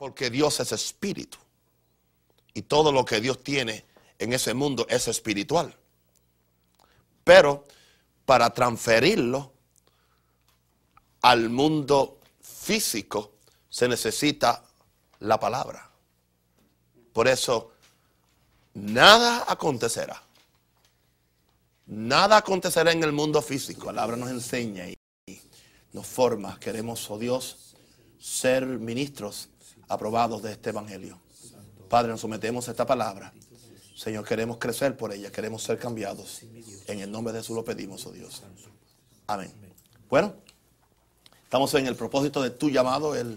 Porque 0.00 0.30
Dios 0.30 0.58
es 0.60 0.72
espíritu. 0.72 1.36
Y 2.54 2.62
todo 2.62 2.90
lo 2.90 3.04
que 3.04 3.20
Dios 3.20 3.44
tiene 3.44 3.84
en 4.18 4.32
ese 4.32 4.54
mundo 4.54 4.86
es 4.88 5.08
espiritual. 5.08 5.76
Pero 7.22 7.66
para 8.24 8.48
transferirlo 8.48 9.52
al 11.20 11.50
mundo 11.50 12.18
físico 12.40 13.34
se 13.68 13.88
necesita 13.88 14.64
la 15.18 15.38
palabra. 15.38 15.90
Por 17.12 17.28
eso, 17.28 17.72
nada 18.72 19.44
acontecerá. 19.48 20.22
Nada 21.88 22.38
acontecerá 22.38 22.90
en 22.92 23.04
el 23.04 23.12
mundo 23.12 23.42
físico. 23.42 23.92
La 23.92 24.00
palabra 24.00 24.16
nos 24.16 24.30
enseña 24.30 24.88
y 24.88 24.96
nos 25.92 26.06
forma. 26.06 26.58
Queremos, 26.58 27.10
oh 27.10 27.18
Dios, 27.18 27.74
ser 28.18 28.64
ministros 28.64 29.50
aprobados 29.90 30.42
de 30.42 30.52
este 30.52 30.70
Evangelio. 30.70 31.18
Padre, 31.88 32.12
nos 32.12 32.20
sometemos 32.20 32.68
a 32.68 32.70
esta 32.70 32.86
palabra. 32.86 33.34
Señor, 33.96 34.24
queremos 34.24 34.56
crecer 34.58 34.96
por 34.96 35.12
ella, 35.12 35.30
queremos 35.32 35.64
ser 35.64 35.78
cambiados. 35.78 36.42
En 36.86 37.00
el 37.00 37.10
nombre 37.10 37.32
de 37.32 37.40
Jesús 37.40 37.56
lo 37.56 37.64
pedimos, 37.64 38.06
oh 38.06 38.12
Dios. 38.12 38.42
Amén. 39.26 39.52
Bueno, 40.08 40.32
estamos 41.42 41.74
en 41.74 41.88
el 41.88 41.96
propósito 41.96 42.40
de 42.40 42.50
tu 42.50 42.70
llamado, 42.70 43.16
el 43.16 43.36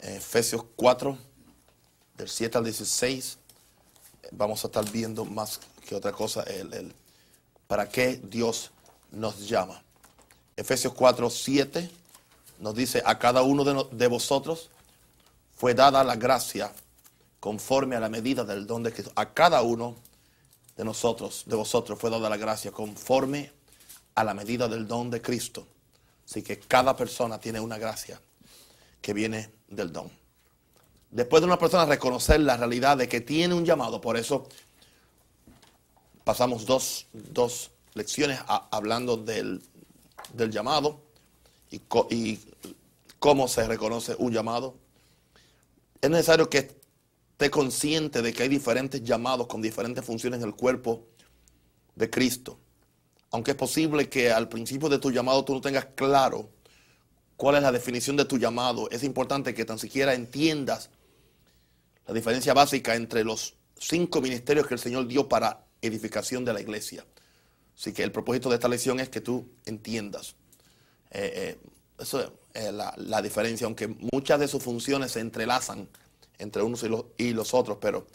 Efesios 0.00 0.64
4, 0.76 1.18
del 2.16 2.28
7 2.28 2.58
al 2.58 2.64
16. 2.64 3.38
Vamos 4.30 4.64
a 4.64 4.68
estar 4.68 4.88
viendo 4.90 5.24
más 5.24 5.60
que 5.84 5.96
otra 5.96 6.12
cosa 6.12 6.42
el, 6.44 6.94
para 7.66 7.88
qué 7.88 8.20
Dios 8.22 8.70
nos 9.10 9.48
llama. 9.48 9.82
Efesios 10.56 10.94
4, 10.94 11.28
7 11.28 11.90
nos 12.60 12.74
dice, 12.74 13.02
a 13.04 13.18
cada 13.18 13.42
uno 13.42 13.64
de, 13.64 13.84
de 13.90 14.06
vosotros 14.06 14.70
fue 15.56 15.74
dada 15.74 16.04
la 16.04 16.16
gracia 16.16 16.72
conforme 17.40 17.96
a 17.96 18.00
la 18.00 18.08
medida 18.08 18.44
del 18.44 18.66
don 18.66 18.82
de 18.82 18.92
Cristo. 18.92 19.12
A 19.16 19.32
cada 19.32 19.62
uno 19.62 19.96
de 20.76 20.84
nosotros, 20.84 21.44
de 21.46 21.56
vosotros, 21.56 21.98
fue 21.98 22.10
dada 22.10 22.28
la 22.28 22.36
gracia 22.36 22.70
conforme 22.70 23.50
a 24.14 24.24
la 24.24 24.34
medida 24.34 24.68
del 24.68 24.86
don 24.86 25.10
de 25.10 25.22
Cristo. 25.22 25.66
Así 26.26 26.42
que 26.42 26.58
cada 26.58 26.94
persona 26.94 27.38
tiene 27.38 27.60
una 27.60 27.78
gracia 27.78 28.20
que 29.00 29.14
viene 29.14 29.50
del 29.68 29.92
don. 29.92 30.10
Después 31.10 31.40
de 31.40 31.46
una 31.46 31.58
persona 31.58 31.86
reconocer 31.86 32.40
la 32.40 32.56
realidad 32.56 32.96
de 32.96 33.08
que 33.08 33.20
tiene 33.20 33.54
un 33.54 33.64
llamado, 33.64 34.00
por 34.00 34.16
eso 34.16 34.48
pasamos 36.24 36.66
dos, 36.66 37.70
lecciones 37.94 38.40
hablando 38.46 39.16
del, 39.16 39.62
llamado 40.50 41.00
y, 41.70 41.80
y 42.10 42.40
cómo 43.18 43.48
se 43.48 43.66
reconoce 43.66 44.14
un 44.18 44.32
llamado. 44.32 44.85
Es 46.00 46.10
necesario 46.10 46.48
que 46.48 46.58
esté 46.58 47.50
consciente 47.50 48.22
de 48.22 48.32
que 48.32 48.42
hay 48.42 48.48
diferentes 48.48 49.02
llamados 49.02 49.46
con 49.46 49.62
diferentes 49.62 50.04
funciones 50.04 50.40
en 50.40 50.48
el 50.48 50.54
cuerpo 50.54 51.06
de 51.94 52.10
Cristo. 52.10 52.58
Aunque 53.30 53.52
es 53.52 53.56
posible 53.56 54.08
que 54.08 54.30
al 54.30 54.48
principio 54.48 54.88
de 54.88 54.98
tu 54.98 55.10
llamado 55.10 55.44
tú 55.44 55.54
no 55.54 55.60
tengas 55.60 55.86
claro 55.94 56.50
cuál 57.36 57.56
es 57.56 57.62
la 57.62 57.72
definición 57.72 58.16
de 58.16 58.24
tu 58.24 58.38
llamado, 58.38 58.88
es 58.90 59.02
importante 59.02 59.52
que 59.54 59.64
tan 59.64 59.78
siquiera 59.78 60.14
entiendas 60.14 60.90
la 62.06 62.14
diferencia 62.14 62.54
básica 62.54 62.94
entre 62.94 63.24
los 63.24 63.54
cinco 63.78 64.20
ministerios 64.20 64.66
que 64.66 64.74
el 64.74 64.80
Señor 64.80 65.06
dio 65.06 65.28
para 65.28 65.66
edificación 65.82 66.44
de 66.44 66.52
la 66.52 66.60
iglesia. 66.60 67.04
Así 67.76 67.92
que 67.92 68.02
el 68.02 68.12
propósito 68.12 68.48
de 68.48 68.54
esta 68.54 68.68
lección 68.68 69.00
es 69.00 69.08
que 69.08 69.20
tú 69.20 69.50
entiendas 69.66 70.36
eh, 71.10 71.32
eh, 71.34 71.58
eso 71.98 72.38
es 72.56 72.72
la, 72.72 73.22
diferencia, 73.22 73.66
aunque 73.66 73.88
muchas 74.12 74.40
de 74.40 74.48
sus 74.48 74.62
funciones 74.62 75.12
se 75.12 75.20
entrelazan 75.20 75.88
entre 76.38 76.62
unos 76.62 76.82
y 76.82 76.88
los, 76.88 77.04
y 77.18 77.32
los 77.32 77.54
otros, 77.54 77.78
pero 77.80 78.06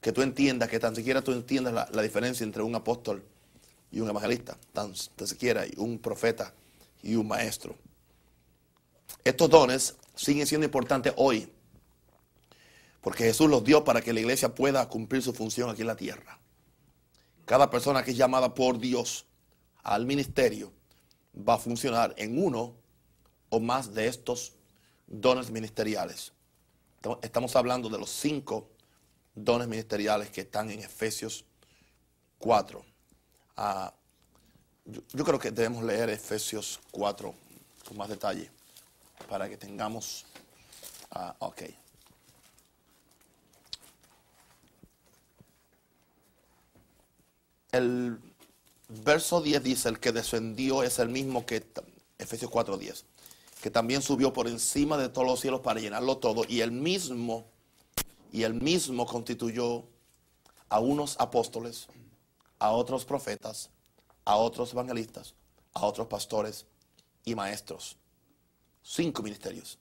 que 0.00 0.12
tú 0.12 0.22
entiendas, 0.22 0.68
que 0.68 0.78
tan 0.78 0.94
siquiera 0.94 1.22
tú 1.22 1.32
entiendas 1.32 1.72
la, 1.74 1.88
la 1.92 2.02
diferencia 2.02 2.44
entre 2.44 2.62
un 2.62 2.74
apóstol 2.74 3.24
y 3.90 4.00
un 4.00 4.08
evangelista, 4.08 4.56
tan, 4.72 4.92
tan 5.16 5.26
siquiera 5.26 5.66
y 5.66 5.72
un 5.76 5.98
profeta 5.98 6.54
y 7.02 7.14
un 7.16 7.26
maestro. 7.26 7.74
Estos 9.24 9.50
dones 9.50 9.96
siguen 10.14 10.46
siendo 10.46 10.64
importantes 10.64 11.12
hoy, 11.16 11.50
porque 13.00 13.24
Jesús 13.24 13.48
los 13.48 13.64
dio 13.64 13.84
para 13.84 14.00
que 14.00 14.12
la 14.12 14.20
iglesia 14.20 14.54
pueda 14.54 14.88
cumplir 14.88 15.22
su 15.22 15.32
función 15.32 15.70
aquí 15.70 15.82
en 15.82 15.86
la 15.86 15.96
tierra. 15.96 16.38
Cada 17.44 17.70
persona 17.70 18.02
que 18.02 18.10
es 18.10 18.16
llamada 18.16 18.54
por 18.54 18.78
Dios 18.78 19.26
al 19.82 20.04
ministerio 20.04 20.72
va 21.36 21.54
a 21.54 21.58
funcionar 21.58 22.14
en 22.18 22.42
uno 22.42 22.74
o 23.50 23.60
más 23.60 23.94
de 23.94 24.06
estos 24.08 24.52
dones 25.06 25.50
ministeriales. 25.50 26.32
Estamos 27.22 27.54
hablando 27.56 27.88
de 27.88 27.98
los 27.98 28.10
cinco 28.10 28.68
dones 29.34 29.68
ministeriales 29.68 30.30
que 30.30 30.42
están 30.42 30.70
en 30.70 30.80
Efesios 30.80 31.44
4. 32.38 32.84
Ah, 33.56 33.92
yo, 34.84 35.24
creo 35.24 35.38
que 35.38 35.50
debemos 35.50 35.84
leer 35.84 36.10
Efesios 36.10 36.80
4 36.90 37.34
con 37.86 37.96
más 37.96 38.08
detalle 38.08 38.50
para 39.28 39.48
que 39.48 39.56
tengamos... 39.56 40.26
Uh, 41.14 41.32
ok. 41.38 41.62
El 47.72 48.18
verso 48.88 49.40
10 49.40 49.62
dice, 49.62 49.88
el 49.88 50.00
que 50.00 50.12
descendió 50.12 50.82
es 50.82 50.98
el 50.98 51.08
mismo 51.08 51.44
que 51.46 51.64
Efesios 52.18 52.50
4.10 52.50 53.04
que 53.60 53.70
también 53.70 54.02
subió 54.02 54.32
por 54.32 54.46
encima 54.46 54.96
de 54.96 55.08
todos 55.08 55.26
los 55.26 55.40
cielos 55.40 55.60
para 55.60 55.80
llenarlo 55.80 56.18
todo, 56.18 56.44
y 56.48 56.60
él 56.60 56.70
mismo, 56.70 57.46
y 58.32 58.44
él 58.44 58.54
mismo 58.54 59.06
constituyó 59.06 59.84
a 60.68 60.80
unos 60.80 61.16
apóstoles, 61.18 61.88
a 62.58 62.70
otros 62.70 63.04
profetas, 63.04 63.70
a 64.24 64.36
otros 64.36 64.72
evangelistas, 64.72 65.34
a 65.74 65.86
otros 65.86 66.06
pastores 66.06 66.66
y 67.24 67.34
maestros. 67.34 67.96
Cinco 68.82 69.22
ministerios. 69.22 69.78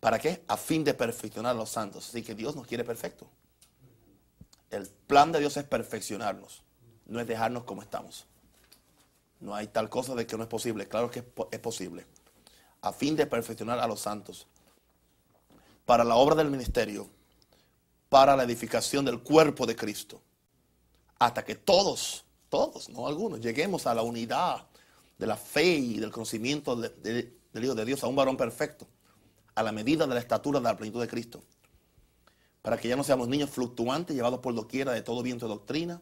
¿Para 0.00 0.18
qué? 0.18 0.42
A 0.48 0.56
fin 0.56 0.84
de 0.84 0.94
perfeccionar 0.94 1.52
a 1.52 1.58
los 1.58 1.70
santos. 1.70 2.08
Así 2.08 2.22
que 2.22 2.34
Dios 2.34 2.56
nos 2.56 2.66
quiere 2.66 2.84
perfecto. 2.84 3.26
El 4.70 4.88
plan 4.88 5.32
de 5.32 5.38
Dios 5.38 5.56
es 5.56 5.64
perfeccionarnos, 5.64 6.62
no 7.06 7.20
es 7.20 7.26
dejarnos 7.26 7.64
como 7.64 7.82
estamos. 7.82 8.26
No 9.40 9.54
hay 9.54 9.68
tal 9.68 9.88
cosa 9.88 10.14
de 10.14 10.26
que 10.26 10.36
no 10.36 10.42
es 10.42 10.48
posible. 10.48 10.88
Claro 10.88 11.10
que 11.10 11.24
es 11.50 11.58
posible 11.58 12.04
a 12.82 12.92
fin 12.92 13.14
de 13.14 13.26
perfeccionar 13.26 13.78
a 13.78 13.86
los 13.86 14.00
santos, 14.00 14.46
para 15.86 16.04
la 16.04 16.16
obra 16.16 16.34
del 16.34 16.50
ministerio, 16.50 17.08
para 18.08 18.36
la 18.36 18.42
edificación 18.42 19.04
del 19.04 19.20
cuerpo 19.20 19.66
de 19.66 19.76
Cristo, 19.76 20.20
hasta 21.18 21.44
que 21.44 21.54
todos, 21.54 22.24
todos, 22.48 22.88
no 22.88 23.06
algunos, 23.06 23.40
lleguemos 23.40 23.86
a 23.86 23.94
la 23.94 24.02
unidad 24.02 24.66
de 25.16 25.26
la 25.26 25.36
fe 25.36 25.76
y 25.76 25.98
del 25.98 26.10
conocimiento 26.10 26.74
del 26.76 27.32
Hijo 27.54 27.74
de 27.74 27.84
Dios, 27.84 28.02
a 28.02 28.08
un 28.08 28.16
varón 28.16 28.36
perfecto, 28.36 28.86
a 29.54 29.62
la 29.62 29.70
medida 29.70 30.06
de 30.06 30.14
la 30.14 30.20
estatura 30.20 30.58
de 30.58 30.64
la 30.64 30.76
plenitud 30.76 31.00
de 31.00 31.08
Cristo, 31.08 31.42
para 32.62 32.76
que 32.78 32.88
ya 32.88 32.96
no 32.96 33.04
seamos 33.04 33.28
niños 33.28 33.50
fluctuantes, 33.50 34.16
llevados 34.16 34.40
por 34.40 34.54
doquiera 34.54 34.92
de 34.92 35.02
todo 35.02 35.22
viento 35.22 35.46
de 35.46 35.54
doctrina, 35.54 36.00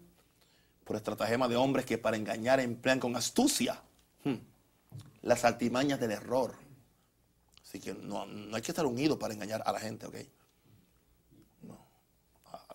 por 0.85 0.97
estratagema 0.97 1.47
de 1.47 1.57
hombres 1.57 1.85
que 1.85 1.99
para 1.99 2.17
engañar 2.17 2.59
emplean 2.59 3.01
con 3.01 3.15
astucia 3.17 3.83
hmm, 4.25 4.35
las 5.23 5.45
artimañas 5.45 6.01
del 6.01 6.13
error 6.13 6.70
Así 7.71 7.79
que 7.79 7.95
no, 7.95 8.27
hay 8.53 8.63
que 8.63 8.73
estar 8.73 8.85
unido 8.85 9.17
para 9.17 9.33
engañar 9.33 9.63
a 9.65 9.71
la 9.71 9.79
gente, 9.79 10.05
¿ok? 10.05 10.17
No. 11.63 11.79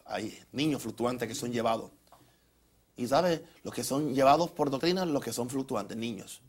Hay 0.06 0.40
niños 0.54 0.82
fluctuantes 0.82 1.28
que 1.28 1.36
son 1.36 1.52
llevados. 1.52 1.92
Y 2.96 3.06
¿sabe? 3.06 3.44
Los 3.64 3.74
que 3.74 3.84
son 3.84 4.16
llevados 4.16 4.52
por 4.52 4.70
doctrina, 4.70 5.06
los 5.06 5.22
que 5.22 5.34
son 5.34 5.50
fluctuantes, 5.50 5.98
niños. 5.98 6.42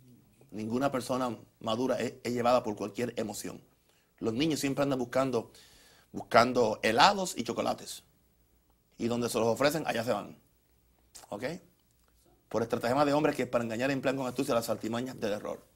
Ninguna 0.52 0.92
persona 0.92 1.36
madura 1.58 1.98
es, 1.98 2.22
llevada 2.22 2.62
por 2.62 2.76
cualquier 2.76 3.14
emoción. 3.16 3.60
Los 4.20 4.32
niños 4.32 4.60
siempre 4.60 4.84
andan 4.84 5.00
buscando, 5.00 5.50
buscando 6.12 6.78
helados 6.84 7.36
y 7.36 7.42
chocolates. 7.42 8.04
Y 8.96 9.08
donde 9.08 9.28
se 9.28 9.40
los 9.40 9.48
ofrecen, 9.48 9.82
allá 9.88 10.04
se 10.04 10.12
van. 10.12 10.38
¿Ok? 11.30 11.42
Por 12.48 12.62
estratagema 12.62 13.04
de 13.04 13.12
hombres 13.12 13.34
que 13.34 13.48
para 13.48 13.64
engañar 13.64 13.90
emplean 13.90 14.16
con 14.16 14.28
astucia 14.28 14.54
las 14.54 14.68
artimañas 14.68 15.18
del 15.18 15.32
error 15.32 15.75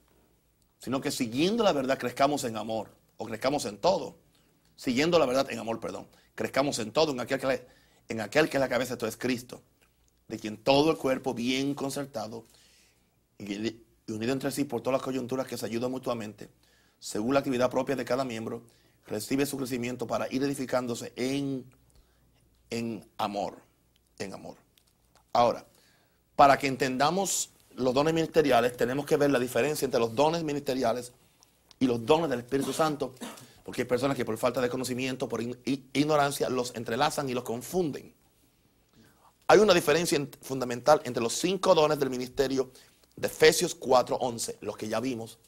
sino 0.80 1.00
que 1.00 1.10
siguiendo 1.10 1.62
la 1.62 1.72
verdad 1.72 1.98
crezcamos 1.98 2.42
en 2.44 2.56
amor, 2.56 2.90
o 3.18 3.26
crezcamos 3.26 3.66
en 3.66 3.78
todo. 3.78 4.16
Siguiendo 4.76 5.18
la 5.18 5.26
verdad 5.26 5.50
en 5.50 5.58
amor, 5.58 5.78
perdón. 5.78 6.08
Crezcamos 6.34 6.78
en 6.78 6.90
todo, 6.90 7.12
en 7.12 7.20
aquel 7.20 7.38
que, 7.38 7.66
en 8.08 8.20
aquel 8.22 8.48
que 8.48 8.56
es 8.56 8.60
la 8.60 8.68
cabeza, 8.68 8.94
esto 8.94 9.06
es 9.06 9.16
Cristo, 9.16 9.60
de 10.26 10.38
quien 10.38 10.56
todo 10.56 10.90
el 10.90 10.96
cuerpo 10.96 11.34
bien 11.34 11.74
concertado 11.74 12.46
y 13.38 13.82
unido 14.08 14.32
entre 14.32 14.50
sí 14.50 14.64
por 14.64 14.80
todas 14.80 14.98
las 14.98 15.02
coyunturas 15.02 15.46
que 15.46 15.58
se 15.58 15.66
ayudan 15.66 15.90
mutuamente, 15.90 16.48
según 16.98 17.34
la 17.34 17.40
actividad 17.40 17.70
propia 17.70 17.94
de 17.94 18.04
cada 18.04 18.24
miembro, 18.24 18.62
recibe 19.06 19.44
su 19.44 19.58
crecimiento 19.58 20.06
para 20.06 20.32
ir 20.32 20.42
edificándose 20.42 21.12
en, 21.16 21.64
en 22.70 23.06
amor, 23.18 23.58
en 24.18 24.32
amor. 24.32 24.56
Ahora, 25.32 25.66
para 26.36 26.58
que 26.58 26.68
entendamos 26.68 27.50
los 27.80 27.94
dones 27.94 28.14
ministeriales, 28.14 28.76
tenemos 28.76 29.06
que 29.06 29.16
ver 29.16 29.30
la 29.30 29.38
diferencia 29.38 29.84
entre 29.84 30.00
los 30.00 30.14
dones 30.14 30.44
ministeriales 30.44 31.12
y 31.78 31.86
los 31.86 32.04
dones 32.04 32.30
del 32.30 32.40
Espíritu 32.40 32.72
Santo. 32.72 33.14
Porque 33.64 33.82
hay 33.82 33.88
personas 33.88 34.16
que 34.16 34.24
por 34.24 34.36
falta 34.36 34.60
de 34.60 34.68
conocimiento, 34.68 35.28
por 35.28 35.42
ignorancia, 35.42 36.48
los 36.48 36.74
entrelazan 36.74 37.28
y 37.28 37.34
los 37.34 37.44
confunden. 37.44 38.14
Hay 39.46 39.58
una 39.58 39.74
diferencia 39.74 40.24
fundamental 40.42 41.00
entre 41.04 41.22
los 41.22 41.34
cinco 41.34 41.74
dones 41.74 41.98
del 41.98 42.10
ministerio 42.10 42.70
de 43.16 43.26
Efesios 43.26 43.78
4:11, 43.78 44.58
los 44.60 44.76
que 44.76 44.88
ya 44.88 45.00
vimos. 45.00 45.38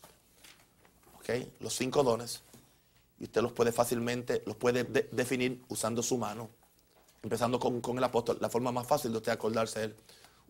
¿okay? 1.18 1.52
Los 1.60 1.74
cinco 1.74 2.02
dones. 2.02 2.42
Y 3.18 3.24
usted 3.24 3.42
los 3.42 3.52
puede 3.52 3.72
fácilmente, 3.72 4.42
los 4.46 4.56
puede 4.56 4.84
definir 4.84 5.62
usando 5.68 6.02
su 6.02 6.18
mano. 6.18 6.50
Empezando 7.22 7.60
con, 7.60 7.96
el 7.96 8.04
apóstol. 8.04 8.38
La 8.40 8.50
forma 8.50 8.72
más 8.72 8.86
fácil 8.86 9.12
de 9.12 9.18
usted 9.18 9.32
acordarse 9.32 9.84
es 9.84 9.90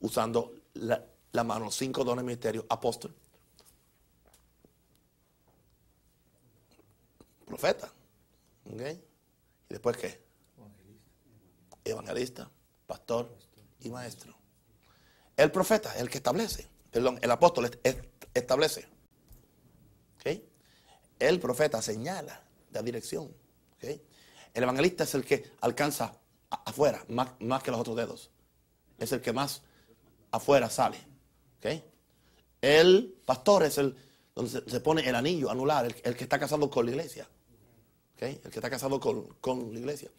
usando 0.01 0.55
la, 0.75 1.05
la 1.33 1.45
mano. 1.45 1.71
Cinco 1.71 2.05
dones 2.05 2.19
del 2.19 2.27
ministerio. 2.27 2.67
Apóstol. 2.69 3.15
Profeta. 7.47 7.91
¿Okay? 8.73 9.05
¿Y 9.69 9.73
después 9.75 9.97
qué? 9.97 10.23
Evangelista 11.85 12.49
pastor 12.87 13.35
y 13.81 13.89
maestro. 13.89 14.35
El 15.37 15.51
profeta, 15.51 15.97
el 15.99 16.11
que 16.11 16.19
establece, 16.19 16.69
perdón, 16.91 17.19
el 17.23 17.31
apóstol 17.31 17.71
establece. 18.35 18.87
El 21.19 21.39
profeta 21.39 21.81
señala 21.81 22.43
la 22.73 22.83
dirección. 22.83 23.33
El 23.81 24.63
evangelista 24.63 25.05
es 25.05 25.15
el 25.15 25.25
que 25.25 25.53
alcanza 25.61 26.13
afuera, 26.51 27.05
más, 27.09 27.31
más, 27.39 27.63
que 27.63 27.71
los 27.71 27.79
otros 27.79 27.97
dedos. 27.97 28.31
Es 28.99 29.13
el 29.13 29.21
que 29.21 29.33
más 29.33 29.63
afuera 30.33 30.69
sale. 30.69 30.99
El 32.61 33.15
pastor 33.25 33.65
es 33.65 33.79
el 33.79 33.97
donde 34.35 34.51
se, 34.51 34.81
pone 34.81 35.07
el 35.09 35.15
anillo 35.15 35.51
anular, 35.51 35.85
el, 35.85 36.17
que 36.17 36.25
está 36.25 36.39
casado 36.39 36.71
con 36.71 36.87
la 36.87 36.93
iglesia. 36.93 37.29
El 38.19 38.39
que 38.39 38.59
está 38.59 38.71
casado 38.71 39.01
con, 39.01 39.27
con 39.41 39.73
la 39.73 39.81
iglesia. 39.81 40.11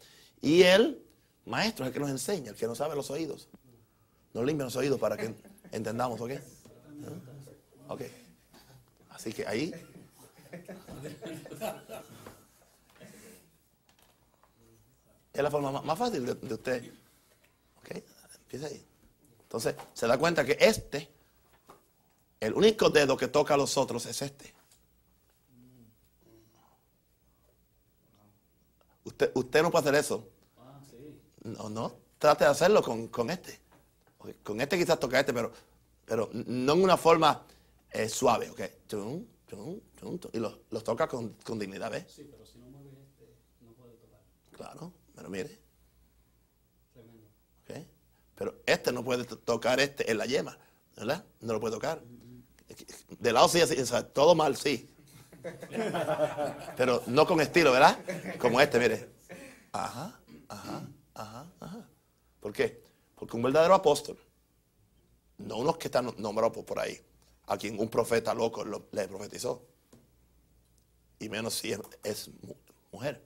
Y 0.42 0.62
el 0.62 1.02
Maestro 1.46 1.84
es 1.84 1.88
el 1.88 1.94
que 1.94 2.00
nos 2.00 2.10
enseña, 2.10 2.50
el 2.50 2.56
que 2.56 2.66
nos 2.66 2.78
sabe 2.78 2.94
los 2.94 3.10
oídos. 3.10 3.48
Nos 4.34 4.44
limpia 4.44 4.64
los 4.64 4.76
oídos 4.76 5.00
para 5.00 5.16
que 5.16 5.34
entendamos, 5.72 6.20
¿ok? 6.20 6.32
Ok. 7.88 8.02
Así 9.10 9.32
que 9.32 9.46
ahí. 9.46 9.72
Es 15.32 15.42
la 15.42 15.50
forma 15.50 15.82
más, 15.82 15.98
fácil 15.98 16.26
de, 16.26 16.54
usted. 16.54 16.92
Empieza 18.42 18.66
ahí. 18.66 18.84
Entonces, 19.42 19.74
se 19.92 20.06
da 20.06 20.18
cuenta 20.18 20.44
que 20.44 20.56
este, 20.60 21.08
el 22.44 22.54
único 22.54 22.90
dedo 22.90 23.16
que 23.16 23.28
toca 23.28 23.54
a 23.54 23.56
los 23.56 23.76
otros 23.76 24.06
es 24.06 24.22
este. 24.22 24.54
Usted, 29.04 29.32
usted 29.34 29.62
no 29.62 29.70
puede 29.70 29.82
hacer 29.88 29.94
eso. 29.96 30.28
No, 31.42 31.68
no, 31.68 31.94
trate 32.18 32.44
de 32.44 32.50
hacerlo 32.50 32.82
con, 32.82 33.30
este. 33.30 33.60
Con 34.42 34.60
este 34.60 34.78
quizás 34.78 34.98
toca 34.98 35.20
este, 35.20 35.32
pero, 35.32 35.52
pero 36.06 36.30
no 36.32 36.72
en 36.72 36.82
una 36.82 36.96
forma 36.96 37.44
eh, 37.90 38.08
suave, 38.08 38.50
¿ok? 38.50 38.60
y 40.32 40.38
los, 40.38 40.84
toca 40.84 41.06
con, 41.06 41.36
dignidad, 41.58 41.90
¿ves? 41.90 42.06
Sí, 42.08 42.26
pero 42.30 42.44
si 42.44 42.58
no 42.58 42.66
mueve 42.68 42.90
este, 43.02 43.36
no 43.60 43.72
puede 43.72 43.92
tocar. 43.94 44.20
Claro, 44.52 44.92
pero 45.14 45.28
mire. 45.30 45.60
Tremendo. 46.92 47.28
¿Okay? 47.62 47.86
Pero 48.34 48.54
este 48.66 48.92
no 48.92 49.04
puede 49.04 49.24
tocar 49.24 49.80
este 49.80 50.10
en 50.10 50.18
la 50.18 50.26
yema, 50.26 50.58
¿verdad? 50.96 51.24
No 51.40 51.52
lo 51.52 51.60
puede 51.60 51.74
tocar. 51.74 52.02
De 53.18 53.32
lado 53.32 53.48
sí, 53.48 53.60
así, 53.60 53.76
todo 54.12 54.34
mal, 54.34 54.56
sí. 54.56 54.90
Pero 56.76 57.02
no 57.06 57.26
con 57.26 57.40
estilo, 57.40 57.72
¿verdad? 57.72 57.98
Como 58.38 58.60
este, 58.60 58.78
mire. 58.78 59.10
Ajá, 59.72 60.18
ajá. 60.48 60.86
Ajá, 61.14 61.46
ajá. 61.60 61.88
¿Por 62.40 62.52
qué? 62.52 62.82
Porque 63.14 63.36
un 63.36 63.42
verdadero 63.42 63.74
apóstol, 63.74 64.18
no 65.38 65.58
unos 65.58 65.78
que 65.78 65.88
están 65.88 66.12
nombrados 66.18 66.64
por 66.64 66.78
ahí, 66.78 67.00
a 67.46 67.56
quien 67.56 67.78
un 67.78 67.88
profeta 67.88 68.34
loco 68.34 68.64
le 68.64 69.08
profetizó, 69.08 69.62
y 71.18 71.28
menos 71.28 71.54
si 71.54 71.74
es, 72.02 72.30
mujer, 72.90 73.22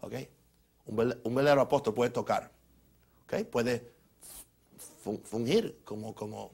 ¿ok? 0.00 0.14
Un, 0.86 1.34
verdadero 1.34 1.62
apóstol 1.62 1.94
puede 1.94 2.10
tocar, 2.10 2.50
¿ok? 3.24 3.44
Puede 3.48 3.92
fungir 5.24 5.80
como, 5.84 6.14
como, 6.14 6.52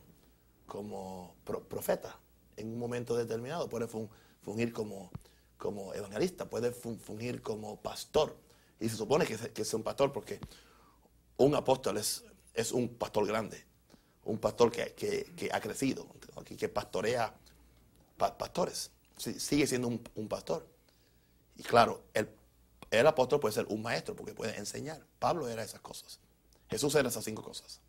como 0.67 1.35
profeta 1.45 2.19
en 2.59 2.73
un 2.73 2.79
momento 2.79 3.17
determinado, 3.17 3.69
puede 3.69 3.87
fungir 3.87 4.73
como, 4.73 5.11
como 5.57 5.95
evangelista, 5.95 6.49
puede 6.49 6.73
fungir 6.73 7.43
como 7.43 7.81
pastor. 7.81 8.37
Y 8.81 8.89
se 8.89 8.97
supone 8.97 9.27
que, 9.27 9.37
que 9.37 9.63
es 9.63 9.75
un 9.75 9.83
pastor 9.83 10.13
porque 10.13 10.41
un 11.37 11.55
apóstol 11.55 11.97
es, 11.97 12.25
es 12.55 12.73
un 12.73 12.89
pastor 12.89 13.27
grande, 13.27 13.65
un 14.25 14.39
pastor 14.39 14.71
que, 14.71 15.51
ha 15.53 15.61
crecido, 15.61 16.07
que 16.45 16.69
pastorea 16.69 17.35
pastores. 18.17 18.91
sigue 19.17 19.67
siendo 19.67 19.89
un, 19.89 20.29
pastor. 20.29 20.67
Y 21.57 21.63
claro, 21.63 22.03
el, 22.15 22.29
el, 22.91 23.07
apóstol 23.07 23.41
puede 23.41 23.55
ser 23.55 23.67
un 23.69 23.83
maestro 23.83 24.15
porque 24.15 24.35
puede 24.35 24.57
enseñar. 24.59 25.05
Pablo 25.19 25.49
era 25.49 25.63
esas 25.63 25.81
cosas. 25.81 26.21
Jesús 26.69 26.95
era 26.95 27.09
esas 27.09 27.25
cinco 27.25 27.43
cosas. 27.43 27.81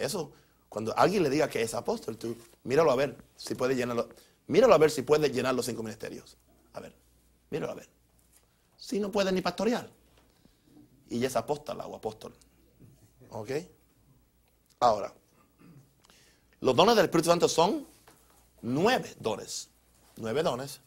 Eso, 0.00 0.32
cuando 0.68 0.96
alguien 0.96 1.22
le 1.22 1.30
diga 1.30 1.48
que 1.48 1.62
es 1.62 1.74
apóstol, 1.74 2.16
tú 2.16 2.36
míralo 2.64 2.90
a 2.90 2.96
ver 2.96 3.16
si 3.36 3.54
puede 3.54 3.74
llenarlo. 3.74 4.08
Míralo 4.46 4.74
a 4.74 4.78
ver 4.78 4.90
si 4.90 5.02
puede 5.02 5.30
llenar 5.30 5.54
los 5.54 5.66
cinco 5.66 5.82
ministerios. 5.82 6.36
A 6.72 6.80
ver, 6.80 6.92
míralo 7.50 7.72
a 7.72 7.76
ver 7.76 8.00
si 8.80 8.98
no 8.98 9.12
puede 9.12 9.30
ni 9.30 9.42
pastorear? 9.42 9.88
Y 11.08 11.20
ya 11.20 11.28
es 11.28 11.36
apóstola 11.36 11.86
o 11.86 11.94
apóstol. 11.94 12.34
¿Ok? 13.28 13.50
Ahora, 14.80 15.12
los 16.60 16.74
dones 16.74 16.96
del 16.96 17.04
Espíritu 17.04 17.28
Santo 17.28 17.48
son 17.48 17.86
nueve 18.62 19.14
dones. 19.20 19.68
Nueve 20.16 20.42
dones. 20.42 20.80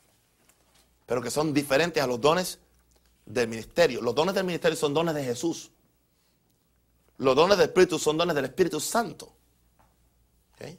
Pero 1.06 1.22
que 1.22 1.30
son 1.30 1.54
diferentes 1.54 2.02
a 2.02 2.08
los 2.08 2.20
dones 2.20 2.60
del 3.26 3.48
ministerio. 3.48 4.02
Los 4.02 4.16
dones 4.16 4.34
del 4.34 4.46
ministerio 4.46 4.76
son 4.76 4.94
dones 4.94 5.14
de 5.14 5.24
Jesús. 5.24 5.72
Los 7.18 7.36
dones 7.36 7.58
del 7.58 7.68
Espíritu 7.68 8.00
son 8.00 8.18
dones 8.18 8.36
del 8.36 8.46
Espíritu 8.46 8.80
Santo. 8.80 9.34
¿Ok? 10.54 10.78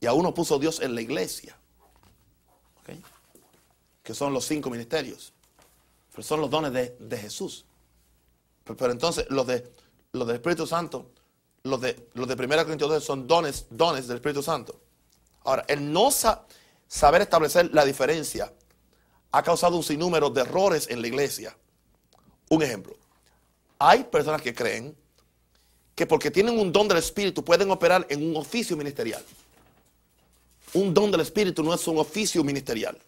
Y 0.00 0.06
a 0.06 0.12
uno 0.12 0.32
puso 0.32 0.58
Dios 0.58 0.80
en 0.80 0.94
la 0.94 1.00
iglesia. 1.00 1.56
¿Ok? 2.80 2.90
que 4.10 4.14
son 4.14 4.32
los 4.32 4.44
cinco 4.44 4.70
ministerios. 4.70 5.32
Pero 6.10 6.22
son 6.24 6.40
los 6.40 6.50
dones 6.50 6.72
de, 6.72 7.16
Jesús. 7.16 7.64
Pero, 8.64 8.90
entonces, 8.90 9.24
los, 9.30 9.46
de, 9.46 9.72
los 10.10 10.26
del 10.26 10.36
Espíritu 10.36 10.66
Santo, 10.66 11.12
los 11.62 11.80
de, 11.80 12.08
los 12.14 12.26
de 12.26 12.34
1 12.34 12.48
Corintios 12.64 12.90
2 12.90 13.04
son 13.04 13.28
dones, 13.28 13.66
dones 13.70 14.08
del 14.08 14.16
Espíritu 14.16 14.42
Santo. 14.42 14.80
Ahora, 15.44 15.64
el 15.68 15.92
no 15.92 16.10
saber 16.10 17.22
establecer 17.22 17.72
la 17.72 17.84
diferencia 17.84 18.52
ha 19.30 19.42
causado 19.44 19.76
un 19.76 19.84
sinnúmero 19.84 20.28
de 20.30 20.40
errores 20.40 20.88
en 20.90 21.00
la 21.02 21.06
iglesia. 21.06 21.56
Un 22.48 22.64
ejemplo. 22.64 22.96
Hay 23.82 24.04
personas 24.04 24.42
que 24.42 24.54
creen 24.54 24.94
que 25.94 26.06
porque 26.06 26.30
tienen 26.30 26.58
un 26.58 26.70
don 26.70 26.86
del 26.86 26.98
Espíritu 26.98 27.42
pueden 27.42 27.70
operar 27.70 28.06
en 28.10 28.22
un 28.22 28.36
oficio 28.36 28.76
ministerial. 28.76 29.24
Un 30.74 30.92
don 30.92 31.10
del 31.10 31.22
Espíritu 31.22 31.62
no 31.62 31.72
es 31.72 31.88
un 31.88 31.98
oficio 31.98 32.44
ministerial. 32.44 32.98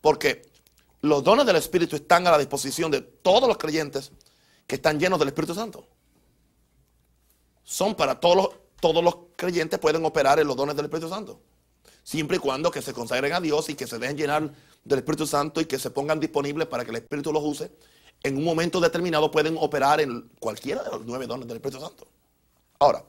Porque 0.00 0.42
los 1.02 1.22
dones 1.22 1.44
del 1.44 1.56
Espíritu 1.56 1.96
están 1.96 2.26
a 2.26 2.30
la 2.30 2.38
disposición 2.38 2.90
de 2.90 3.02
todos 3.02 3.46
los 3.46 3.58
creyentes 3.58 4.10
que 4.66 4.76
están 4.76 4.98
llenos 4.98 5.18
del 5.18 5.28
Espíritu 5.28 5.54
Santo. 5.54 5.86
Son 7.62 7.94
para 7.94 8.18
todos 8.18 8.36
los, 8.36 8.48
todos 8.80 9.04
los 9.04 9.16
creyentes 9.36 9.78
pueden 9.78 10.02
operar 10.06 10.40
en 10.40 10.46
los 10.46 10.56
dones 10.56 10.76
del 10.76 10.86
Espíritu 10.86 11.10
Santo. 11.10 11.42
Siempre 12.02 12.38
y 12.38 12.40
cuando 12.40 12.70
que 12.70 12.80
se 12.80 12.94
consagren 12.94 13.34
a 13.34 13.40
Dios 13.40 13.68
y 13.68 13.74
que 13.74 13.86
se 13.86 13.98
dejen 13.98 14.16
llenar 14.16 14.50
del 14.82 14.98
Espíritu 14.98 15.26
Santo 15.26 15.60
y 15.60 15.66
que 15.66 15.78
se 15.78 15.90
pongan 15.90 16.18
disponibles 16.18 16.66
para 16.68 16.86
que 16.86 16.90
el 16.90 16.96
Espíritu 16.96 17.34
los 17.34 17.44
use. 17.44 17.70
En 18.22 18.36
un 18.36 18.44
momento 18.44 18.80
determinado 18.80 19.30
pueden 19.30 19.56
operar 19.58 20.00
en 20.00 20.28
cualquiera 20.38 20.82
de 20.82 20.90
los 20.90 21.06
nueve 21.06 21.26
dones 21.26 21.48
del 21.48 21.56
Espíritu 21.56 21.80
Santo. 21.80 22.06
Ahora, 22.78 23.04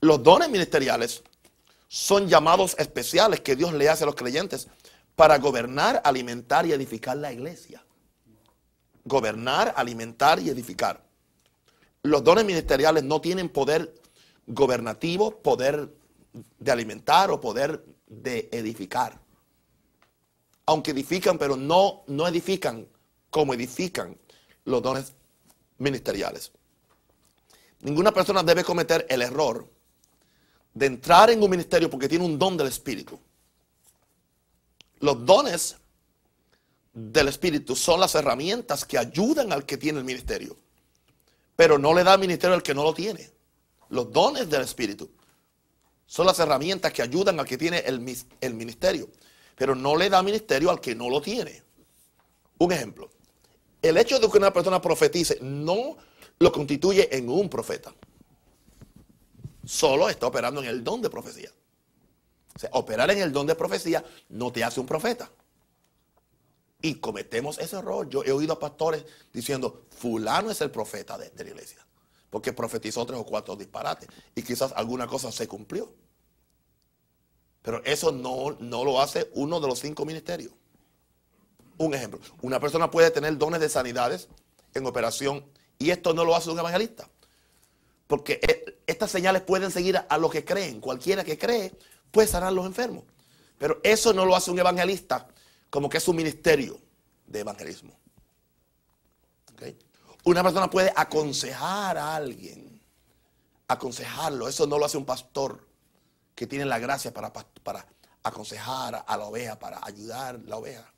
los 0.00 0.22
dones 0.22 0.48
ministeriales 0.48 1.22
son 1.88 2.28
llamados 2.28 2.76
especiales 2.78 3.40
que 3.40 3.56
Dios 3.56 3.72
le 3.72 3.88
hace 3.88 4.04
a 4.04 4.06
los 4.06 4.14
creyentes 4.14 4.68
para 5.16 5.38
gobernar, 5.38 6.00
alimentar 6.04 6.64
y 6.66 6.72
edificar 6.72 7.16
la 7.16 7.32
iglesia. 7.32 7.84
Gobernar, 9.04 9.74
alimentar 9.76 10.38
y 10.38 10.50
edificar. 10.50 11.02
Los 12.02 12.22
dones 12.22 12.44
ministeriales 12.44 13.02
no 13.04 13.20
tienen 13.20 13.48
poder 13.48 13.94
gobernativo, 14.46 15.42
poder 15.42 15.92
de 16.58 16.70
alimentar 16.70 17.30
o 17.30 17.40
poder 17.40 17.84
de 18.06 18.48
edificar. 18.52 19.18
Aunque 20.66 20.92
edifican, 20.92 21.38
pero 21.38 21.56
no, 21.56 22.02
no 22.06 22.26
edifican 22.28 22.86
como 23.30 23.54
edifican 23.54 24.16
los 24.68 24.82
dones 24.82 25.12
ministeriales. 25.78 26.52
Ninguna 27.80 28.12
persona 28.12 28.42
debe 28.42 28.64
cometer 28.64 29.06
el 29.08 29.22
error 29.22 29.66
de 30.74 30.86
entrar 30.86 31.30
en 31.30 31.42
un 31.42 31.50
ministerio 31.50 31.88
porque 31.88 32.08
tiene 32.08 32.24
un 32.24 32.38
don 32.38 32.56
del 32.56 32.66
Espíritu. 32.66 33.18
Los 35.00 35.24
dones 35.24 35.76
del 36.92 37.28
Espíritu 37.28 37.74
son 37.76 38.00
las 38.00 38.14
herramientas 38.14 38.84
que 38.84 38.98
ayudan 38.98 39.52
al 39.52 39.64
que 39.64 39.76
tiene 39.76 40.00
el 40.00 40.04
ministerio, 40.04 40.56
pero 41.56 41.78
no 41.78 41.94
le 41.94 42.04
da 42.04 42.16
ministerio 42.16 42.54
al 42.54 42.62
que 42.62 42.74
no 42.74 42.82
lo 42.82 42.92
tiene. 42.92 43.30
Los 43.90 44.12
dones 44.12 44.50
del 44.50 44.62
Espíritu 44.62 45.10
son 46.04 46.26
las 46.26 46.38
herramientas 46.40 46.92
que 46.92 47.02
ayudan 47.02 47.40
al 47.40 47.46
que 47.46 47.56
tiene 47.56 47.78
el, 47.78 48.04
el 48.40 48.54
ministerio, 48.54 49.08
pero 49.56 49.74
no 49.74 49.96
le 49.96 50.10
da 50.10 50.22
ministerio 50.22 50.70
al 50.70 50.80
que 50.80 50.94
no 50.94 51.08
lo 51.08 51.22
tiene. 51.22 51.62
Un 52.58 52.72
ejemplo, 52.72 53.08
el 53.82 53.96
hecho 53.96 54.18
de 54.18 54.28
que 54.28 54.38
una 54.38 54.52
persona 54.52 54.80
profetice 54.80 55.38
no 55.40 55.96
lo 56.38 56.52
constituye 56.52 57.16
en 57.16 57.28
un 57.28 57.48
profeta. 57.48 57.94
Solo 59.64 60.08
está 60.08 60.26
operando 60.26 60.62
en 60.62 60.68
el 60.68 60.82
don 60.82 61.02
de 61.02 61.10
profecía. 61.10 61.50
O 62.56 62.58
sea, 62.58 62.70
operar 62.72 63.10
en 63.10 63.18
el 63.18 63.32
don 63.32 63.46
de 63.46 63.54
profecía 63.54 64.04
no 64.30 64.50
te 64.50 64.64
hace 64.64 64.80
un 64.80 64.86
profeta. 64.86 65.30
Y 66.80 66.96
cometemos 66.96 67.58
ese 67.58 67.76
error. 67.76 68.08
Yo 68.08 68.24
he 68.24 68.32
oído 68.32 68.54
a 68.54 68.58
pastores 68.58 69.04
diciendo, 69.32 69.84
fulano 69.90 70.50
es 70.50 70.60
el 70.60 70.70
profeta 70.70 71.18
de, 71.18 71.30
la 71.36 71.50
iglesia. 71.50 71.84
Porque 72.30 72.52
profetizó 72.52 73.04
tres 73.06 73.18
o 73.18 73.24
cuatro 73.24 73.56
disparates. 73.56 74.08
Y 74.34 74.42
quizás 74.42 74.72
alguna 74.74 75.06
cosa 75.06 75.30
se 75.30 75.46
cumplió. 75.46 75.92
Pero 77.62 77.84
eso 77.84 78.10
no, 78.10 78.56
no 78.60 78.84
lo 78.84 79.00
hace 79.00 79.30
uno 79.34 79.60
de 79.60 79.68
los 79.68 79.80
cinco 79.80 80.04
ministerios. 80.04 80.52
Un 81.78 81.94
ejemplo, 81.94 82.20
una 82.42 82.60
persona 82.60 82.90
puede 82.90 83.10
tener 83.10 83.38
dones 83.38 83.60
de 83.60 83.68
sanidades 83.68 84.28
en 84.74 84.84
operación 84.86 85.44
y 85.78 85.90
esto 85.90 86.12
no 86.12 86.24
lo 86.24 86.34
hace 86.34 86.50
un 86.50 86.58
evangelista. 86.58 87.08
Porque 88.06 88.40
eh, 88.42 88.80
estas 88.86 89.10
señales 89.10 89.42
pueden 89.42 89.70
seguir 89.70 89.96
a, 90.08 90.18
los 90.18 90.30
que 90.30 90.44
creen. 90.44 90.80
Cualquiera 90.80 91.22
que 91.22 91.38
cree 91.38 91.72
puede 92.10 92.26
sanar 92.26 92.48
a 92.48 92.52
los 92.52 92.66
enfermos. 92.66 93.04
Pero 93.58 93.80
eso 93.82 94.12
no 94.12 94.24
lo 94.24 94.34
hace 94.34 94.50
un 94.50 94.58
evangelista 94.58 95.28
como 95.70 95.88
que 95.88 95.98
es 95.98 96.08
un 96.08 96.16
ministerio 96.16 96.80
de 97.26 97.40
evangelismo. 97.40 97.94
Una 100.24 100.42
persona 100.42 100.68
puede 100.68 100.92
aconsejar 100.94 101.96
a 101.96 102.16
alguien, 102.16 102.82
aconsejarlo. 103.66 104.48
Eso 104.48 104.66
no 104.66 104.78
lo 104.78 104.84
hace 104.84 104.98
un 104.98 105.04
pastor 105.04 105.66
que 106.34 106.46
tiene 106.46 106.64
la 106.64 106.78
gracia 106.78 107.12
para, 107.12 107.32
para 107.32 107.86
aconsejar 108.22 109.04
a 109.06 109.16
la 109.16 109.24
oveja, 109.24 109.58
para 109.58 109.80
ayudar 109.82 110.36
a 110.36 110.38
la 110.38 110.56
oveja. 110.56 110.92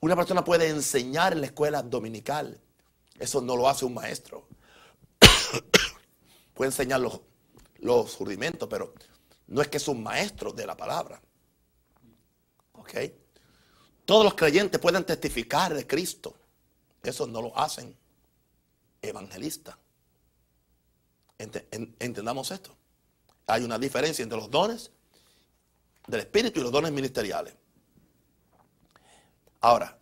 Una 0.00 0.16
persona 0.16 0.42
puede 0.42 0.68
enseñar 0.68 1.32
en 1.34 1.40
la 1.40 1.46
escuela 1.46 1.82
dominical. 1.82 2.58
Eso 3.18 3.42
no 3.42 3.56
lo 3.56 3.68
hace 3.68 3.84
un 3.84 3.94
maestro. 3.94 4.48
puede 6.54 6.70
enseñar 6.70 7.00
los, 7.00 7.20
los 7.78 8.18
rudimentos, 8.18 8.68
pero 8.68 8.94
no 9.48 9.60
es 9.60 9.68
que 9.68 9.76
es 9.76 9.88
un 9.88 10.02
maestro 10.02 10.52
de 10.52 10.66
la 10.66 10.76
palabra. 10.76 11.20
¿Ok? 12.72 12.94
Todos 14.06 14.24
los 14.24 14.34
creyentes 14.34 14.80
pueden 14.80 15.04
testificar 15.04 15.74
de 15.74 15.86
Cristo. 15.86 16.34
Eso 17.02 17.26
no 17.26 17.42
lo 17.42 17.58
hacen 17.58 17.94
evangelistas. 19.02 19.76
Entendamos 21.38 22.50
esto. 22.50 22.76
Hay 23.46 23.64
una 23.64 23.78
diferencia 23.78 24.22
entre 24.22 24.38
los 24.38 24.50
dones 24.50 24.90
del 26.06 26.20
Espíritu 26.20 26.60
y 26.60 26.62
los 26.62 26.72
dones 26.72 26.92
ministeriales. 26.92 27.54
Ahora, 29.60 29.96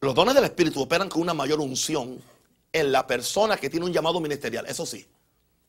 los 0.00 0.14
dones 0.14 0.34
del 0.34 0.44
Espíritu 0.44 0.82
operan 0.82 1.08
con 1.08 1.22
una 1.22 1.32
mayor 1.32 1.60
unción 1.60 2.20
en 2.72 2.92
la 2.92 3.06
persona 3.06 3.56
que 3.56 3.70
tiene 3.70 3.86
un 3.86 3.92
llamado 3.92 4.20
ministerial. 4.20 4.66
Eso 4.66 4.84
sí, 4.84 5.06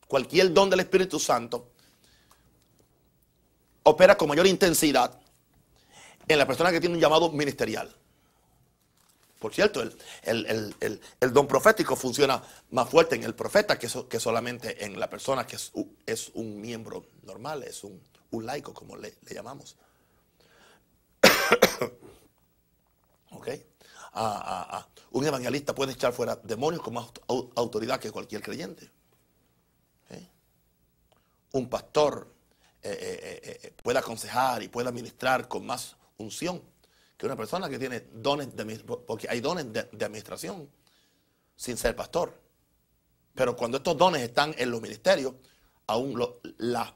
cualquier 0.07 0.51
don 0.53 0.69
del 0.69 0.81
Espíritu 0.81 1.19
Santo 1.19 1.69
opera 3.83 4.17
con 4.17 4.27
mayor 4.27 4.47
intensidad 4.47 5.17
en 6.27 6.37
la 6.37 6.45
persona 6.47 6.71
que 6.71 6.79
tiene 6.79 6.95
un 6.95 7.01
llamado 7.01 7.31
ministerial. 7.31 7.95
Por 9.39 9.53
cierto, 9.53 9.81
el, 10.23 11.33
don 11.33 11.47
profético 11.47 11.95
funciona 11.95 12.41
más 12.71 12.89
fuerte 12.89 13.15
en 13.15 13.23
el 13.23 13.35
profeta 13.35 13.77
que, 13.77 13.87
que 14.09 14.19
solamente 14.19 14.83
en 14.83 14.99
la 14.99 15.09
persona 15.09 15.45
que 15.45 15.55
es, 15.55 16.31
un 16.33 16.59
miembro 16.59 17.05
normal, 17.23 17.63
es 17.63 17.83
un, 17.83 18.01
laico, 18.43 18.73
como 18.73 18.97
le, 18.97 19.13
le 19.23 19.35
llamamos. 19.35 19.77
¿Ok? 23.35 23.49
un 25.11 25.25
evangelista 25.25 25.75
puede 25.75 25.93
echar 25.93 26.13
fuera 26.13 26.35
demonios 26.37 26.81
con 26.81 26.93
más 26.93 27.07
autoridad 27.55 27.99
que 27.99 28.11
cualquier 28.11 28.41
creyente. 28.41 28.89
¿Eh? 30.09 30.27
Un 31.53 31.69
pastor 31.69 32.33
eh, 32.81 33.61
eh, 33.63 33.73
puede 33.81 33.99
aconsejar 33.99 34.63
y 34.63 34.67
puede 34.67 34.89
administrar 34.89 35.47
con 35.47 35.65
más 35.65 35.95
unción 36.17 36.61
que 37.17 37.25
una 37.25 37.35
persona 37.35 37.69
que 37.69 37.79
tiene 37.79 38.01
dones 38.13 38.55
de 38.55 38.79
porque 39.07 39.27
hay 39.29 39.39
dones 39.39 39.71
de, 39.71 39.79
administración 39.79 40.69
sin 41.55 41.77
ser 41.77 41.95
pastor. 41.95 42.39
Pero 43.33 43.55
cuando 43.55 43.77
estos 43.77 43.97
dones 43.97 44.21
están 44.21 44.55
en 44.57 44.71
los 44.71 44.81
ministerios, 44.81 45.33
aún 45.87 46.21
la, 46.57 46.95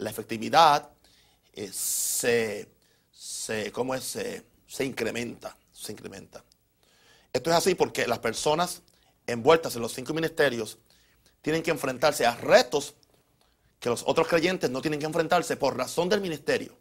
efectividad 0.00 0.90
se, 1.72 2.70
se, 3.10 3.72
¿cómo 3.72 3.94
es? 3.94 4.04
se 4.04 4.55
incrementa 4.80 5.56
se 5.76 5.92
incrementa. 5.92 6.42
Esto 7.32 7.50
es 7.50 7.56
así 7.56 7.74
porque 7.74 8.06
las 8.06 8.18
personas 8.18 8.82
envueltas 9.26 9.76
en 9.76 9.82
los 9.82 9.92
cinco 9.92 10.14
ministerios 10.14 10.78
tienen 11.42 11.62
que 11.62 11.70
enfrentarse 11.70 12.24
a 12.24 12.34
retos 12.34 12.94
que 13.78 13.90
los 13.90 14.02
otros 14.06 14.26
creyentes 14.26 14.70
no 14.70 14.80
tienen 14.80 14.98
que 14.98 15.06
enfrentarse 15.06 15.56
por 15.56 15.76
razón 15.76 16.08
del 16.08 16.22
ministerio. 16.22 16.72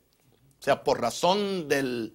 O 0.59 0.63
sea, 0.63 0.83
por 0.83 1.01
razón 1.01 1.67
del, 1.67 2.13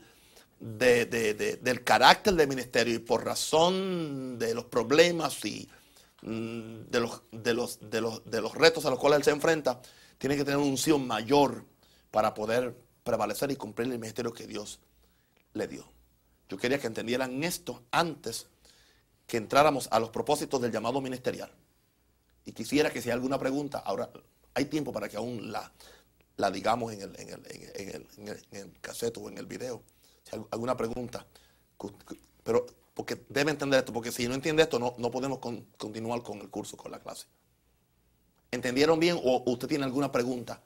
del 0.58 1.84
carácter 1.84 2.34
del 2.34 2.48
ministerio 2.48 2.94
y 2.94 2.98
por 2.98 3.24
razón 3.24 4.38
de 4.38 4.54
los 4.54 4.64
problemas 4.64 5.44
y 5.44 5.68
mm, 6.22 6.84
de 6.88 7.00
los, 7.00 7.22
los, 7.32 7.78
los, 7.92 8.30
de 8.30 8.40
los 8.40 8.54
retos 8.54 8.86
a 8.86 8.90
los 8.90 8.98
cuales 8.98 9.18
él 9.18 9.24
se 9.24 9.30
enfrenta, 9.32 9.82
tiene 10.16 10.36
que 10.36 10.44
tener 10.44 10.56
una 10.56 10.66
unción 10.66 11.06
mayor 11.06 11.66
para 12.10 12.32
poder 12.32 12.74
prevalecer 13.04 13.50
y 13.50 13.56
cumplir 13.56 13.92
el 13.92 13.98
ministerio 13.98 14.32
que 14.32 14.46
Dios 14.46 14.80
le 15.54 15.66
dio. 15.66 15.84
Yo 16.48 16.56
quería 16.56 16.78
que 16.78 16.86
entendieran 16.86 17.42
esto 17.44 17.84
antes 17.90 18.48
que 19.26 19.36
entráramos 19.36 19.88
a 19.92 20.00
los 20.00 20.10
propósitos 20.10 20.60
del 20.60 20.72
llamado 20.72 21.00
ministerial. 21.00 21.50
Y 22.44 22.52
quisiera 22.52 22.90
que 22.90 23.00
si 23.00 23.08
hay 23.08 23.14
alguna 23.14 23.38
pregunta, 23.38 23.78
ahora 23.78 24.10
hay 24.54 24.64
tiempo 24.64 24.92
para 24.92 25.08
que 25.08 25.16
aún 25.16 25.52
la, 25.52 25.72
la 26.36 26.50
digamos 26.50 26.92
en 26.92 27.02
el, 27.02 27.20
en, 27.20 27.28
el, 27.28 27.42
en, 27.46 27.88
el, 27.88 28.06
en, 28.50 28.58
el, 28.58 28.80
cassette 28.80 29.18
o 29.18 29.28
en 29.28 29.38
el 29.38 29.46
video. 29.46 29.82
Si 30.24 30.34
hay 30.34 30.42
alguna 30.50 30.76
pregunta, 30.76 31.24
pero 32.42 32.66
porque 32.94 33.24
debe 33.28 33.52
entender 33.52 33.78
esto, 33.78 33.92
porque 33.92 34.10
si 34.10 34.26
no 34.26 34.34
entiende 34.34 34.64
esto 34.64 34.78
no, 34.78 34.94
no 34.98 35.10
podemos 35.10 35.38
continuar 35.38 36.22
con 36.22 36.40
el 36.40 36.50
curso, 36.50 36.76
con 36.76 36.90
la 36.90 36.98
clase. 36.98 37.26
¿Entendieron 38.50 38.98
bien 38.98 39.18
o 39.22 39.44
usted 39.46 39.68
tiene 39.68 39.84
alguna 39.84 40.10
pregunta? 40.10 40.60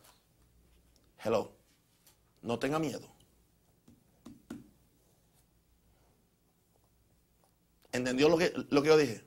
Hello. 1.22 1.52
No 2.40 2.58
tenga 2.58 2.78
miedo. 2.78 3.13
¿Entendió 7.94 8.28
lo 8.28 8.36
que, 8.36 8.52
lo 8.70 8.82
que 8.82 8.88
yo 8.88 8.96
dije? 8.96 9.24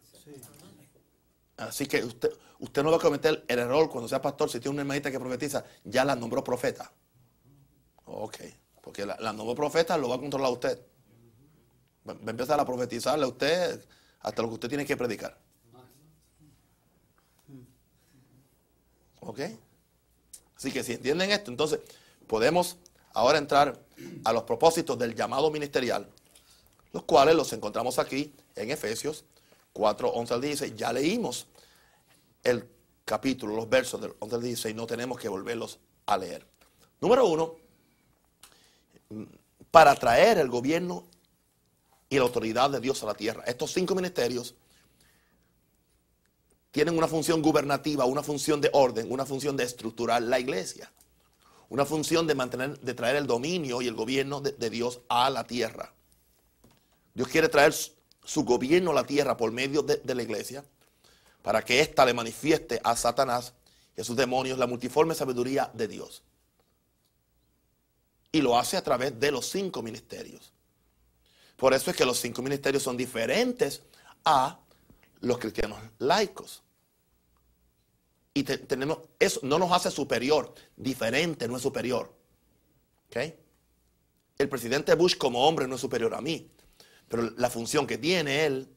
Así 1.55 1.87
que 1.87 2.03
usted, 2.03 2.29
usted 2.59 2.83
no 2.83 2.91
va 2.91 2.97
a 2.97 2.99
cometer 2.99 3.45
el 3.47 3.59
error 3.59 3.89
cuando 3.89 4.09
sea 4.09 4.21
pastor, 4.21 4.49
si 4.49 4.59
tiene 4.59 4.73
una 4.73 4.81
hermanita 4.81 5.09
que 5.09 5.17
profetiza, 5.17 5.63
ya 5.85 6.03
la 6.03 6.17
nombró 6.17 6.43
profeta. 6.43 6.91
Ok, 8.05 8.35
porque 8.81 9.05
la, 9.05 9.15
la 9.21 9.31
nombró 9.31 9.55
profeta 9.55 9.97
lo 9.97 10.09
va 10.09 10.15
a 10.15 10.19
controlar 10.19 10.51
usted. 10.51 10.85
Va, 12.07 12.11
a 12.11 12.29
empezar 12.29 12.59
a 12.59 12.65
profetizarle 12.65 13.23
a 13.23 13.29
usted 13.29 13.85
hasta 14.19 14.41
lo 14.41 14.49
que 14.49 14.53
usted 14.55 14.67
tiene 14.67 14.85
que 14.85 14.97
predicar. 14.97 15.37
¿Ok? 19.21 19.39
Así 20.57 20.73
que 20.73 20.83
si 20.83 20.91
entienden 20.91 21.31
esto, 21.31 21.51
entonces 21.51 21.79
podemos 22.27 22.75
ahora 23.13 23.37
entrar 23.37 23.79
a 24.25 24.33
los 24.33 24.43
propósitos 24.43 24.99
del 24.99 25.15
llamado 25.15 25.49
ministerial 25.51 26.11
los 26.91 27.03
cuales 27.03 27.35
los 27.35 27.53
encontramos 27.53 27.99
aquí 27.99 28.33
en 28.57 28.71
Efesios 28.71 29.25
4, 29.73 30.09
11 30.09 30.33
al 30.33 30.41
16. 30.41 30.75
Ya 30.75 30.91
leímos 30.91 31.47
el 32.43 32.67
capítulo, 33.05 33.55
los 33.55 33.69
versos 33.69 34.01
del 34.01 34.13
11 34.19 34.35
al 34.35 34.41
16, 34.41 34.75
no 34.75 34.87
tenemos 34.87 35.19
que 35.19 35.29
volverlos 35.29 35.79
a 36.05 36.17
leer. 36.17 36.45
Número 36.99 37.25
uno, 37.27 37.55
para 39.71 39.95
traer 39.95 40.39
el 40.39 40.49
gobierno 40.49 41.05
y 42.09 42.17
la 42.17 42.23
autoridad 42.23 42.69
de 42.69 42.79
Dios 42.79 43.03
a 43.03 43.07
la 43.07 43.13
tierra. 43.13 43.43
Estos 43.45 43.71
cinco 43.73 43.93
ministerios 43.95 44.55
tienen 46.71 46.97
una 46.97 47.07
función 47.07 47.41
gubernativa, 47.41 48.05
una 48.05 48.23
función 48.23 48.61
de 48.61 48.69
orden, 48.73 49.11
una 49.11 49.25
función 49.25 49.57
de 49.57 49.63
estructurar 49.63 50.21
la 50.21 50.39
iglesia, 50.39 50.91
una 51.69 51.85
función 51.85 52.27
de 52.27 52.35
mantener, 52.35 52.79
de 52.79 52.93
traer 52.93 53.17
el 53.17 53.27
dominio 53.27 53.81
y 53.81 53.87
el 53.87 53.95
gobierno 53.95 54.41
de, 54.41 54.51
de 54.53 54.69
Dios 54.69 55.01
a 55.09 55.29
la 55.29 55.45
tierra. 55.45 55.93
Dios 57.13 57.27
quiere 57.27 57.49
traer 57.49 57.73
su 58.27 58.43
gobierno 58.43 58.91
a 58.91 58.93
la 58.93 59.05
tierra 59.05 59.37
por 59.37 59.53
medio 59.53 59.81
de, 59.81 60.13
la 60.13 60.21
iglesia 60.21 60.63
para 61.41 61.63
que 61.63 61.79
ésta 61.79 62.05
le 62.05 62.13
manifieste 62.13 62.81
a 62.83 62.93
Satanás 62.97 63.53
y 63.95 64.01
a 64.01 64.03
sus 64.03 64.17
demonios 64.17 64.59
la 64.59 64.67
multiforme 64.67 65.15
sabiduría 65.15 65.71
de 65.73 65.87
Dios. 65.87 66.23
Y 68.33 68.41
lo 68.41 68.59
hace 68.59 68.75
a 68.75 68.83
través 68.83 69.17
de 69.17 69.31
los 69.31 69.49
cinco 69.49 69.81
ministerios. 69.81 70.51
Por 71.55 71.73
eso 71.73 71.89
es 71.89 71.95
que 71.95 72.03
los 72.03 72.19
cinco 72.19 72.41
ministerios 72.41 72.83
son 72.83 72.97
diferentes 72.97 73.81
a 74.25 74.59
los 75.21 75.37
cristianos 75.37 75.79
laicos. 75.97 76.61
Y 78.33 78.43
tenemos, 78.43 78.99
eso 79.17 79.39
no 79.43 79.57
nos 79.57 79.71
hace 79.71 79.89
superior, 79.89 80.53
diferente, 80.75 81.47
no 81.47 81.55
es 81.55 81.63
superior. 81.63 82.13
El 84.37 84.49
presidente 84.49 84.93
Bush 84.95 85.15
como 85.17 85.47
hombre 85.47 85.65
no 85.65 85.75
es 85.75 85.81
superior 85.81 86.13
a 86.13 86.19
mí, 86.19 86.51
pero 87.07 87.31
la 87.37 87.49
función 87.49 87.87
que 87.87 87.97
tiene 87.97 88.45
él, 88.45 88.67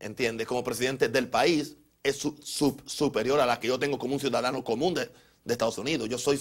entiende, 0.00 0.46
como 0.46 0.62
presidente 0.62 1.08
del 1.08 1.28
país, 1.28 1.76
es 2.02 2.16
superior 2.16 3.40
a 3.40 3.46
la 3.46 3.58
que 3.58 3.68
yo 3.68 3.78
tengo 3.78 3.98
como 3.98 4.14
un 4.14 4.20
ciudadano 4.20 4.62
común 4.62 4.94
de, 4.94 5.10
Estados 5.46 5.78
Unidos. 5.78 6.08
Yo 6.08 6.18
soy 6.18 6.38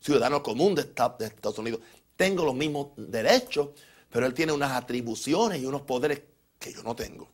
ciudadano 0.00 0.42
común 0.42 0.74
de, 0.74 0.82
Estados 0.82 1.58
Unidos. 1.58 1.80
Tengo 2.16 2.44
los 2.44 2.54
mismos 2.54 2.88
derechos, 2.96 3.70
pero 4.10 4.26
él 4.26 4.34
tiene 4.34 4.52
unas 4.52 4.72
atribuciones 4.72 5.60
y 5.60 5.66
unos 5.66 5.82
poderes 5.82 6.22
que 6.58 6.72
yo 6.72 6.82
no 6.84 6.94
tengo 6.94 7.28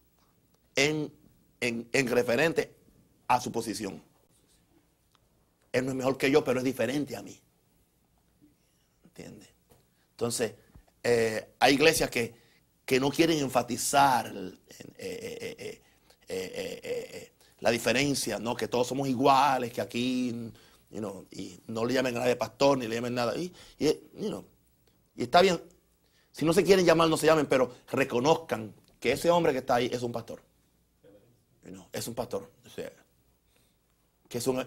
en, 0.75 1.13
en 1.61 2.09
referente 2.09 2.75
a 3.29 3.41
su 3.41 3.53
posición. 3.53 4.03
Él 5.73 5.85
no 5.85 5.91
es 5.93 5.97
mejor 5.97 6.17
que 6.17 6.31
yo, 6.31 6.43
pero 6.43 6.59
es 6.59 6.65
diferente 6.65 7.17
a 7.17 7.23
mí. 7.23 7.39
¿Entiendes? 9.05 9.49
Entonces, 10.13 10.55
eh, 11.03 11.55
hay 11.59 11.75
iglesias 11.75 12.11
que, 12.11 12.35
no 12.99 13.11
quieren 13.11 13.39
enfatizar 13.39 14.35
la 17.61 17.71
diferencia, 17.71 18.39
¿no? 18.39 18.57
Que 18.57 18.69
todos 18.69 18.89
somos 18.89 19.09
iguales, 19.09 19.73
que 19.73 19.81
aquí, 19.81 20.51
y 20.91 21.61
no 21.67 21.85
le 21.85 21.95
llamen 21.95 22.17
a 22.17 22.21
nadie 22.21 22.37
pastor, 22.37 22.79
ni 22.79 22.89
le 22.89 22.97
llamen 22.97 23.15
nada. 23.15 23.37
Y, 23.37 23.53
y, 23.79 23.89
y 25.17 25.23
está 25.23 25.43
bien, 25.43 25.61
si 26.33 26.45
no 26.45 26.53
se 26.53 26.65
quieren 26.65 26.87
llamar, 26.87 27.09
no 27.09 27.17
se 27.17 27.27
llamen, 27.27 27.47
pero 27.47 27.73
reconozcan 27.91 28.75
que 28.99 29.13
ese 29.13 29.31
hombre 29.31 29.53
que 29.53 29.59
está 29.59 29.77
ahí 29.77 29.91
es 29.93 30.03
un 30.03 30.13
pastor. 30.13 30.43
es 31.93 32.09
un 32.09 32.15
pastor 32.15 32.51
que 34.31 34.39
es 34.39 34.47
un, 34.47 34.65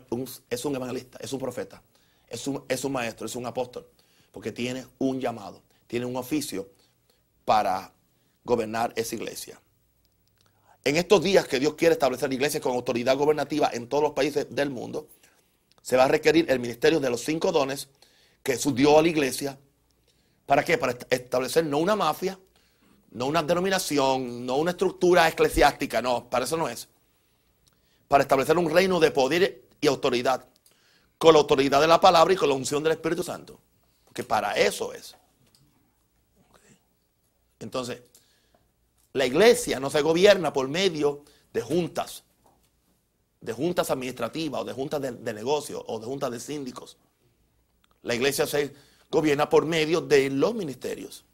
es 0.50 0.65
un 0.65 0.75
evangelista, 0.75 1.18
es 1.22 1.32
un 1.32 1.39
profeta, 1.39 1.82
es 2.27 2.46
un, 2.48 2.65
es 2.68 2.84
un 2.84 2.92
maestro, 2.92 3.25
es 3.25 3.36
un 3.38 3.46
apóstol, 3.46 3.88
porque 4.32 4.51
tiene 4.51 4.86
un 5.00 5.22
llamado, 5.22 5.63
tiene 5.88 6.06
un 6.06 6.18
oficio 6.18 6.70
para 7.46 7.94
gobernar 8.43 8.93
esa 8.95 9.15
iglesia. 9.15 9.59
En 10.83 10.97
estos 10.97 11.23
días 11.23 11.47
que 11.47 11.59
Dios 11.59 11.75
quiere 11.75 11.93
establecer 11.93 12.31
iglesias 12.31 12.62
con 12.62 12.73
autoridad 12.73 13.15
gobernativa 13.15 13.69
en 13.73 13.88
todos 13.88 14.03
los 14.03 14.12
países 14.13 14.47
del 14.50 14.69
mundo, 14.69 15.07
se 15.81 15.97
va 15.97 16.05
a 16.05 16.07
requerir 16.07 16.50
el 16.50 16.59
ministerio 16.59 17.00
de 17.00 17.09
los 17.09 17.21
cinco 17.21 17.51
dones 17.51 17.89
que 18.41 18.53
Jesús 18.53 18.75
dio 18.75 18.97
a 18.97 19.01
la 19.01 19.07
iglesia. 19.07 19.57
¿Para 20.45 20.63
qué? 20.63 20.77
Para 20.77 20.97
establecer 21.09 21.65
no 21.65 21.77
una 21.77 21.95
mafia, 21.95 22.38
no 23.12 23.27
una 23.27 23.43
denominación, 23.43 24.45
no 24.45 24.57
una 24.57 24.71
estructura 24.71 25.27
eclesiástica, 25.27 26.01
no, 26.01 26.29
para 26.29 26.45
eso 26.45 26.57
no 26.57 26.67
es 26.67 26.89
para 28.13 28.21
establecer 28.21 28.55
un 28.59 28.69
reino 28.69 29.00
de 29.00 29.09
poder 29.09 29.63
y 29.81 29.88
autoridad, 29.88 30.45
con 31.17 31.33
la 31.33 31.39
autoridad 31.39 31.81
de 31.81 31.88
la 31.88 32.00
palabra 32.00 32.31
y 32.31 32.38
con 32.38 32.47
la 32.47 32.53
unción 32.53 32.83
del 32.83 32.91
Espíritu 32.91 33.23
Santo. 33.23 33.59
Porque 34.05 34.23
para 34.23 34.53
eso 34.53 34.93
es. 34.93 35.15
Entonces, 37.59 38.03
la 39.13 39.27
iglesia 39.27 39.79
no 39.79 39.89
se 39.89 40.01
gobierna 40.01 40.51
por 40.51 40.67
medio 40.67 41.24
de 41.53 41.62
juntas, 41.62 42.24
de 43.39 43.53
juntas 43.53 43.91
administrativas 43.91 44.62
o 44.62 44.65
de 44.65 44.74
juntas 44.74 45.01
de, 45.01 45.34
negocios 45.34 45.84
o 45.88 46.00
de 46.00 46.05
juntas 46.05 46.32
de 46.32 46.39
síndicos. 46.39 46.98
La 48.01 48.15
iglesia 48.15 48.48
se 48.48 48.73
gobierna 49.10 49.49
por 49.49 49.65
medio 49.65 50.02
de 50.02 50.30
los 50.32 50.56
ministerios. 50.56 51.26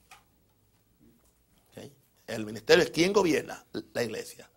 El 2.28 2.46
ministerio 2.46 2.84
es 2.84 2.92
quien 2.92 3.12
gobierna 3.12 3.66
la 3.94 4.04
iglesia. 4.04 4.48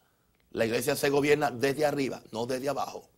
La 0.50 0.66
iglesia 0.66 0.94
se 0.94 1.08
gobierna 1.08 1.50
desde 1.50 1.87
arriba, 1.87 2.22
no 2.30 2.44
desde 2.44 2.68
abajo. 2.68 3.08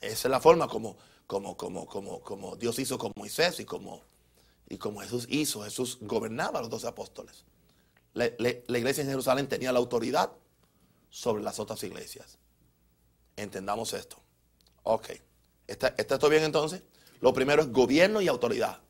Esa 0.00 0.28
es 0.28 0.30
la 0.30 0.40
forma 0.40 0.68
como, 0.68 0.96
como, 1.26 1.54
como, 1.56 1.86
como, 1.86 2.20
como 2.20 2.56
Dios 2.56 2.78
hizo 2.78 2.96
con 2.96 3.12
Moisés 3.14 3.60
y 3.60 3.66
como, 3.66 4.04
y 4.70 4.78
como 4.78 5.00
Jesús 5.00 5.26
hizo. 5.28 5.64
Jesús 5.64 5.98
gobernaba 6.00 6.60
a 6.60 6.62
los 6.62 6.70
doce 6.70 6.86
apóstoles. 6.86 7.44
La, 8.18 8.78
iglesia 8.78 9.02
en 9.02 9.08
Jerusalén 9.10 9.48
tenía 9.48 9.72
la 9.72 9.78
autoridad 9.78 10.32
sobre 11.10 11.42
las 11.42 11.58
otras 11.58 11.82
iglesias. 11.84 12.38
Entendamos 13.36 13.92
esto. 13.92 14.20
Ok. 14.82 15.10
¿Está, 15.66 15.88
¿Está 15.96 16.14
esto 16.14 16.28
bien 16.28 16.44
entonces? 16.44 16.82
Lo 17.20 17.32
primero 17.32 17.62
es 17.62 17.72
gobierno 17.72 18.20
y 18.20 18.28
autoridad. 18.28 18.80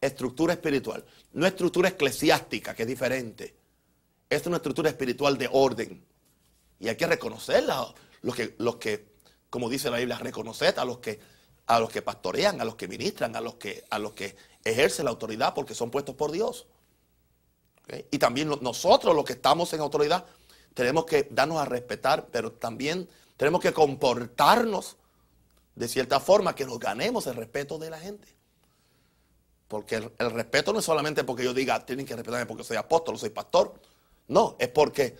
Estructura 0.00 0.54
espiritual. 0.54 1.04
No 1.32 1.46
estructura 1.46 1.88
eclesiástica, 1.88 2.74
que 2.74 2.82
es 2.82 2.88
diferente 2.88 3.58
es 4.30 4.46
una 4.46 4.56
estructura 4.56 4.90
espiritual 4.90 5.38
de 5.38 5.48
orden. 5.50 6.04
Y 6.78 6.88
hay 6.88 6.96
que 6.96 7.06
reconocerla. 7.06 7.94
Los 8.22 8.34
que, 8.34 8.54
los 8.58 8.76
que 8.76 9.08
como 9.50 9.68
dice 9.68 9.90
la 9.90 9.98
Biblia, 9.98 10.18
reconocer 10.18 10.78
a 10.78 10.84
los 10.84 10.98
que, 10.98 11.20
a 11.66 11.80
los 11.80 11.90
que 11.90 12.02
pastorean, 12.02 12.60
a 12.60 12.64
los 12.64 12.74
que 12.74 12.88
ministran, 12.88 13.36
a 13.36 13.40
los 13.40 13.54
que, 13.54 13.84
a 13.90 13.98
los 13.98 14.12
que 14.12 14.36
ejercen 14.64 15.06
la 15.06 15.10
autoridad 15.10 15.54
porque 15.54 15.74
son 15.74 15.90
puestos 15.90 16.14
por 16.14 16.32
Dios. 16.32 16.66
Y 18.10 18.18
también 18.18 18.50
nosotros, 18.60 19.14
los 19.14 19.24
que 19.24 19.32
estamos 19.34 19.72
en 19.72 19.80
autoridad, 19.80 20.26
tenemos 20.74 21.06
que 21.06 21.28
darnos 21.30 21.58
a 21.58 21.64
respetar, 21.64 22.28
pero 22.30 22.52
también 22.52 23.08
tenemos 23.36 23.60
que 23.60 23.72
comportarnos 23.72 24.96
de 25.74 25.88
cierta 25.88 26.20
forma 26.20 26.54
que 26.54 26.66
nos 26.66 26.78
ganemos 26.78 27.26
el 27.26 27.36
respeto 27.36 27.78
de 27.78 27.90
la 27.90 27.98
gente. 27.98 28.28
Porque 29.68 29.96
el, 29.96 30.30
respeto 30.30 30.72
no 30.72 30.80
es 30.80 30.84
solamente 30.84 31.24
porque 31.24 31.44
yo 31.44 31.54
diga, 31.54 31.84
tienen 31.84 32.06
que 32.06 32.16
respetarme 32.16 32.46
porque 32.46 32.64
soy 32.64 32.76
apóstol, 32.76 33.18
soy 33.18 33.30
pastor. 33.30 33.74
No, 34.26 34.56
es 34.58 34.68
porque, 34.68 35.16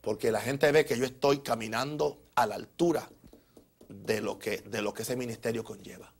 porque 0.00 0.30
la 0.32 0.40
gente 0.40 0.70
ve 0.72 0.84
que 0.84 0.98
yo 0.98 1.04
estoy 1.04 1.40
caminando 1.40 2.22
a 2.34 2.46
la 2.46 2.56
altura 2.56 3.08
de 3.88 4.20
lo 4.20 4.38
que, 4.38 4.58
de 4.58 4.82
lo 4.82 4.92
que 4.92 5.02
ese 5.02 5.14
ministerio 5.14 5.62
conlleva. 5.62 6.12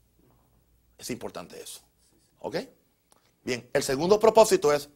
Es 0.97 1.09
importante 1.09 1.61
eso. 1.61 1.81
¿Ok? 2.39 2.57
Bien, 3.43 3.69
el 3.73 3.83
segundo 3.83 4.19
propósito 4.19 4.71
es 4.71 4.89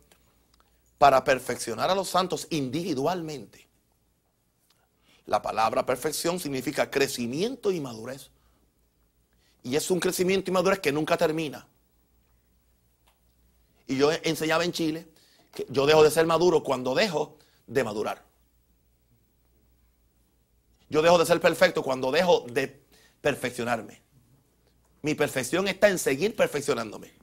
para 1.02 1.24
perfeccionar 1.24 1.90
a 1.90 1.96
los 1.96 2.10
santos 2.10 2.46
individualmente. 2.52 3.68
La 5.26 5.42
palabra 5.42 5.84
perfección 5.84 6.40
significa 6.40 6.92
crecimiento 6.92 7.72
y 7.72 7.80
madurez. 7.80 8.30
Y 9.64 9.76
es 9.76 9.90
un 9.90 10.00
crecimiento 10.00 10.52
y 10.52 10.54
madurez 10.54 10.78
que 10.78 10.92
nunca 10.92 11.18
termina. 11.18 11.68
Y 13.88 13.98
yo 13.98 14.12
enseñaba 14.12 14.64
en 14.64 14.74
Chile 14.74 15.08
yo 15.70 15.88
dejo 15.88 16.04
de 16.04 16.12
ser 16.12 16.28
maduro 16.28 16.62
cuando 16.64 16.94
dejo 16.94 17.40
de 17.66 17.84
madurar. 17.84 18.24
Yo 20.88 21.02
dejo 21.02 21.18
de 21.18 21.26
ser 21.26 21.42
perfecto 21.42 21.82
cuando 21.82 22.12
dejo 22.12 22.46
de 22.48 22.80
perfeccionarme. 23.22 24.04
Mi 25.02 25.16
perfección 25.16 25.68
está 25.68 25.90
en 25.90 25.98
seguir 25.98 26.36
perfeccionándome. 26.36 27.21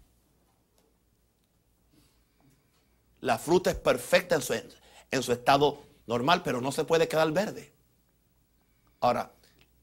La 3.20 3.38
fruta 3.38 3.70
es 3.70 3.76
perfecta 3.76 4.34
en 4.36 4.42
su, 4.42 4.54
en 5.10 5.22
su 5.22 5.32
estado 5.32 5.82
normal, 6.06 6.42
pero 6.42 6.60
no 6.60 6.72
se 6.72 6.84
puede 6.84 7.08
quedar 7.08 7.30
verde. 7.32 7.72
Ahora, 9.00 9.32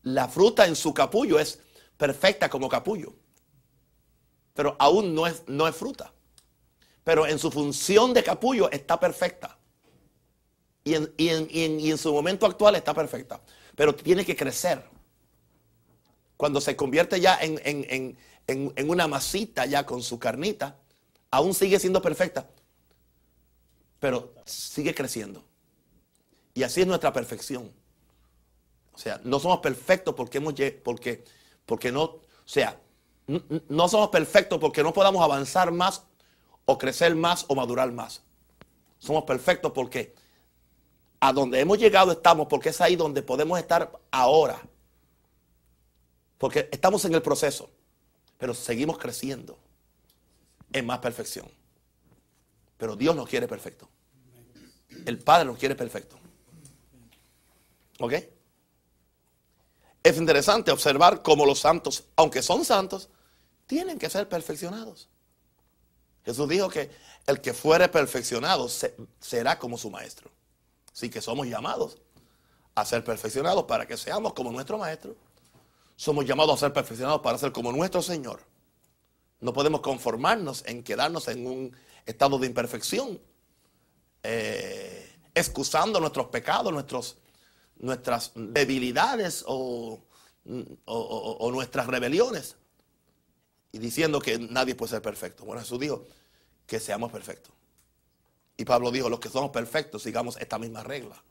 la 0.04 0.28
fruta 0.28 0.66
en 0.66 0.76
su 0.76 0.94
capullo 0.94 1.40
es 1.40 1.60
perfecta 1.98 2.50
como 2.50 2.70
capullo, 2.70 3.14
pero 4.54 4.76
aún 4.80 5.16
no 5.16 5.28
es, 5.28 5.44
no 5.48 5.68
es 5.68 5.76
fruta 5.76 6.12
pero 7.06 7.28
en 7.28 7.38
su 7.40 7.52
función 7.52 8.14
de 8.14 8.24
capullo 8.24 8.70
está 8.72 9.00
perfecta. 9.00 9.56
Y 10.84 10.96
en, 10.96 11.98
su 11.98 12.12
momento 12.12 12.48
actual 12.48 12.76
está 12.76 12.94
perfecta. 12.96 13.40
Pero 13.76 13.94
tiene 13.94 14.26
que 14.26 14.36
crecer. 14.36 14.84
Cuando 16.36 16.60
se 16.60 16.76
convierte 16.76 17.22
ya 17.22 17.38
en, 17.40 18.18
en 18.48 18.90
una 18.90 19.08
masita 19.08 19.68
ya 19.68 19.86
con 19.86 20.02
su 20.02 20.18
carnita, 20.18 20.78
aún 21.30 21.54
sigue 21.54 21.80
siendo 21.80 22.02
perfecta, 22.02 22.50
pero 24.00 24.34
sigue 24.46 24.94
creciendo. 24.94 25.44
Y 26.54 26.64
así 26.64 26.82
es 26.82 26.88
nuestra 26.88 27.12
perfección. 27.12 27.72
O 28.94 28.98
sea, 28.98 29.20
no 29.24 29.40
somos 29.40 29.60
perfectos 29.60 30.16
porque 30.16 30.38
hemos 30.38 30.54
porque, 30.84 31.24
porque 31.66 31.92
no, 31.92 32.04
o 32.04 32.22
sea, 32.46 32.80
no 33.28 33.88
somos 33.88 34.10
perfectos 34.10 34.60
porque 34.60 34.84
no 34.84 34.94
podamos 34.94 35.22
avanzar 35.24 35.72
más 35.72 36.04
o 36.66 36.78
crecer 36.78 37.16
más 37.16 37.46
o 37.50 37.56
madurar 37.56 37.92
más. 37.92 38.22
Somos 39.00 39.24
perfectos 39.26 39.72
porque 39.74 40.16
a 41.20 41.34
donde 41.34 41.60
hemos 41.60 41.78
llegado 41.78 42.12
estamos, 42.12 42.48
porque 42.48 42.70
es 42.70 42.80
ahí 42.82 42.96
donde 42.96 43.22
podemos 43.22 43.60
estar 43.60 43.92
ahora. 44.12 44.62
Porque 46.38 46.70
estamos 46.72 47.04
en 47.06 47.16
el 47.16 47.22
proceso, 47.22 47.70
pero 48.38 48.54
seguimos 48.54 48.98
creciendo 48.98 49.58
en 50.72 50.86
más 50.86 51.00
perfección. 51.00 51.50
Pero 52.78 52.96
Dios 52.96 53.16
nos 53.16 53.30
quiere 53.30 53.48
perfecto. 53.48 53.90
El 55.06 55.20
Padre 55.20 55.46
nos 55.46 55.58
quiere 55.58 55.76
perfecto. 55.76 56.18
¿Ok? 58.00 58.14
es 60.06 60.18
interesante 60.18 60.70
observar 60.70 61.24
cómo 61.24 61.48
los 61.48 61.60
santos, 61.60 62.04
aunque 62.16 62.44
son 62.44 62.64
santos, 62.64 63.10
tienen 63.66 63.98
que 63.98 64.08
ser 64.08 64.30
perfeccionados. 64.30 65.10
Jesús 66.24 66.48
dijo 66.48 66.70
que 66.70 66.92
el 67.26 67.42
que 67.42 67.56
fuere 67.56 67.90
perfeccionado 67.90 68.70
será 69.20 69.58
como 69.58 69.80
su 69.80 69.90
maestro. 69.90 70.30
Así 70.94 71.10
que 71.10 71.22
somos 71.22 71.48
llamados 71.48 71.98
a 72.76 72.86
ser 72.86 73.04
perfeccionados 73.04 73.64
para 73.64 73.88
que 73.88 73.98
seamos 73.98 74.34
como 74.34 74.52
nuestro 74.52 74.78
maestro. 74.78 75.16
Somos 75.96 76.24
llamados 76.24 76.54
a 76.54 76.66
ser 76.68 76.74
perfeccionados 76.74 77.22
para 77.22 77.40
ser 77.40 77.52
como 77.52 77.72
nuestro 77.72 78.04
Señor. 78.04 78.44
No 79.40 79.54
podemos 79.54 79.82
conformarnos 79.82 80.64
en 80.68 80.84
quedarnos 80.84 81.28
en 81.30 81.48
un 81.48 81.76
estado 82.06 82.38
de 82.40 82.48
imperfección, 82.48 83.20
eh, 84.24 85.18
excusando 85.34 86.00
nuestros 86.00 86.28
pecados, 86.28 86.72
nuestros, 86.72 87.18
nuestras 87.78 88.32
debilidades 88.36 89.44
o, 89.48 90.00
o 90.86 91.52
nuestras 91.52 91.88
rebeliones 91.88 92.56
y 93.76 93.78
diciendo 93.78 94.22
que 94.22 94.40
nadie 94.40 94.74
puede 94.74 94.92
ser 94.92 95.02
perfecto. 95.02 95.44
Bueno, 95.44 95.62
Jesús 95.62 95.78
dijo 95.82 96.06
que 96.66 96.80
seamos 96.80 97.12
perfectos. 97.12 97.54
Y 98.56 98.64
Pablo 98.64 98.90
dijo, 98.90 99.10
los 99.10 99.20
que 99.20 99.28
somos 99.28 99.52
perfectos, 99.52 100.02
sigamos 100.02 100.38
esta 100.38 100.58
misma 100.58 100.82
regla. 100.82 101.22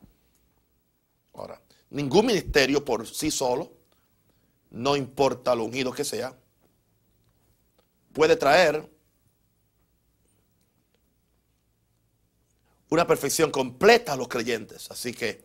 Ahora, 1.33 1.59
ningún 1.89 2.27
ministerio 2.27 2.85
por 2.85 3.07
sí 3.09 3.31
solo, 3.31 3.73
no 4.71 4.95
importa 4.95 5.55
lo 5.55 5.65
unido 5.65 5.91
que 5.91 6.05
sea, 6.05 6.37
puede 8.13 8.37
traer 8.37 8.94
una 12.91 13.07
perfección 13.07 13.51
completa 13.51 14.13
a 14.13 14.17
los 14.17 14.29
creyentes. 14.29 14.91
Así 14.91 15.13
que 15.13 15.45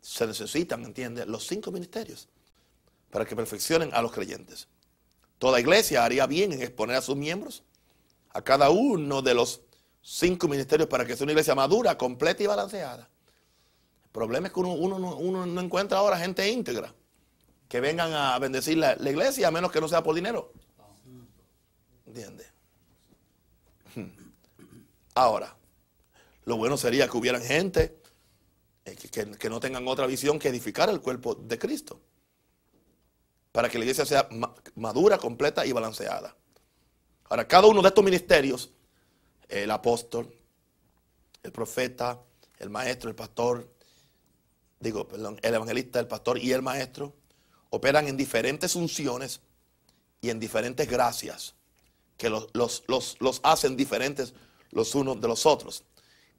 se 0.00 0.26
necesitan, 0.26 0.84
¿entiendes? 0.84 1.26
Los 1.26 1.46
cinco 1.46 1.70
ministerios 1.70 2.28
para 3.10 3.24
que 3.24 3.36
perfeccionen 3.36 3.90
a 3.94 4.02
los 4.02 4.12
creyentes. 4.12 4.68
Toda 5.38 5.60
iglesia 5.60 6.04
haría 6.04 6.26
bien 6.26 6.52
en 6.52 6.62
exponer 6.62 6.96
a 6.96 7.02
sus 7.02 7.16
miembros 7.16 7.62
a 8.30 8.42
cada 8.42 8.70
uno 8.70 9.22
de 9.22 9.34
los 9.34 9.60
cinco 10.02 10.48
ministerios 10.48 10.88
para 10.88 11.06
que 11.06 11.16
sea 11.16 11.24
una 11.24 11.32
iglesia 11.32 11.54
madura, 11.54 11.96
completa 11.96 12.42
y 12.42 12.46
balanceada. 12.46 13.08
El 14.04 14.10
problema 14.10 14.48
es 14.48 14.52
que 14.52 14.60
uno, 14.60 15.46
no 15.46 15.60
encuentra 15.60 15.98
ahora 15.98 16.18
gente 16.18 16.48
íntegra 16.50 16.92
que 17.68 17.80
vengan 17.80 18.12
a 18.12 18.38
bendecir 18.38 18.78
la, 18.78 18.94
iglesia 18.94 19.48
a 19.48 19.50
menos 19.50 19.72
que 19.72 19.80
no 19.80 19.88
sea 19.88 20.02
por 20.02 20.14
dinero. 20.14 20.52
¿Entiendes? 22.06 22.52
Hmm. 23.94 24.10
Ahora, 25.14 25.56
lo 26.44 26.56
bueno 26.56 26.76
sería 26.76 27.08
que 27.08 27.16
hubieran 27.16 27.42
gente 27.42 27.96
eh, 28.84 28.96
que, 28.96 29.50
no 29.50 29.60
tengan 29.60 29.86
otra 29.88 30.06
visión 30.06 30.38
que 30.38 30.48
edificar 30.48 30.90
el 30.90 31.00
cuerpo 31.00 31.34
de 31.34 31.58
Cristo. 31.58 32.00
Para 33.52 33.68
que 33.68 33.78
la 33.78 33.84
iglesia 33.84 34.04
sea 34.04 34.28
madura, 34.74 35.16
completa 35.16 35.64
y 35.64 35.72
balanceada. 35.72 36.36
Ahora, 37.24 37.46
cada 37.46 37.66
uno 37.68 37.82
de 37.82 37.88
estos 37.88 38.04
ministerios, 38.04 38.70
el 39.48 39.70
apóstol, 39.70 40.32
el 41.42 41.52
profeta, 41.52 42.20
el 42.58 42.70
maestro, 42.70 43.08
el 43.08 43.16
pastor, 43.16 43.70
digo, 44.80 45.08
el 45.42 45.54
evangelista, 45.54 46.00
el 46.00 46.08
pastor 46.08 46.38
y 46.38 46.52
el 46.52 46.62
maestro, 46.62 47.14
operan 47.70 48.08
en 48.08 48.16
diferentes 48.16 48.76
unciones 48.76 49.40
y 50.20 50.30
en 50.30 50.40
diferentes 50.40 50.88
gracias 50.88 51.54
que 52.16 52.30
los, 52.30 52.82
hacen 53.42 53.76
diferentes 53.76 54.34
los 54.70 54.94
unos 54.94 55.20
de 55.20 55.28
los 55.28 55.46
otros. 55.46 55.84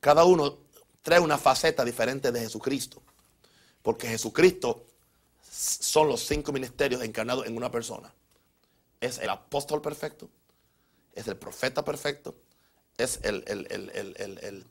Cada 0.06 0.24
uno 0.24 0.60
trae 1.02 1.20
una 1.20 1.40
faceta 1.40 1.84
diferente 1.84 2.32
de 2.32 2.42
Jesucristo, 2.42 3.02
porque 3.82 4.08
Jesucristo 4.08 4.86
son 5.42 6.08
los 6.08 6.28
cinco 6.28 6.52
ministerios 6.52 7.02
encarnados 7.02 7.48
en 7.48 7.58
una 7.58 7.72
persona. 7.72 8.14
Es 9.02 9.18
el 9.18 9.32
apóstol 9.32 9.82
perfecto, 9.82 10.30
es 11.16 11.28
el 11.28 11.38
profeta 11.38 11.84
perfecto, 11.84 12.36
es 13.00 13.20
el, 13.24 13.44
el, 13.48 14.68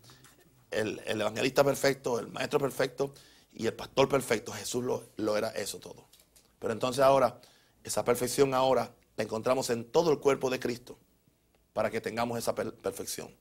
evangelista 1.20 1.64
perfecto, 1.64 2.20
el 2.20 2.28
maestro 2.28 2.60
perfecto 2.60 3.12
y 3.52 3.66
el 3.66 3.74
pastor 3.74 4.08
perfecto. 4.08 4.52
Jesús 4.52 4.84
lo, 5.16 5.36
era 5.36 5.48
eso 5.48 5.80
todo. 5.80 6.06
Pero 6.60 6.72
entonces 6.72 7.02
ahora, 7.02 7.40
esa 7.82 8.04
perfección 8.04 8.54
ahora 8.54 8.94
la 9.16 9.24
encontramos 9.24 9.68
en 9.70 9.84
todo 9.84 10.12
el 10.12 10.20
cuerpo 10.20 10.48
de 10.48 10.60
Cristo 10.60 10.96
para 11.72 11.90
que 11.90 12.00
tengamos 12.00 12.38
esa 12.38 12.54
perfección. 12.54 13.34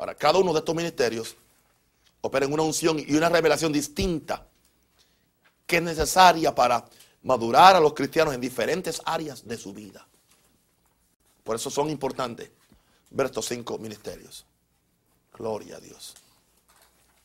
Ahora, 0.00 0.14
cada 0.14 0.38
uno 0.38 0.54
de 0.54 0.60
estos 0.60 0.74
ministerios 0.74 1.36
opera 2.22 2.46
en 2.46 2.54
una 2.54 2.62
unción 2.62 2.98
y 3.06 3.14
una 3.16 3.28
revelación 3.28 3.70
distinta 3.70 4.46
que 5.66 5.76
es 5.76 5.82
necesaria 5.82 6.54
para 6.54 6.86
madurar 7.22 7.76
a 7.76 7.80
los 7.80 7.92
cristianos 7.92 8.32
en 8.32 8.40
diferentes 8.40 9.02
áreas 9.04 9.46
de 9.46 9.58
su 9.58 9.74
vida. 9.74 10.06
Por 11.44 11.56
eso 11.56 11.68
son 11.68 11.90
importantes 11.90 12.50
ver 13.10 13.26
estos 13.26 13.44
cinco 13.44 13.76
ministerios. 13.76 14.46
Gloria 15.36 15.76
a 15.76 15.80
Dios. 15.80 16.14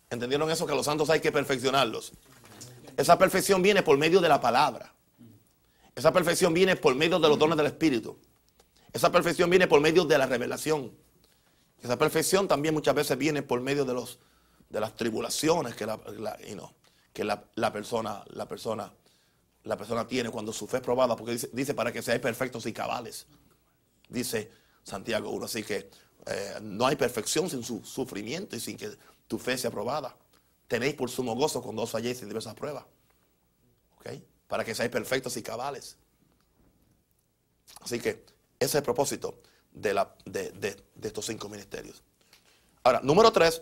¿Entendieron 0.09 0.51
eso? 0.51 0.67
Que 0.67 0.75
los 0.75 0.85
santos 0.85 1.09
hay 1.09 1.21
que 1.21 1.31
perfeccionarlos. 1.31 2.11
Esa 2.97 3.17
perfección 3.17 3.61
viene 3.61 3.83
por 3.83 3.97
medio 3.97 4.19
de 4.19 4.27
la 4.27 4.41
palabra. 4.41 4.91
Esa 5.95 6.11
perfección 6.11 6.53
viene 6.53 6.75
por 6.75 6.93
medio 6.93 7.19
de 7.19 7.29
los 7.29 7.39
dones 7.39 7.55
del 7.55 7.67
Espíritu. 7.67 8.17
Esa 8.91 9.13
perfección 9.13 9.49
viene 9.49 9.65
por 9.65 9.79
medio 9.79 10.03
de 10.03 10.17
la 10.17 10.25
revelación. 10.25 11.04
Esa 11.81 11.97
perfección 11.97 12.47
también 12.47 12.73
muchas 12.73 12.95
veces 12.95 13.17
viene 13.17 13.43
por 13.43 13.61
medio 13.61 13.85
de, 13.85 13.93
los, 13.93 14.19
de 14.69 14.79
las 14.79 14.95
tribulaciones 14.95 15.75
que, 15.75 15.85
la, 15.85 15.99
que 17.13 17.23
la, 17.23 17.71
persona, 17.71 18.23
la, 18.27 18.47
persona, 18.47 18.91
la 19.63 19.77
persona 19.77 20.07
tiene 20.07 20.29
cuando 20.29 20.51
su 20.51 20.67
fe 20.67 20.77
es 20.77 20.83
probada. 20.83 21.15
Porque 21.15 21.37
dice, 21.53 21.73
para 21.73 21.91
que 21.91 22.01
seáis 22.01 22.21
perfectos 22.21 22.65
y 22.65 22.73
cabales 22.73 23.27
dice 24.09 24.51
Santiago 24.83 25.29
1. 25.29 25.45
Así 25.45 25.63
que 25.63 25.89
eh, 26.25 26.55
no 26.61 26.87
hay 26.87 26.95
perfección 26.95 27.49
sin 27.49 27.63
su 27.63 27.83
sufrimiento 27.83 28.55
y 28.55 28.59
sin 28.59 28.77
que 28.77 28.97
tu 29.27 29.37
fe 29.37 29.57
sea 29.57 29.71
probada. 29.71 30.15
Tenéis 30.67 30.95
por 30.95 31.11
sumo 31.11 31.35
gozo 31.35 31.61
cuando 31.61 31.83
os 31.83 31.93
halléis 31.93 32.21
en 32.21 32.29
diversas 32.29 32.55
pruebas. 32.55 32.85
¿Ok? 33.97 34.09
Para 34.47 34.63
que 34.63 34.73
seáis 34.73 34.91
perfectos 34.91 35.37
y 35.37 35.43
cabales. 35.43 35.97
Así 37.81 37.99
que 37.99 38.09
ese 38.09 38.25
es 38.59 38.75
el 38.75 38.83
propósito 38.83 39.39
de, 39.75 39.93
la, 39.93 40.15
de, 40.25 40.51
de 40.51 41.07
estos 41.07 41.25
cinco 41.25 41.47
ministerios. 41.49 42.01
Ahora, 42.83 43.01
número 43.03 43.31
tres, 43.31 43.61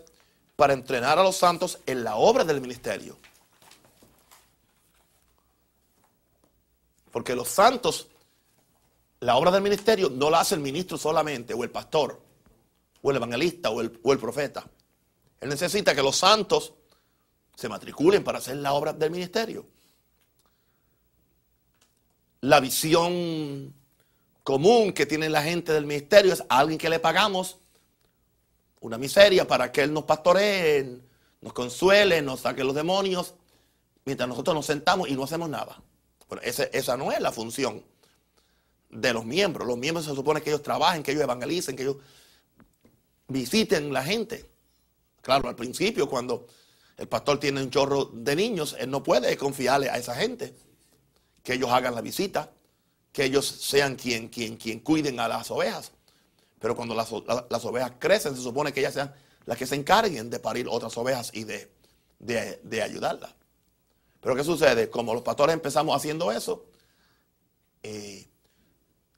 para 0.56 0.72
entrenar 0.72 1.18
a 1.18 1.22
los 1.22 1.36
santos 1.36 1.78
en 1.86 2.04
la 2.04 2.16
obra 2.16 2.44
del 2.44 2.60
ministerio. 2.60 3.18
Porque 7.10 7.34
los 7.34 7.48
santos 7.48 8.08
la 9.24 9.36
obra 9.36 9.50
del 9.50 9.62
ministerio 9.62 10.10
no 10.10 10.28
la 10.28 10.40
hace 10.40 10.54
el 10.54 10.60
ministro 10.60 10.98
solamente, 10.98 11.54
o 11.54 11.64
el 11.64 11.70
pastor, 11.70 12.20
o 13.00 13.10
el 13.10 13.16
evangelista, 13.16 13.70
o 13.70 13.80
el, 13.80 13.90
profeta. 13.90 14.68
Él 15.40 15.48
necesita 15.48 15.94
que 15.94 16.02
los 16.02 16.16
santos 16.16 16.74
se 17.54 17.70
matriculen 17.70 18.22
para 18.22 18.36
hacer 18.36 18.56
la 18.56 18.74
obra 18.74 18.92
del 18.92 19.10
ministerio. 19.10 19.66
La 22.42 22.60
visión 22.60 23.72
común 24.44 24.92
que 24.92 25.06
tiene 25.06 25.28
la 25.28 25.42
gente 25.42 25.72
del 25.72 25.86
ministerio 25.86 26.32
es 26.32 26.42
a 26.48 26.60
alguien 26.60 26.78
que 26.78 26.88
le 26.88 27.00
pagamos 27.00 27.58
una 28.80 28.98
miseria 28.98 29.48
para 29.48 29.72
que 29.72 29.80
Él 29.80 29.92
nos 29.92 30.04
pastoree, 30.04 31.00
nos 31.40 31.52
consuele, 31.54 32.20
nos 32.22 32.40
saque 32.40 32.62
los 32.62 32.74
demonios, 32.74 33.34
mientras 34.04 34.28
nosotros 34.28 34.54
nos 34.54 34.66
sentamos 34.66 35.08
y 35.08 35.14
no 35.14 35.24
hacemos 35.24 35.48
nada. 35.48 35.82
Bueno, 36.28 36.42
esa 36.44 36.96
no 36.96 37.10
es 37.10 37.20
la 37.20 37.32
función 37.32 37.82
de 38.90 39.12
los 39.14 39.24
miembros. 39.24 39.66
Los 39.66 39.78
miembros 39.78 40.04
se 40.04 40.14
supone 40.14 40.42
que 40.42 40.50
ellos 40.50 40.62
trabajen, 40.62 41.02
que 41.02 41.12
ellos 41.12 41.24
evangelicen, 41.24 41.74
que 41.74 41.82
ellos 41.82 41.96
visiten 43.28 43.92
la 43.92 44.04
gente. 44.04 44.48
Claro, 45.22 45.48
al 45.48 45.56
principio 45.56 46.08
cuando 46.08 46.46
el 46.98 47.08
pastor 47.08 47.40
tiene 47.40 47.62
un 47.62 47.70
chorro 47.70 48.04
de 48.04 48.36
niños, 48.36 48.76
él 48.78 48.90
no 48.90 49.02
puede 49.02 49.34
confiarle 49.38 49.88
a 49.88 49.96
esa 49.96 50.14
gente 50.14 50.54
que 51.42 51.54
ellos 51.54 51.70
hagan 51.70 51.94
la 51.94 52.02
visita, 52.02 52.50
que 53.14 53.24
ellos 53.24 53.46
sean 53.46 53.94
quien, 53.94 54.28
quien, 54.28 54.56
quien 54.56 54.80
cuiden 54.80 55.20
a 55.20 55.28
las 55.28 55.48
ovejas. 55.52 55.92
Pero 56.58 56.74
cuando 56.74 56.96
las, 56.96 57.12
ovejas 57.12 57.92
crecen, 58.00 58.34
se 58.34 58.42
supone 58.42 58.72
que 58.72 58.80
ellas 58.80 58.94
sean 58.94 59.14
las 59.46 59.56
que 59.56 59.66
se 59.66 59.76
encarguen 59.76 60.30
de 60.30 60.40
parir 60.40 60.66
otras 60.68 60.98
ovejas 60.98 61.30
y 61.32 61.44
de, 61.44 61.70
de 62.18 62.82
ayudarlas. 62.82 63.32
Pero 64.20 64.34
¿qué 64.34 64.42
sucede? 64.42 64.90
Como 64.90 65.14
los 65.14 65.22
pastores 65.22 65.54
empezamos 65.54 65.94
haciendo 65.94 66.32
eso, 66.32 66.66
eh, 67.84 68.26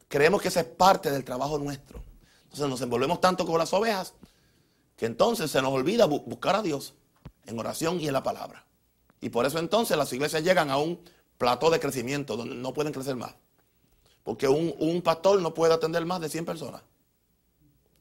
creemos 0.09 0.43
que 0.43 0.49
esa 0.49 0.61
es 0.61 0.67
parte 0.67 1.11
del 1.11 1.25
trabajo 1.25 1.59
nuestro. 1.59 2.05
Entonces 2.43 2.69
nos 2.69 2.83
envolvemos 2.83 3.19
tanto 3.23 3.47
con 3.47 3.59
las 3.59 3.73
ovejas 3.73 4.13
que 4.95 5.07
entonces 5.07 5.51
se 5.51 5.63
nos 5.63 5.73
olvida 5.73 6.05
buscar 6.05 6.57
a 6.57 6.63
Dios 6.63 6.93
en 7.47 7.59
oración 7.59 7.99
y 7.99 8.09
en 8.09 8.13
la 8.13 8.23
palabra. 8.23 8.67
Y 9.23 9.31
por 9.31 9.47
eso 9.47 9.59
entonces 9.59 9.97
las 9.97 10.13
iglesias 10.13 10.43
llegan 10.43 10.71
a 10.71 10.77
un 10.77 11.01
plató 11.39 11.71
de 11.71 11.81
crecimiento 11.81 12.37
donde 12.37 12.57
no 12.57 12.75
pueden 12.75 12.93
crecer 12.93 13.17
más. 13.17 13.35
Porque 14.27 14.49
un, 14.49 15.03
pastor 15.03 15.41
no 15.41 15.55
puede 15.55 15.73
atender 15.73 16.05
más 16.05 16.21
de 16.21 16.29
100 16.29 16.45
personas. 16.45 16.83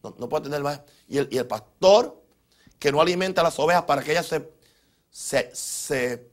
No, 0.01 0.27
puede 0.27 0.39
atender 0.39 0.63
más. 0.63 0.81
Y 1.07 1.19
el, 1.19 1.45
pastor 1.45 2.19
que 2.79 2.91
no 2.91 2.99
alimenta 2.99 3.43
las 3.43 3.59
ovejas 3.59 3.83
para 3.83 4.01
que 4.01 4.09
ellas 4.09 4.25
se, 4.25 5.51
se, 5.53 6.27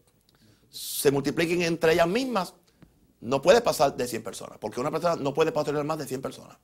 se 0.70 1.10
multipliquen 1.10 1.60
entre 1.60 1.92
ellas 1.92 2.08
mismas, 2.08 2.54
no 3.20 3.42
puede 3.42 3.60
pasar 3.60 3.94
de 3.94 4.08
100 4.08 4.22
personas, 4.22 4.56
porque 4.58 4.80
una 4.80 4.90
persona 4.90 5.16
no 5.16 5.34
puede 5.34 5.52
pastorear 5.52 5.84
más 5.84 5.98
de 5.98 6.06
100 6.06 6.22
personas. 6.22 6.56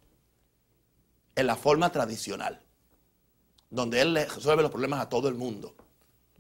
En 1.35 1.47
la 1.47 1.57
forma 1.57 1.93
tradicional, 1.93 2.65
donde 3.69 4.01
él 4.01 4.15
le 4.15 4.25
resuelve 4.25 4.63
los 4.63 4.71
problemas 4.71 5.03
a 5.03 5.09
todo 5.11 5.29
el 5.29 5.35
mundo. 5.35 5.75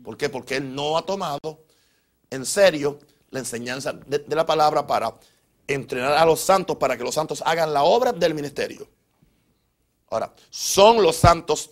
¿Por 0.02 0.16
qué? 0.16 0.30
Porque 0.30 0.56
él 0.56 0.74
no 0.74 0.96
ha 0.96 1.04
tomado 1.04 1.66
en 2.30 2.46
serio 2.46 2.98
la 3.28 3.40
enseñanza 3.40 3.92
de 3.92 4.34
la 4.34 4.46
palabra 4.46 4.86
para 4.86 5.18
entrenar 5.68 6.14
a 6.14 6.24
los 6.24 6.40
santos 6.40 6.76
para 6.76 6.96
que 6.96 7.04
los 7.04 7.14
santos 7.14 7.42
hagan 7.46 7.72
la 7.72 7.84
obra 7.84 8.12
del 8.12 8.34
ministerio. 8.34 8.88
Ahora, 10.10 10.34
son 10.50 11.02
los 11.02 11.16
santos 11.16 11.70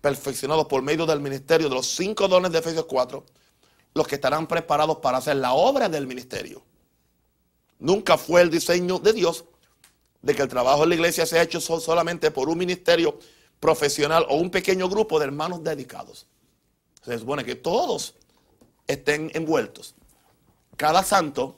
perfeccionados 0.00 0.66
por 0.66 0.82
medio 0.82 1.06
del 1.06 1.20
ministerio 1.20 1.68
de 1.68 1.74
los 1.74 1.86
cinco 1.86 2.28
dones 2.28 2.52
de 2.52 2.58
Efesios 2.58 2.84
4 2.86 3.24
los 3.94 4.06
que 4.06 4.14
estarán 4.14 4.46
preparados 4.46 4.98
para 4.98 5.18
hacer 5.18 5.36
la 5.36 5.52
obra 5.52 5.88
del 5.88 6.06
ministerio. 6.06 6.62
Nunca 7.78 8.16
fue 8.16 8.40
el 8.40 8.50
diseño 8.50 8.98
de 8.98 9.12
Dios 9.12 9.44
de 10.22 10.34
que 10.34 10.42
el 10.42 10.48
trabajo 10.48 10.84
en 10.84 10.90
la 10.90 10.94
iglesia 10.94 11.26
sea 11.26 11.42
hecho 11.42 11.60
solamente 11.60 12.30
por 12.30 12.48
un 12.48 12.58
ministerio 12.58 13.18
profesional 13.60 14.24
o 14.28 14.36
un 14.36 14.50
pequeño 14.50 14.88
grupo 14.88 15.18
de 15.18 15.26
hermanos 15.26 15.62
dedicados. 15.62 16.26
Se 17.04 17.18
supone 17.18 17.44
que 17.44 17.54
todos 17.54 18.14
estén 18.86 19.30
envueltos. 19.34 19.94
Cada 20.76 21.02
santo 21.02 21.56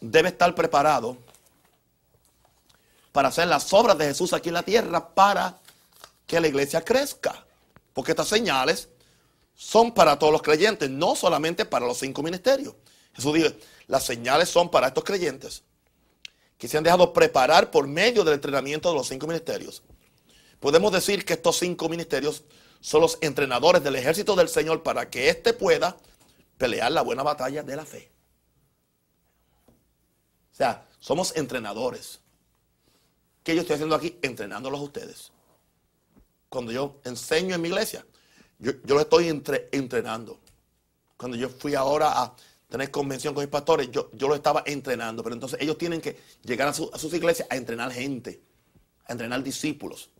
debe 0.00 0.28
estar 0.28 0.54
preparado 0.54 1.16
para 3.12 3.28
hacer 3.28 3.48
las 3.48 3.72
obras 3.72 3.98
de 3.98 4.06
Jesús 4.06 4.32
aquí 4.32 4.48
en 4.48 4.54
la 4.54 4.62
tierra 4.62 5.14
para 5.14 5.58
que 6.26 6.40
la 6.40 6.48
iglesia 6.48 6.84
crezca. 6.84 7.44
Porque 7.92 8.12
estas 8.12 8.28
señales 8.28 8.88
son 9.54 9.92
para 9.92 10.18
todos 10.18 10.32
los 10.32 10.42
creyentes, 10.42 10.88
no 10.88 11.16
solamente 11.16 11.64
para 11.64 11.86
los 11.86 11.98
cinco 11.98 12.22
ministerios. 12.22 12.74
Jesús 13.12 13.34
dijo, 13.34 13.48
las 13.88 14.04
señales 14.04 14.48
son 14.48 14.70
para 14.70 14.88
estos 14.88 15.02
creyentes 15.02 15.64
que 16.58 16.68
se 16.68 16.76
han 16.76 16.84
dejado 16.84 17.12
preparar 17.12 17.70
por 17.70 17.86
medio 17.86 18.24
del 18.24 18.34
entrenamiento 18.34 18.88
de 18.88 18.96
los 18.96 19.08
cinco 19.08 19.26
ministerios. 19.26 19.82
Podemos 20.60 20.92
decir 20.92 21.24
que 21.24 21.34
estos 21.34 21.58
cinco 21.58 21.88
ministerios 21.88 22.44
son 22.80 23.00
los 23.00 23.18
entrenadores 23.20 23.82
del 23.82 23.96
ejército 23.96 24.36
del 24.36 24.48
Señor 24.48 24.82
para 24.82 25.08
que 25.08 25.28
éste 25.28 25.52
pueda 25.52 25.96
pelear 26.56 26.90
la 26.92 27.02
buena 27.02 27.22
batalla 27.22 27.62
de 27.62 27.76
la 27.76 27.84
fe. 27.84 28.10
O 30.58 30.60
sea, 30.60 30.84
somos 30.98 31.36
entrenadores. 31.36 32.18
¿Qué 33.44 33.54
yo 33.54 33.60
estoy 33.60 33.74
haciendo 33.74 33.94
aquí? 33.94 34.18
Entrenándolos 34.22 34.80
a 34.80 34.82
ustedes. 34.82 35.30
Cuando 36.48 36.72
yo 36.72 37.00
enseño 37.04 37.54
en 37.54 37.62
mi 37.62 37.68
iglesia, 37.68 38.04
yo, 38.58 38.72
yo 38.82 38.96
lo 38.96 39.00
estoy 39.02 39.28
entrenando. 39.28 40.40
Cuando 41.16 41.36
yo 41.36 41.48
fui 41.48 41.76
ahora 41.76 42.20
a 42.20 42.34
tener 42.68 42.90
convención 42.90 43.34
con 43.34 43.44
mis 43.44 43.50
pastores, 43.52 43.88
yo, 43.92 44.10
yo 44.14 44.26
lo 44.26 44.34
estaba 44.34 44.64
entrenando. 44.66 45.22
Pero 45.22 45.34
entonces 45.36 45.60
ellos 45.62 45.78
tienen 45.78 46.00
que 46.00 46.18
llegar 46.42 46.66
a, 46.66 46.72
sus 46.72 47.14
iglesias 47.14 47.46
a 47.52 47.54
entrenar 47.54 47.92
gente, 47.92 48.42
a 49.06 49.12
entrenar 49.12 49.44
discípulos. 49.44 50.10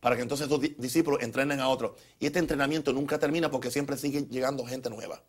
Para 0.00 0.16
que 0.16 0.22
entonces 0.22 0.48
esos 0.48 0.60
discípulos 0.76 1.22
entrenen 1.22 1.60
a 1.60 1.68
otros. 1.68 1.92
Y 2.18 2.26
este 2.26 2.40
entrenamiento 2.40 2.92
nunca 2.92 3.16
termina 3.20 3.48
porque 3.48 3.70
siempre 3.70 3.96
sigue 3.96 4.26
llegando 4.28 4.66
gente 4.66 4.90
nueva. 4.90 5.22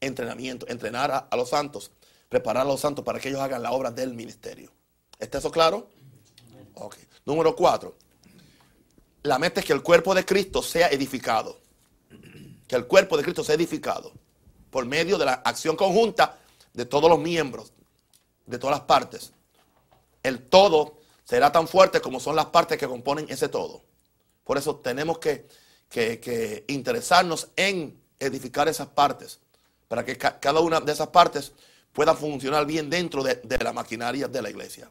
Entrenamiento, 0.00 0.68
entrenar 0.68 1.26
a 1.28 1.36
los 1.36 1.48
santos, 1.48 1.90
preparar 2.32 2.62
a 2.62 2.64
los 2.64 2.80
santos 2.80 3.04
para 3.04 3.20
que 3.20 3.28
ellos 3.28 3.42
hagan 3.42 3.62
la 3.62 3.72
obra 3.72 3.90
del 3.90 4.14
ministerio. 4.14 4.72
¿Está 5.18 5.36
eso 5.36 5.50
claro? 5.50 5.90
Ok. 6.72 6.96
Número 7.26 7.54
cuatro. 7.54 7.94
La 9.22 9.38
meta 9.38 9.60
es 9.60 9.66
que 9.66 9.74
el 9.74 9.82
cuerpo 9.82 10.14
de 10.14 10.24
Cristo 10.24 10.62
sea 10.62 10.88
edificado. 10.88 11.60
Que 12.66 12.74
el 12.74 12.86
cuerpo 12.86 13.18
de 13.18 13.22
Cristo 13.22 13.44
sea 13.44 13.54
edificado 13.54 14.14
por 14.70 14.86
medio 14.86 15.18
de 15.18 15.26
la 15.26 15.34
acción 15.44 15.76
conjunta 15.76 16.38
de 16.72 16.86
todos 16.86 17.10
los 17.10 17.18
miembros, 17.18 17.74
de 18.46 18.58
todas 18.58 18.78
las 18.78 18.86
partes. 18.86 19.32
El 20.22 20.40
todo 20.40 20.96
será 21.24 21.52
tan 21.52 21.68
fuerte 21.68 22.00
como 22.00 22.18
son 22.18 22.34
las 22.34 22.46
partes 22.46 22.78
que 22.78 22.88
componen 22.88 23.26
ese 23.28 23.50
todo. 23.50 23.82
Por 24.42 24.56
eso 24.56 24.76
tenemos 24.76 25.18
que, 25.18 25.46
interesarnos 26.68 27.48
en 27.56 28.00
edificar 28.18 28.68
esas 28.68 28.88
partes, 28.88 29.40
para 29.86 30.02
que 30.02 30.16
cada 30.16 30.60
una 30.60 30.80
de 30.80 30.92
esas 30.92 31.08
partes 31.08 31.52
pueda 31.92 32.14
funcionar 32.14 32.66
bien 32.66 32.88
dentro 32.88 33.22
de 33.22 33.58
la 33.62 33.72
maquinaria 33.72 34.28
de 34.28 34.42
la 34.42 34.50
iglesia. 34.50 34.90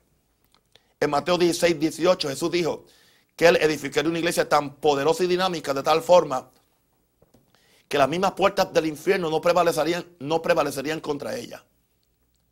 En 0.99 1.09
Mateo 1.09 1.37
16, 1.37 1.79
18 1.79 2.29
Jesús 2.29 2.51
dijo 2.51 2.85
que 3.35 3.47
él 3.47 3.57
edificaría 3.57 4.09
una 4.09 4.19
iglesia 4.19 4.47
tan 4.47 4.75
poderosa 4.75 5.23
y 5.23 5.27
dinámica 5.27 5.73
de 5.73 5.81
tal 5.81 6.01
forma 6.03 6.51
que 7.87 7.97
las 7.97 8.07
mismas 8.07 8.33
puertas 8.33 8.71
del 8.71 8.85
infierno 8.85 9.29
no 9.29 9.41
prevalecerían, 9.41 10.05
no 10.19 10.41
prevalecerían 10.41 10.99
contra 10.99 11.35
ella. 11.35 11.65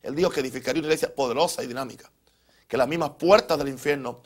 Él 0.02 0.16
dijo 0.16 0.32
que 0.32 0.40
edificaría 0.40 0.80
una 0.80 0.88
iglesia 0.88 1.14
poderosa 1.14 1.64
y 1.64 1.68
dinámica, 1.68 2.12
que 2.68 2.76
las 2.76 2.88
mismas 2.88 3.12
puertas 3.12 3.58
del 3.58 3.70
infierno 3.70 4.22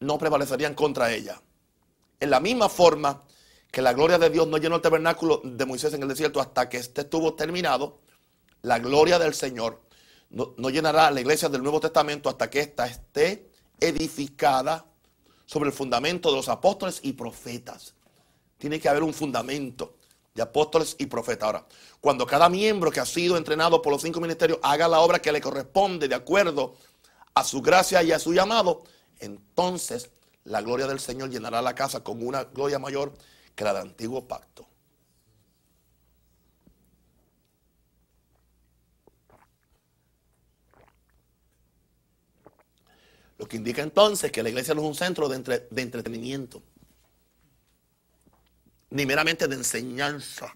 no 0.00 0.18
prevalecerían 0.18 0.74
contra 0.74 1.12
ella. 1.12 1.40
En 2.20 2.30
la 2.30 2.40
misma 2.40 2.68
forma 2.68 3.22
que 3.70 3.80
la 3.80 3.92
gloria 3.92 4.18
de 4.18 4.30
Dios 4.30 4.48
no 4.48 4.58
llenó 4.58 4.76
el 4.76 4.82
tabernáculo 4.82 5.40
de 5.44 5.64
Moisés 5.66 5.94
en 5.94 6.02
el 6.02 6.08
desierto 6.08 6.40
hasta 6.40 6.68
que 6.68 6.78
este 6.78 7.02
estuvo 7.02 7.34
terminado, 7.34 8.00
la 8.62 8.78
gloria 8.78 9.18
del 9.18 9.34
Señor 9.34 9.82
no, 10.30 10.54
no 10.56 10.70
llenará 10.70 11.10
la 11.10 11.20
iglesia 11.20 11.48
del 11.48 11.62
Nuevo 11.62 11.80
Testamento 11.80 12.28
hasta 12.28 12.50
que 12.50 12.60
ésta 12.60 12.86
esté 12.86 13.50
edificada 13.80 14.84
sobre 15.46 15.70
el 15.70 15.74
fundamento 15.74 16.30
de 16.30 16.36
los 16.36 16.48
apóstoles 16.48 17.00
y 17.02 17.14
profetas. 17.14 17.94
Tiene 18.58 18.78
que 18.78 18.88
haber 18.88 19.02
un 19.02 19.14
fundamento 19.14 19.94
de 20.34 20.42
apóstoles 20.42 20.94
y 20.98 21.06
profetas. 21.06 21.46
Ahora, 21.46 21.66
cuando 22.00 22.26
cada 22.26 22.48
miembro 22.48 22.90
que 22.90 23.00
ha 23.00 23.06
sido 23.06 23.36
entrenado 23.36 23.80
por 23.82 23.92
los 23.92 24.02
cinco 24.02 24.20
ministerios 24.20 24.58
haga 24.62 24.86
la 24.86 25.00
obra 25.00 25.20
que 25.20 25.32
le 25.32 25.40
corresponde 25.40 26.06
de 26.06 26.14
acuerdo 26.14 26.76
a 27.34 27.42
su 27.42 27.62
gracia 27.62 28.02
y 28.02 28.12
a 28.12 28.18
su 28.18 28.34
llamado, 28.34 28.84
entonces 29.20 30.10
la 30.44 30.60
gloria 30.60 30.86
del 30.86 31.00
Señor 31.00 31.30
llenará 31.30 31.62
la 31.62 31.74
casa 31.74 32.04
con 32.04 32.24
una 32.24 32.44
gloria 32.44 32.78
mayor 32.78 33.14
que 33.54 33.64
la 33.64 33.72
del 33.72 33.82
antiguo 33.82 34.28
pacto. 34.28 34.67
Lo 43.38 43.46
que 43.46 43.56
indica 43.56 43.82
entonces 43.82 44.32
que 44.32 44.42
la 44.42 44.48
iglesia 44.48 44.74
no 44.74 44.82
es 44.82 44.88
un 44.88 44.94
centro 44.96 45.28
de, 45.28 45.36
entretenimiento, 45.76 46.60
ni 48.90 49.06
meramente 49.06 49.46
de 49.46 49.54
enseñanza, 49.54 50.52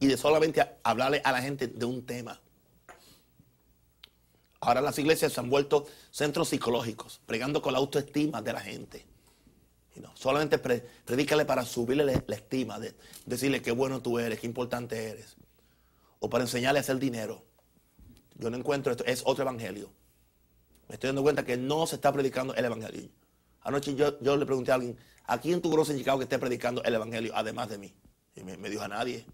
y 0.00 0.06
de 0.06 0.16
solamente 0.16 0.66
hablarle 0.82 1.20
a 1.24 1.30
la 1.30 1.42
gente 1.42 1.68
de 1.68 1.84
un 1.84 2.04
tema. 2.04 2.40
Ahora 4.60 4.80
las 4.80 4.98
iglesias 4.98 5.32
se 5.32 5.40
han 5.40 5.50
vuelto 5.50 5.86
centros 6.10 6.48
psicológicos, 6.48 7.20
pregando 7.26 7.62
con 7.62 7.74
la 7.74 7.78
autoestima 7.78 8.42
de 8.42 8.52
la 8.52 8.60
gente. 8.60 9.06
solamente 10.14 10.58
predícale 10.58 11.44
para 11.44 11.64
subirle 11.64 12.04
la, 12.04 12.34
estima, 12.34 12.80
de, 12.80 12.94
decirle 13.26 13.60
qué 13.60 13.72
bueno 13.72 14.00
tú 14.00 14.18
eres, 14.18 14.40
qué 14.40 14.46
importante 14.46 15.10
eres. 15.10 15.36
O 16.18 16.30
para 16.30 16.44
enseñarle 16.44 16.78
a 16.78 16.82
hacer 16.82 16.98
dinero. 16.98 17.44
Yo 18.36 18.50
no 18.50 18.56
encuentro 18.56 18.90
esto, 18.92 19.04
es 19.04 19.22
otro 19.24 19.42
evangelio 19.42 19.90
me 20.92 20.96
estoy 20.96 21.08
dando 21.08 21.22
cuenta 21.22 21.42
que 21.42 21.56
no 21.56 21.86
se 21.86 21.94
está 21.94 22.12
predicando 22.12 22.54
el 22.54 22.66
Evangelio. 22.66 23.08
Anoche 23.62 23.94
yo, 23.94 24.36
le 24.36 24.44
pregunté 24.44 24.72
a 24.72 24.74
alguien, 24.74 24.94
¿a 25.24 25.40
quién 25.40 25.62
tú 25.62 25.70
conoces 25.70 25.94
en 25.94 26.00
Chicago 26.00 26.18
que 26.18 26.24
esté 26.24 26.38
predicando 26.38 26.84
el 26.84 26.94
Evangelio 26.94 27.32
además 27.34 27.70
de 27.70 27.78
mí? 27.78 27.94
Y 28.36 28.42
me, 28.42 28.68
dijo 28.68 28.82
a 28.82 28.88
nadie. 28.88 29.24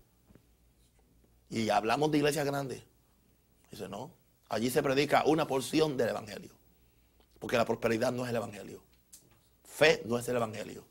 Y 1.51 1.69
hablamos 1.71 2.13
de 2.13 2.19
iglesias 2.19 2.47
grandes. 2.47 2.85
Dice, 3.73 3.89
no, 3.89 4.13
allí 4.49 4.71
se 4.71 4.85
predica 4.85 5.25
una 5.27 5.49
porción 5.49 5.97
del 5.97 6.11
Evangelio. 6.11 6.53
Porque 7.41 7.57
la 7.57 7.65
prosperidad 7.65 8.13
no 8.13 8.23
es 8.23 8.31
el 8.31 8.37
Evangelio. 8.37 8.85
Fe 9.65 10.03
no 10.05 10.17
es 10.17 10.29
el 10.29 10.37
Evangelio. 10.37 10.85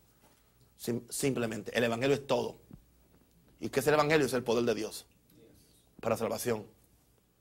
simplemente, 1.08 1.71
el 1.77 1.86
Evangelio 1.86 2.13
es 2.13 2.27
todo. 2.27 2.60
¿Y 3.62 3.69
qué 3.69 3.80
es 3.80 3.88
el 3.88 3.93
Evangelio? 3.93 4.25
Es 4.25 4.34
el 4.34 4.43
poder 4.43 4.65
de 4.65 4.75
Dios 4.75 5.06
para 6.01 6.17
salvación. 6.17 6.65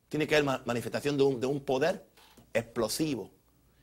Tiene 0.09 0.29
que 0.29 0.37
haber 0.37 0.65
manifestación 0.65 1.17
de 1.17 1.47
un 1.47 1.61
poder 1.65 2.07
explosivo 2.57 3.31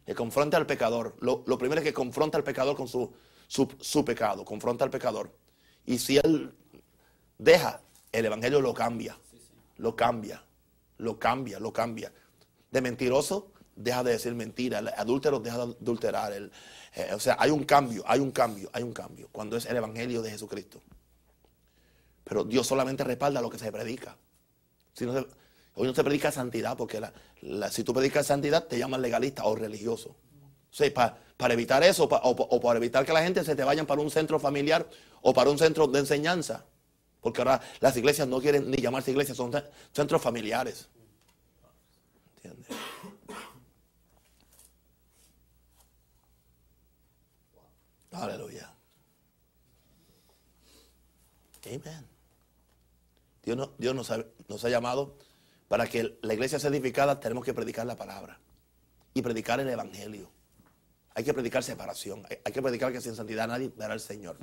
que 0.05 0.15
confronta 0.15 0.57
al 0.57 0.65
pecador. 0.65 1.15
Lo, 1.21 1.43
primero 1.57 1.79
es 1.79 1.85
que 1.85 1.93
confronta 1.93 2.37
al 2.37 2.43
pecador 2.43 2.75
con 2.75 2.87
su, 2.87 3.13
su, 3.47 4.05
pecado, 4.05 4.43
confronta 4.43 4.83
al 4.83 4.89
pecador. 4.89 5.31
Y 5.85 5.99
si 5.99 6.17
él 6.17 6.53
deja, 7.37 7.81
el 8.11 8.25
Evangelio 8.25 8.61
lo 8.61 8.73
cambia, 8.73 9.17
lo 9.77 9.95
cambia, 9.95 10.43
lo 10.97 11.19
cambia, 11.19 11.59
lo 11.59 11.71
cambia. 11.71 12.11
De 12.71 12.81
mentiroso, 12.81 13.51
deja 13.75 14.03
de 14.03 14.11
decir 14.11 14.33
mentira. 14.35 14.79
El 14.79 14.89
adúltero 14.89 15.39
deja 15.39 15.57
de 15.57 15.63
adulterar. 15.63 16.33
El, 16.33 16.51
eh, 16.95 17.11
o 17.13 17.19
sea, 17.19 17.37
hay 17.39 17.51
un 17.51 17.63
cambio, 17.63 18.03
hay 18.05 18.19
un 18.19 18.31
cambio, 18.31 18.69
hay 18.73 18.83
un 18.83 18.93
cambio. 18.93 19.29
Cuando 19.31 19.57
es 19.57 19.65
el 19.65 19.77
Evangelio 19.77 20.21
de 20.21 20.31
Jesucristo. 20.31 20.81
Pero 22.23 22.43
Dios 22.43 22.65
solamente 22.65 23.03
respalda 23.03 23.41
lo 23.41 23.49
que 23.49 23.59
se 23.59 23.71
predica. 23.71 24.17
Si 24.93 25.05
no 25.05 25.25
Hoy 25.75 25.87
no 25.87 25.95
se 25.95 26.03
predica 26.03 26.31
santidad 26.31 26.77
porque 26.77 27.01
si 27.71 27.83
tú 27.83 27.93
predicas 27.93 28.27
santidad 28.27 28.65
te 28.65 28.77
llaman 28.77 29.01
legalista 29.01 29.45
o 29.45 29.55
religioso. 29.55 30.09
O 30.09 30.75
sea, 30.75 30.91
para, 30.93 31.53
evitar 31.53 31.83
eso 31.83 32.03
o, 32.05 32.61
para 32.61 32.77
evitar 32.77 33.05
que 33.05 33.13
la 33.13 33.23
gente 33.23 33.43
se 33.43 33.55
te 33.55 33.63
vayan 33.63 33.85
para 33.85 34.01
un 34.01 34.11
centro 34.11 34.39
familiar 34.39 34.87
o 35.21 35.33
para 35.33 35.49
un 35.49 35.57
centro 35.57 35.87
de 35.87 35.99
enseñanza. 35.99 36.65
Porque 37.21 37.41
ahora 37.41 37.61
las 37.79 37.95
iglesias 37.97 38.27
no 38.27 38.41
quieren 38.41 38.69
ni 38.69 38.77
llamarse 38.77 39.11
iglesias, 39.11 39.37
son 39.37 39.51
ce- 39.51 39.63
centros 39.93 40.21
familiares. 40.21 40.89
¿Entiendes? 42.35 42.67
Aleluya. 48.11 48.71
Amén. 51.65 52.07
Dios, 53.43 53.69
Dios 53.77 53.95
nos 54.47 54.65
ha 54.65 54.69
llamado 54.69 55.17
para 55.73 55.87
que 55.87 56.19
la 56.21 56.35
iglesia 56.35 56.59
sea 56.59 56.69
edificada, 56.69 57.19
tenemos 57.19 57.43
que 57.43 57.51
predicar 57.51 57.87
la 57.87 57.95
palabra 57.95 58.39
y 59.11 59.23
predicar 59.23 59.59
el 59.59 59.67
evangelio. 59.67 60.29
Hay 61.15 61.23
que 61.23 61.33
predicar 61.33 61.63
separación. 61.63 62.23
Hay, 62.45 62.53
que 62.53 62.61
predicar 62.61 62.93
que 62.93 63.01
sin 63.01 63.15
santidad 63.15 63.47
nadie 63.47 63.71
verá 63.75 63.93
al 63.93 63.99
Señor. 63.99 64.37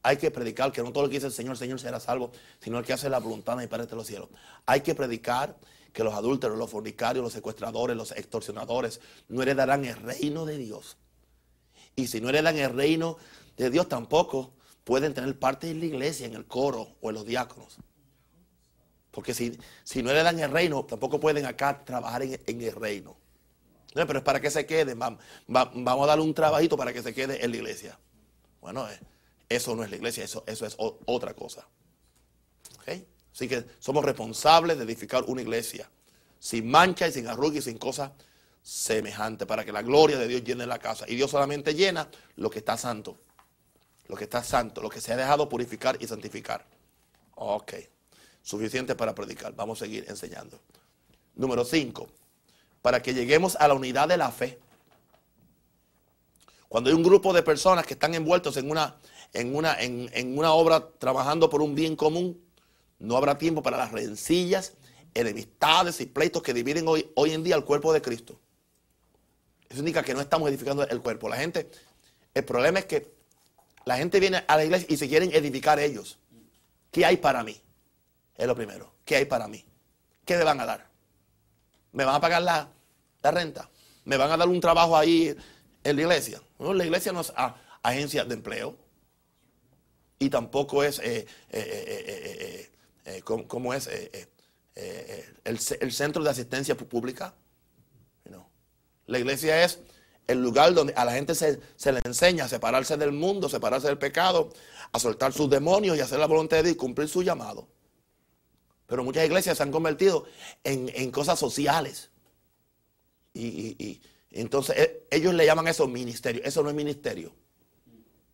Hay 0.00 0.16
que 0.16 0.30
predicar 0.30 0.70
que 0.70 0.80
no 0.80 0.92
todo 0.92 1.02
lo 1.02 1.08
que 1.08 1.16
dice 1.16 1.26
el 1.26 1.32
Señor, 1.32 1.54
el 1.54 1.58
Señor 1.58 1.80
será 1.80 1.98
salvo, 1.98 2.30
sino 2.60 2.78
el 2.78 2.84
que 2.84 2.92
hace 2.92 3.10
la 3.10 3.18
voluntad 3.18 3.56
de 3.56 3.64
mi 3.64 3.66
Padre 3.66 3.86
de 3.86 3.96
los 3.96 4.06
cielos. 4.06 4.28
Hay 4.64 4.82
que 4.82 4.94
predicar 4.94 5.56
que 5.92 6.04
los 6.04 6.14
adúlteros, 6.14 6.56
los 6.56 6.70
fornicarios, 6.70 7.24
los 7.24 7.32
secuestradores, 7.32 7.96
los 7.96 8.12
extorsionadores 8.12 9.00
no 9.26 9.42
heredarán 9.42 9.86
el 9.86 9.96
reino 9.96 10.46
de 10.46 10.56
Dios. 10.56 10.98
Y 11.96 12.06
si 12.06 12.20
no 12.20 12.28
heredan 12.28 12.56
el 12.58 12.72
reino 12.72 13.16
de 13.56 13.70
Dios, 13.70 13.88
tampoco 13.88 14.52
pueden 14.84 15.14
tener 15.14 15.36
parte 15.36 15.68
en 15.68 15.80
la 15.80 15.86
iglesia, 15.86 16.28
en 16.28 16.36
el 16.36 16.46
coro 16.46 16.94
o 17.00 17.08
en 17.08 17.16
los 17.16 17.26
diáconos. 17.26 17.78
Porque 19.18 19.34
si, 19.34 19.58
si 19.82 20.00
no 20.00 20.12
heredan 20.12 20.38
el 20.38 20.48
reino, 20.52 20.84
tampoco 20.84 21.18
pueden 21.18 21.44
acá 21.44 21.84
trabajar 21.84 22.22
en, 22.22 22.40
en 22.46 22.62
el 22.62 22.70
reino. 22.72 23.16
No, 23.96 24.06
pero 24.06 24.20
es 24.20 24.24
para 24.24 24.40
que 24.40 24.48
se 24.48 24.64
queden. 24.64 24.96
vam- 24.96 25.18
va- 25.52 25.72
Vamos 25.74 26.04
a 26.04 26.06
darle 26.06 26.22
un 26.22 26.32
trabajito 26.32 26.76
para 26.76 26.92
que 26.92 27.02
se 27.02 27.12
quede 27.12 27.44
en 27.44 27.50
la 27.50 27.56
iglesia. 27.56 27.98
Bueno, 28.60 28.88
eh, 28.88 28.96
eso 29.48 29.74
no 29.74 29.82
es 29.82 29.90
la 29.90 29.96
iglesia, 29.96 30.22
eso, 30.22 30.44
eso 30.46 30.66
es 30.66 30.76
otra 30.78 31.34
cosa. 31.34 31.66
¿Ok? 32.78 33.02
Así 33.34 33.48
que 33.48 33.64
somos 33.80 34.04
responsables 34.04 34.78
de 34.78 34.84
edificar 34.84 35.24
una 35.26 35.42
iglesia 35.42 35.90
sin 36.38 36.70
mancha 36.70 37.08
y 37.08 37.12
sin 37.12 37.26
arruga 37.26 37.58
y 37.58 37.62
sin 37.62 37.76
cosas 37.76 38.12
semejantes 38.62 39.48
para 39.48 39.64
que 39.64 39.72
la 39.72 39.82
gloria 39.82 40.16
de 40.16 40.28
Dios 40.28 40.44
llene 40.44 40.64
la 40.64 40.78
casa. 40.78 41.06
Y 41.08 41.16
Dios 41.16 41.32
solamente 41.32 41.74
llena 41.74 42.08
lo 42.36 42.50
que 42.50 42.60
está 42.60 42.76
santo. 42.76 43.18
Lo 44.06 44.14
que 44.14 44.24
está 44.24 44.44
santo, 44.44 44.80
lo 44.80 44.88
que 44.88 45.00
se 45.00 45.12
ha 45.12 45.16
dejado 45.16 45.48
purificar 45.48 45.96
y 45.98 46.06
santificar. 46.06 46.64
Ok. 47.34 47.72
Suficiente 48.48 48.94
para 48.94 49.14
predicar. 49.14 49.54
Vamos 49.54 49.82
a 49.82 49.84
seguir 49.84 50.06
enseñando. 50.08 50.58
Número 51.34 51.66
5. 51.66 52.08
Para 52.80 53.02
que 53.02 53.12
lleguemos 53.12 53.56
a 53.56 53.68
la 53.68 53.74
unidad 53.74 54.08
de 54.08 54.16
la 54.16 54.30
fe. 54.30 54.58
Cuando 56.66 56.88
hay 56.88 56.96
un 56.96 57.02
grupo 57.02 57.34
de 57.34 57.42
personas 57.42 57.84
que 57.84 57.92
están 57.92 58.14
envueltos 58.14 58.56
en 58.56 58.70
una, 58.70 58.96
en 59.34 59.54
una, 59.54 59.78
en, 59.78 60.38
una 60.38 60.54
obra 60.54 60.88
trabajando 60.98 61.50
por 61.50 61.60
un 61.60 61.74
bien 61.74 61.94
común, 61.94 62.42
no 62.98 63.18
habrá 63.18 63.36
tiempo 63.36 63.62
para 63.62 63.76
las 63.76 63.92
rencillas, 63.92 64.72
enemistades 65.12 66.00
y 66.00 66.06
pleitos 66.06 66.42
que 66.42 66.54
dividen 66.54 66.88
hoy, 66.88 67.12
hoy 67.16 67.32
en 67.32 67.44
día 67.44 67.54
el 67.54 67.66
cuerpo 67.66 67.92
de 67.92 68.00
Cristo. 68.00 68.40
Eso 69.68 69.80
indica 69.80 70.02
que 70.02 70.14
no 70.14 70.22
estamos 70.22 70.48
edificando 70.48 70.88
el 70.88 71.02
cuerpo. 71.02 71.28
La 71.28 71.36
gente, 71.36 71.70
el 72.32 72.46
problema 72.46 72.78
es 72.78 72.86
que 72.86 73.12
la 73.84 73.98
gente 73.98 74.18
viene 74.20 74.42
a 74.48 74.56
la 74.56 74.64
iglesia 74.64 74.86
y 74.88 74.96
se 74.96 75.06
quieren 75.06 75.34
edificar 75.34 75.78
ellos. 75.78 76.18
¿Qué 76.90 77.04
hay 77.04 77.18
para 77.18 77.44
mí? 77.44 77.60
Es 78.38 78.46
lo 78.46 78.54
primero. 78.54 78.94
¿Qué 79.04 79.16
hay 79.16 79.24
para 79.26 79.48
mí? 79.48 79.62
¿Qué 80.24 80.36
me 80.38 80.44
van 80.44 80.60
a 80.60 80.64
dar? 80.66 80.88
¿Me 81.92 82.04
van 82.04 82.14
a 82.14 82.20
pagar 82.20 82.40
la, 82.42 82.70
la 83.22 83.30
renta? 83.30 83.68
¿Me 84.04 84.16
van 84.16 84.30
a 84.30 84.36
dar 84.38 84.48
un 84.48 84.60
trabajo 84.60 84.96
ahí 84.96 85.36
en 85.84 85.96
la 85.96 86.02
iglesia? 86.02 86.40
No, 86.58 86.72
la 86.72 86.84
iglesia 86.84 87.12
no 87.12 87.20
es 87.20 87.32
a- 87.36 87.56
agencia 87.82 88.24
de 88.24 88.34
empleo. 88.34 88.76
Y 90.18 90.30
tampoco 90.30 90.82
es, 90.82 90.98
eh, 91.00 91.18
eh, 91.18 91.26
eh, 91.50 91.84
eh, 91.86 92.04
eh, 92.06 92.36
eh, 92.40 92.70
eh, 93.16 93.22
¿cómo, 93.22 93.46
cómo 93.46 93.74
es? 93.74 93.88
El, 93.88 94.28
el 95.44 95.92
centro 95.92 96.22
de 96.22 96.30
asistencia 96.30 96.76
pública. 96.76 97.34
No. 98.24 98.48
La 99.06 99.18
iglesia 99.18 99.64
es 99.64 99.80
el 100.26 100.42
lugar 100.42 100.74
donde 100.74 100.92
a 100.94 101.04
la 101.04 101.12
gente 101.12 101.34
se, 101.34 101.60
se 101.76 101.92
le 101.92 102.00
enseña 102.04 102.44
a 102.44 102.48
separarse 102.48 102.96
del 102.96 103.12
mundo, 103.12 103.48
separarse 103.48 103.88
del 103.88 103.98
pecado, 103.98 104.50
a 104.92 104.98
soltar 104.98 105.32
sus 105.32 105.48
demonios 105.50 105.96
y 105.96 106.00
hacer 106.00 106.18
la 106.18 106.26
voluntad 106.26 106.58
de 106.58 106.64
Dios 106.64 106.74
y 106.74 106.78
cumplir 106.78 107.08
su 107.08 107.22
llamado. 107.22 107.66
Pero 108.88 109.04
muchas 109.04 109.24
iglesias 109.26 109.56
se 109.58 109.62
han 109.62 109.70
convertido 109.70 110.24
en, 110.64 110.90
en 110.94 111.10
cosas 111.12 111.38
sociales. 111.38 112.10
Y, 113.34 113.76
y- 113.78 114.02
entonces 114.30 114.76
eh, 114.78 115.06
ellos 115.10 115.34
le 115.34 115.46
llaman 115.46 115.68
eso 115.68 115.86
ministerio. 115.86 116.42
Eso 116.44 116.62
no 116.62 116.70
es 116.70 116.74
ministerio. 116.74 117.32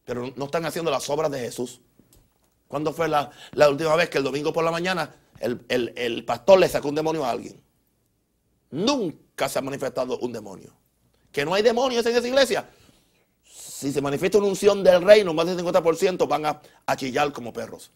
Pero 0.04 0.32
no 0.36 0.44
están 0.46 0.64
haciendo 0.64 0.90
las 0.90 1.10
obras 1.10 1.30
de 1.30 1.40
Jesús. 1.40 1.80
¿Cuándo 2.68 2.92
fue 2.92 3.08
la, 3.08 3.30
la 3.52 3.68
última 3.68 3.94
vez 3.96 4.08
que 4.08 4.18
el 4.18 4.24
domingo 4.24 4.52
por 4.52 4.64
la 4.64 4.70
mañana 4.70 5.14
el, 5.40 5.64
el- 5.68 5.92
el 5.96 6.24
pastor 6.24 6.60
le 6.60 6.68
sacó 6.68 6.88
un 6.88 6.94
demonio 6.94 7.24
a 7.24 7.30
alguien? 7.30 7.60
Nunca 8.70 9.48
se 9.48 9.58
ha 9.58 9.62
manifestado 9.62 10.18
un 10.18 10.32
demonio. 10.32 10.72
Que 11.32 11.44
no 11.44 11.54
hay 11.54 11.62
demonios 11.62 12.06
en 12.06 12.16
esa 12.16 12.28
iglesia. 12.28 12.68
Si 13.44 13.92
se 13.92 14.00
manifiesta 14.00 14.38
una 14.38 14.46
unción 14.46 14.84
del 14.84 15.02
reino, 15.02 15.34
más 15.34 15.46
del 15.46 15.58
50% 15.58 16.28
van 16.28 16.46
a, 16.46 16.62
a 16.86 16.96
chillar 16.96 17.32
como 17.32 17.52
perros. 17.52 17.90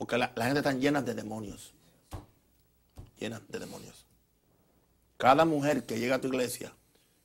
Porque 0.00 0.16
la, 0.16 0.28
gente 0.34 0.60
está 0.60 0.72
llena 0.72 1.02
de 1.02 1.12
demonios. 1.12 1.74
Llena 3.18 3.38
de 3.46 3.58
demonios. 3.58 4.06
Cada 5.18 5.44
mujer 5.44 5.84
que 5.84 5.98
llega 5.98 6.14
a 6.14 6.20
tu 6.22 6.28
iglesia 6.28 6.72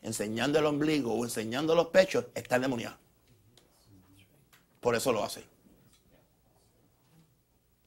enseñando 0.02 0.60
el 0.60 0.66
ombligo 0.66 1.14
o 1.14 1.24
enseñando 1.24 1.74
los 1.74 1.88
pechos 1.88 2.26
está 2.36 2.58
endemoniada. 2.58 3.00
Por 4.82 4.94
eso 4.94 5.14
lo 5.14 5.24
hace. 5.24 5.46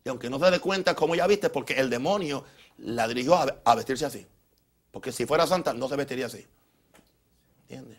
Y 0.07 0.09
aunque 0.09 0.31
no 0.31 0.38
se 0.38 0.51
dé 0.51 0.59
cuenta 0.59 0.94
cómo 0.94 1.14
ya 1.14 1.27
viste, 1.27 1.51
porque 1.51 1.74
el 1.74 1.90
demonio 1.90 2.46
la 2.79 3.07
dirigió 3.07 3.35
a, 3.35 3.61
a 3.62 3.74
vestirse 3.74 4.07
así. 4.07 4.27
Porque 4.90 5.12
si 5.12 5.27
fuera 5.27 5.46
santa, 5.46 5.74
no 5.74 5.87
se 5.87 5.96
vestiría 5.96 6.24
así. 6.24 6.46
¿Entiendes? 7.68 7.98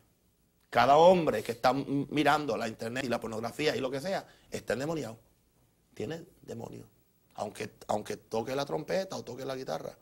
Cada 0.72 0.98
hombre 0.98 1.44
que 1.44 1.52
está 1.52 1.72
mirando 1.72 2.58
la 2.58 2.68
internet 2.68 3.06
y 3.06 3.10
la 3.10 3.20
pornografía 3.20 3.76
y 3.76 3.80
lo 3.80 3.92
que 3.92 4.02
sea, 4.02 4.28
está 4.50 4.74
endemoniado. 4.74 5.29
Tiene 6.00 6.24
demonio. 6.44 6.86
Aunque, 7.36 7.70
aunque 7.90 8.16
toque 8.16 8.56
la 8.56 8.66
trompeta 8.66 9.18
o 9.18 9.24
toque 9.26 9.44
la 9.44 9.58
guitarra. 9.58 9.98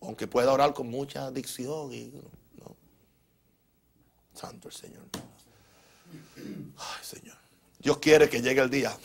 Aunque 0.00 0.26
pueda 0.26 0.50
orar 0.50 0.72
con 0.72 0.88
mucha 0.88 1.30
dicción 1.30 1.92
y 1.92 2.10
no. 2.56 2.74
Santo 4.32 4.68
el 4.68 4.74
Señor. 4.74 5.02
Ay, 6.78 7.02
Señor. 7.04 7.36
Dios 7.80 7.98
quiere 7.98 8.30
que 8.30 8.40
llegue 8.40 8.62
el 8.62 8.70
día 8.70 8.96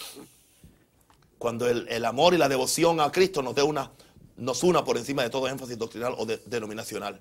cuando 1.38 1.68
el, 1.68 1.86
el 1.90 2.06
amor 2.06 2.34
y 2.34 2.38
la 2.38 2.48
devoción 2.48 3.02
a 3.02 3.12
Cristo 3.12 3.42
nos 3.42 3.54
dé 3.54 3.64
una, 3.64 3.92
nos 4.38 4.64
una 4.64 4.86
por 4.86 4.96
encima 4.98 5.24
de 5.24 5.30
todo 5.30 5.50
énfasis 5.50 5.78
doctrinal 5.78 6.16
o 6.18 6.26
de- 6.26 6.38
denominacional. 6.46 7.20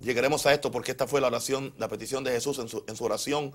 Llegaremos 0.00 0.44
a 0.44 0.52
esto 0.52 0.70
porque 0.70 0.90
esta 0.90 1.06
fue 1.06 1.22
la 1.22 1.28
oración, 1.28 1.72
la 1.78 1.88
petición 1.88 2.22
de 2.22 2.32
Jesús 2.32 2.58
en 2.58 2.68
su, 2.68 2.84
en 2.86 2.96
su 2.96 3.04
oración 3.04 3.54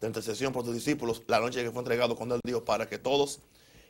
de 0.00 0.06
intercesión 0.06 0.52
por 0.52 0.62
tus 0.62 0.74
discípulos 0.74 1.24
la 1.26 1.40
noche 1.40 1.64
que 1.64 1.72
fue 1.72 1.80
entregado 1.80 2.14
cuando 2.14 2.36
él 2.36 2.40
dijo 2.44 2.64
para 2.64 2.88
que 2.88 2.98
todos 2.98 3.40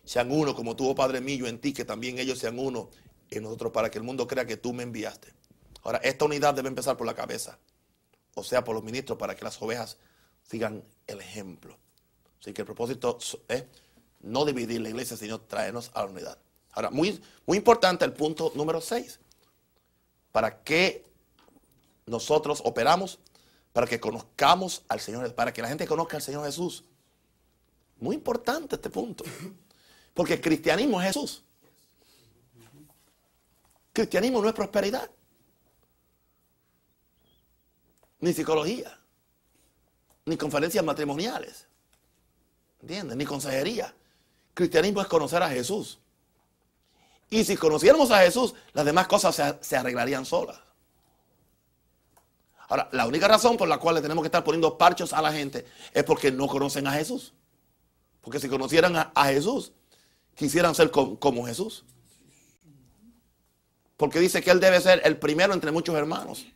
sean 0.04 0.30
uno 0.30 0.54
como 0.54 0.76
tuvo 0.76 0.94
Padre 0.94 1.20
mío 1.20 1.46
en 1.46 1.58
ti, 1.60 1.72
que 1.72 1.84
también 1.84 2.18
ellos 2.18 2.38
sean 2.38 2.58
uno 2.58 2.90
en 3.30 3.42
nosotros 3.42 3.72
para 3.72 3.90
que 3.90 3.98
el 3.98 4.04
mundo 4.04 4.26
crea 4.26 4.46
que 4.46 4.56
tú 4.56 4.72
me 4.72 4.82
enviaste. 4.82 5.32
Ahora, 5.82 5.98
esta 5.98 6.24
unidad 6.24 6.54
debe 6.54 6.68
empezar 6.68 6.96
por 6.96 7.06
la 7.06 7.14
cabeza, 7.14 7.58
o 8.34 8.42
sea, 8.42 8.64
por 8.64 8.74
los 8.74 8.84
ministros, 8.84 9.18
para 9.18 9.34
que 9.34 9.44
las 9.44 9.60
ovejas 9.62 9.98
sigan 10.42 10.82
el 11.06 11.20
ejemplo. 11.20 11.76
Así 12.40 12.52
que 12.52 12.62
el 12.62 12.66
propósito 12.66 13.18
es 13.48 13.64
no 14.20 14.44
dividir 14.44 14.80
la 14.80 14.88
iglesia, 14.88 15.16
sino 15.16 15.40
traernos 15.40 15.90
a 15.94 16.02
la 16.04 16.10
unidad. 16.10 16.38
Ahora, 16.72 16.90
muy, 16.90 17.20
muy 17.46 17.56
importante 17.58 18.04
el 18.04 18.12
punto 18.12 18.52
número 18.54 18.80
6. 18.80 19.20
¿Para 20.32 20.62
qué 20.62 21.04
nosotros 22.06 22.62
operamos? 22.64 23.18
Para 23.72 23.86
que 23.86 24.00
conozcamos 24.00 24.82
al 24.88 25.00
Señor, 25.00 25.34
para 25.34 25.52
que 25.52 25.62
la 25.62 25.68
gente 25.68 25.86
conozca 25.86 26.16
al 26.16 26.22
Señor 26.22 26.44
Jesús. 26.44 26.84
Muy 27.98 28.14
importante 28.14 28.76
este 28.76 28.90
punto. 28.90 29.24
Porque 30.18 30.34
el 30.34 30.40
cristianismo 30.40 31.00
es 31.00 31.06
Jesús. 31.06 31.44
Cristianismo 33.92 34.42
no 34.42 34.48
es 34.48 34.52
prosperidad. 34.52 35.08
Ni 38.18 38.32
psicología. 38.32 38.98
Ni 40.24 40.36
conferencias 40.36 40.84
matrimoniales. 40.84 41.68
¿Entiendes? 42.80 43.16
Ni 43.16 43.24
consejería. 43.24 43.94
Cristianismo 44.54 45.00
es 45.02 45.06
conocer 45.06 45.40
a 45.40 45.50
Jesús. 45.50 46.00
Y 47.30 47.44
si 47.44 47.56
conociéramos 47.56 48.10
a 48.10 48.18
Jesús, 48.18 48.56
las 48.72 48.84
demás 48.84 49.06
cosas 49.06 49.36
se, 49.36 49.56
se 49.60 49.76
arreglarían 49.76 50.26
solas. 50.26 50.58
Ahora, 52.68 52.88
la 52.90 53.06
única 53.06 53.28
razón 53.28 53.56
por 53.56 53.68
la 53.68 53.78
cual 53.78 53.94
le 53.94 54.02
tenemos 54.02 54.24
que 54.24 54.26
estar 54.26 54.42
poniendo 54.42 54.76
parchos 54.76 55.12
a 55.12 55.22
la 55.22 55.32
gente 55.32 55.64
es 55.94 56.02
porque 56.02 56.32
no 56.32 56.48
conocen 56.48 56.88
a 56.88 56.92
Jesús. 56.94 57.34
Porque 58.20 58.40
si 58.40 58.48
conocieran 58.48 58.96
a, 58.96 59.12
a 59.14 59.26
Jesús, 59.26 59.74
quisieran 60.38 60.74
ser 60.74 60.90
com- 60.90 61.16
como 61.16 61.44
Jesús. 61.46 61.84
Porque 63.96 64.20
dice 64.20 64.40
que 64.40 64.50
Él 64.50 64.60
debe 64.60 64.80
ser 64.80 65.02
el 65.04 65.18
primero 65.18 65.52
entre 65.52 65.72
muchos 65.72 65.94
hermanos. 65.96 66.46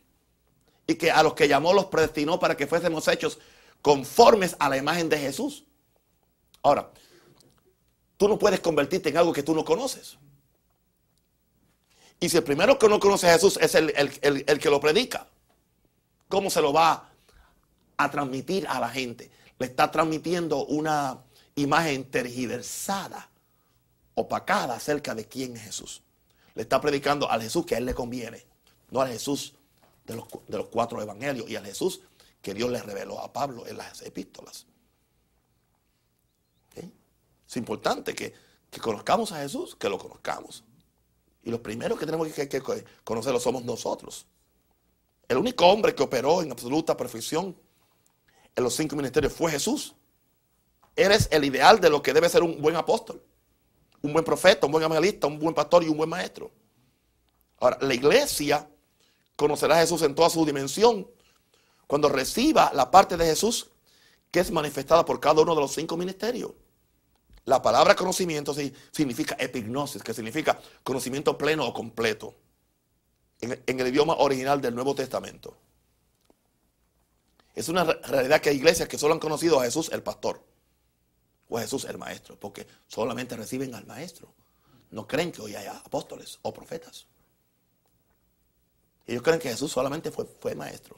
Y 0.87 0.95
que 0.95 1.11
a 1.11 1.21
los 1.21 1.33
que 1.33 1.47
llamó 1.47 1.73
los 1.73 1.85
predestinó 1.85 2.39
para 2.39 2.55
que 2.57 2.65
fuésemos 2.67 3.07
hechos 3.07 3.37
conformes 3.81 4.55
a 4.59 4.69
la 4.69 4.77
imagen 4.77 5.09
de 5.09 5.19
Jesús. 5.19 5.65
Ahora, 6.61 6.89
tú 8.17 8.29
no 8.29 8.39
puedes 8.39 8.61
convertirte 8.61 9.09
en 9.09 9.17
algo 9.17 9.33
que 9.33 9.43
tú 9.43 9.53
no 9.53 9.65
conoces. 9.65 10.17
Y 12.19 12.29
si 12.29 12.37
el 12.37 12.43
primero 12.43 12.79
que 12.79 12.87
no 12.87 12.99
conoce 13.01 13.29
a 13.29 13.33
Jesús 13.33 13.59
es 13.61 13.75
el 13.75 14.59
que 14.59 14.69
lo 14.69 14.79
predica, 14.79 15.27
¿cómo 16.29 16.49
se 16.49 16.61
lo 16.61 16.71
va 16.71 17.09
a 17.97 18.11
transmitir 18.11 18.65
a 18.67 18.79
la 18.79 18.87
gente? 18.87 19.29
Le 19.59 19.65
está 19.65 19.91
transmitiendo 19.91 20.65
una 20.65 21.21
imagen 21.55 22.09
tergiversada, 22.09 23.29
opacada 24.15 24.75
acerca 24.75 25.15
de 25.15 25.27
quién 25.27 25.55
es 25.55 25.63
Jesús. 25.63 26.01
Le 26.55 26.63
está 26.63 26.79
predicando 26.79 27.29
al 27.29 27.41
Jesús 27.41 27.65
que 27.65 27.75
a 27.75 27.77
él 27.79 27.85
le 27.85 27.93
conviene, 27.95 28.45
no 28.91 29.01
al 29.01 29.09
Jesús 29.09 29.53
de 30.05 30.15
los, 30.15 30.67
cuatro 30.67 31.01
evangelios 31.01 31.49
y 31.49 31.55
al 31.55 31.65
Jesús 31.65 32.01
que 32.41 32.53
Dios 32.53 32.69
le 32.69 32.81
reveló 32.81 33.19
a 33.19 33.31
Pablo 33.31 33.65
en 33.67 33.77
las 33.77 34.01
epístolas. 34.01 34.67
Es 36.75 37.57
importante 37.57 38.15
que, 38.15 38.33
que 38.71 38.79
conozcamos 38.79 39.31
a 39.31 39.41
Jesús, 39.41 39.75
que 39.75 39.87
lo 39.89 39.97
conozcamos. 39.99 40.63
Y 41.43 41.51
los 41.51 41.59
primeros 41.59 41.99
que 41.99 42.05
tenemos 42.05 42.27
que, 42.29 42.49
que- 42.49 42.61
que 42.61 42.85
conocerlo 43.03 43.39
somos 43.39 43.63
nosotros. 43.63 44.25
El 45.27 45.37
único 45.37 45.65
hombre 45.67 45.93
que 45.93 46.03
operó 46.03 46.41
en 46.41 46.51
absoluta 46.51 46.97
perfección 46.97 47.55
en 48.55 48.63
los 48.63 48.75
cinco 48.75 48.95
ministerios 48.95 49.33
fue 49.33 49.51
Jesús. 49.51 49.93
Eres 50.95 51.27
el 51.31 51.43
ideal 51.43 51.79
de 51.79 51.89
lo 51.89 52.01
que 52.01 52.13
debe 52.13 52.29
ser 52.29 52.43
un 52.43 52.61
buen 52.61 52.75
apóstol, 52.75 53.23
un 54.03 54.13
buen 54.13 54.23
profeta, 54.25 54.65
un 54.65 54.71
buen 54.71 54.83
evangelista, 54.83 55.27
un 55.27 55.39
buen 55.39 55.55
pastor 55.55 55.83
y 55.83 55.87
un 55.87 55.97
buen 55.97 56.09
maestro. 56.09 56.51
Ahora, 57.59 57.77
la 57.81 57.93
iglesia 57.93 58.69
conocerá 59.35 59.77
a 59.77 59.79
Jesús 59.79 60.01
en 60.03 60.13
toda 60.13 60.29
su 60.29 60.45
dimensión 60.45 61.07
cuando 61.87 62.09
reciba 62.09 62.71
la 62.73 62.91
parte 62.91 63.17
de 63.17 63.25
Jesús 63.25 63.69
que 64.29 64.41
es 64.41 64.51
manifestada 64.51 65.05
por 65.05 65.19
cada 65.19 65.41
uno 65.41 65.55
de 65.55 65.61
los 65.61 65.73
cinco 65.73 65.95
ministerios. 65.95 66.51
La 67.45 67.61
palabra 67.61 67.95
conocimiento 67.95 68.53
significa 68.91 69.35
epignosis, 69.39 70.01
que 70.03 70.13
significa 70.13 70.59
conocimiento 70.83 71.37
pleno 71.37 71.65
o 71.65 71.73
completo, 71.73 72.35
en, 73.41 73.79
el 73.79 73.87
idioma 73.87 74.15
original 74.15 74.61
del 74.61 74.75
Nuevo 74.75 74.95
Testamento. 74.95 75.55
Es 77.53 77.69
una 77.69 77.83
re- 77.83 77.99
realidad 78.03 78.41
que 78.41 78.49
hay 78.49 78.55
iglesias 78.55 78.87
que 78.87 78.97
solo 78.97 79.13
han 79.13 79.19
conocido 79.19 79.59
a 79.59 79.65
Jesús 79.65 79.89
el 79.93 80.01
pastor 80.01 80.41
o 81.49 81.57
a 81.57 81.61
Jesús 81.61 81.85
el 81.85 81.97
maestro, 81.97 82.39
porque 82.39 82.67
solamente 82.87 83.35
reciben 83.35 83.75
al 83.75 83.85
maestro. 83.85 84.33
No 84.91 85.07
creen 85.07 85.31
que 85.31 85.41
hoy 85.41 85.55
haya 85.55 85.77
apóstoles 85.77 86.39
o 86.41 86.53
profetas. 86.53 87.05
Ellos 89.05 89.21
creen 89.21 89.39
que 89.39 89.49
Jesús 89.49 89.71
solamente 89.71 90.11
fue, 90.11 90.25
fue 90.39 90.55
maestro. 90.55 90.97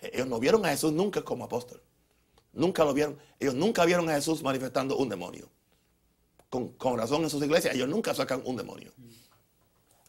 Ellos 0.00 0.26
no 0.26 0.38
vieron 0.38 0.64
a 0.66 0.70
Jesús 0.70 0.92
nunca 0.92 1.22
como 1.22 1.44
apóstol. 1.44 1.82
Nunca 2.52 2.84
lo 2.84 2.92
vieron. 2.92 3.18
Ellos 3.38 3.54
nunca 3.54 3.84
vieron 3.84 4.08
a 4.10 4.14
Jesús 4.14 4.42
manifestando 4.42 4.96
un 4.96 5.08
demonio. 5.08 5.48
Con, 6.50 6.68
con 6.72 6.98
razón 6.98 7.22
en 7.22 7.30
sus 7.30 7.42
iglesias, 7.42 7.74
ellos 7.74 7.88
nunca 7.88 8.14
sacan 8.14 8.42
un 8.44 8.56
demonio. 8.56 8.92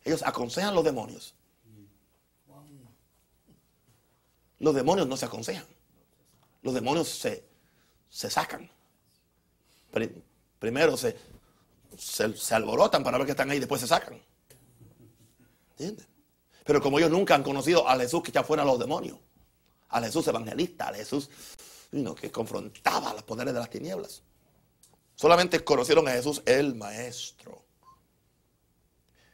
Ellos 0.03 0.21
aconsejan 0.23 0.75
los 0.75 0.84
demonios. 0.84 1.36
Los 4.59 4.75
demonios 4.75 5.07
no 5.07 5.17
se 5.17 5.25
aconsejan. 5.25 5.65
Los 6.61 6.73
demonios 6.73 7.07
se, 7.07 7.45
se 8.09 8.29
sacan. 8.29 8.69
Pri- 9.93 10.23
primero 10.57 10.97
se, 10.97 11.15
se, 11.95 12.55
alborotan 12.55 13.03
para 13.03 13.19
ver 13.19 13.27
que 13.27 13.31
están 13.31 13.51
ahí, 13.51 13.59
después 13.59 13.79
se 13.79 13.87
sacan. 13.87 14.19
¿Entiendes? 15.77 16.07
Pero 16.65 16.81
como 16.81 16.97
ellos 16.97 17.11
nunca 17.11 17.35
han 17.35 17.43
conocido 17.43 17.87
al 17.87 18.01
Jesús 18.01 18.23
que 18.23 18.31
ya 18.31 18.43
fuera 18.43 18.65
los 18.65 18.79
demonios, 18.79 19.19
al 19.89 20.03
Jesús 20.05 20.27
evangelista, 20.27 20.87
al 20.87 20.95
Jesús 20.95 21.29
know, 21.91 22.15
que 22.15 22.31
confrontaba 22.31 23.13
los 23.13 23.23
poderes 23.23 23.53
de 23.53 23.59
las 23.59 23.69
tinieblas. 23.69 24.23
Solamente 25.15 25.63
conocieron 25.63 26.07
a 26.07 26.11
Jesús 26.11 26.41
el 26.45 26.73
maestro. 26.73 27.63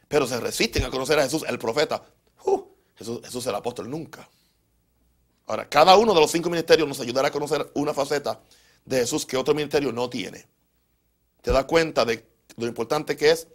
Pero 0.08 0.26
se 0.26 0.38
resisten 0.40 0.84
a 0.84 0.90
conocer 0.90 1.18
a 1.18 1.22
Jesús 1.22 1.44
el 1.48 1.58
profeta. 1.58 2.04
Uh, 2.44 2.64
Jesús, 2.96 3.20
Jesús 3.24 3.46
el 3.46 3.54
apóstol 3.54 3.88
nunca. 3.88 4.28
Ahora, 5.46 5.68
cada 5.68 5.96
uno 5.96 6.12
de 6.12 6.20
los 6.20 6.30
cinco 6.30 6.50
ministerios 6.50 6.86
nos 6.86 7.00
ayudará 7.00 7.28
a 7.28 7.32
conocer 7.32 7.70
una 7.74 7.94
faceta 7.94 8.40
de 8.84 8.98
Jesús 8.98 9.26
que 9.26 9.36
otro 9.36 9.54
ministerio 9.54 9.92
no 9.92 10.08
tiene. 10.10 10.46
Te 11.42 11.52
das 11.52 11.64
cuenta 11.64 12.04
de 12.04 12.26
lo 12.56 12.66
importante 12.66 13.16
que 13.16 13.30
es 13.30 13.48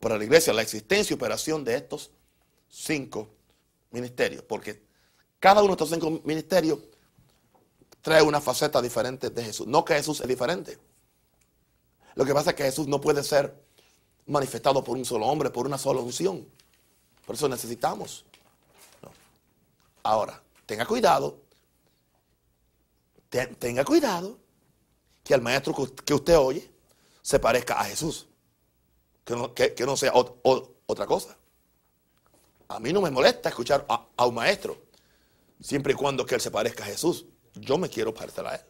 para 0.00 0.18
la 0.18 0.24
iglesia 0.24 0.52
la 0.52 0.62
existencia 0.62 1.14
y 1.14 1.16
operación 1.16 1.64
de 1.64 1.76
estos 1.76 2.10
cinco 2.68 3.28
ministerios. 3.90 4.42
Porque 4.42 4.82
cada 5.38 5.62
uno 5.62 5.68
de 5.76 5.84
estos 5.84 5.90
cinco 5.90 6.20
ministerios 6.24 6.80
trae 8.00 8.22
una 8.22 8.40
faceta 8.40 8.82
diferente 8.82 9.30
de 9.30 9.44
Jesús. 9.44 9.66
No 9.66 9.84
que 9.84 9.94
Jesús 9.94 10.20
es 10.20 10.28
diferente. 10.28 10.78
Lo 12.14 12.24
que 12.24 12.34
pasa 12.34 12.50
es 12.50 12.56
que 12.56 12.64
Jesús 12.64 12.88
no 12.88 13.00
puede 13.00 13.22
ser 13.22 13.54
manifestado 14.26 14.82
por 14.84 14.96
un 14.96 15.04
solo 15.04 15.26
hombre, 15.26 15.50
por 15.50 15.66
una 15.66 15.78
sola 15.78 16.00
unción. 16.00 16.46
Por 17.24 17.36
eso 17.36 17.48
necesitamos. 17.48 18.24
Ahora, 20.02 20.42
tenga 20.66 20.84
cuidado. 20.84 21.38
Te- 23.28 23.46
tenga 23.46 23.84
cuidado 23.84 24.38
que 25.22 25.34
el 25.34 25.40
maestro 25.42 25.74
que 26.04 26.14
usted- 26.14 26.36
oye 26.38 26.70
se 27.22 27.38
parezca 27.38 27.80
a 27.80 27.84
Jesús. 27.84 28.26
Que 29.24 29.34
no, 29.34 29.54
que- 29.54 29.74
no 29.86 29.96
sea 29.96 30.12
otra 30.14 31.06
cosa. 31.06 31.36
A 32.68 32.80
mí 32.80 32.92
no 32.92 33.00
me 33.00 33.10
molesta 33.10 33.48
escuchar 33.50 33.86
a, 33.88 34.26
un 34.26 34.34
maestro, 34.34 34.76
siempre 35.60 35.92
y 35.92 35.96
cuando 35.96 36.24
que 36.26 36.34
él 36.34 36.40
se 36.40 36.50
parezca 36.50 36.82
a 36.84 36.86
Jesús. 36.86 37.26
Yo 37.54 37.78
me 37.78 37.88
quiero 37.88 38.12
parecer 38.14 38.46
a 38.46 38.54
él. 38.56 38.60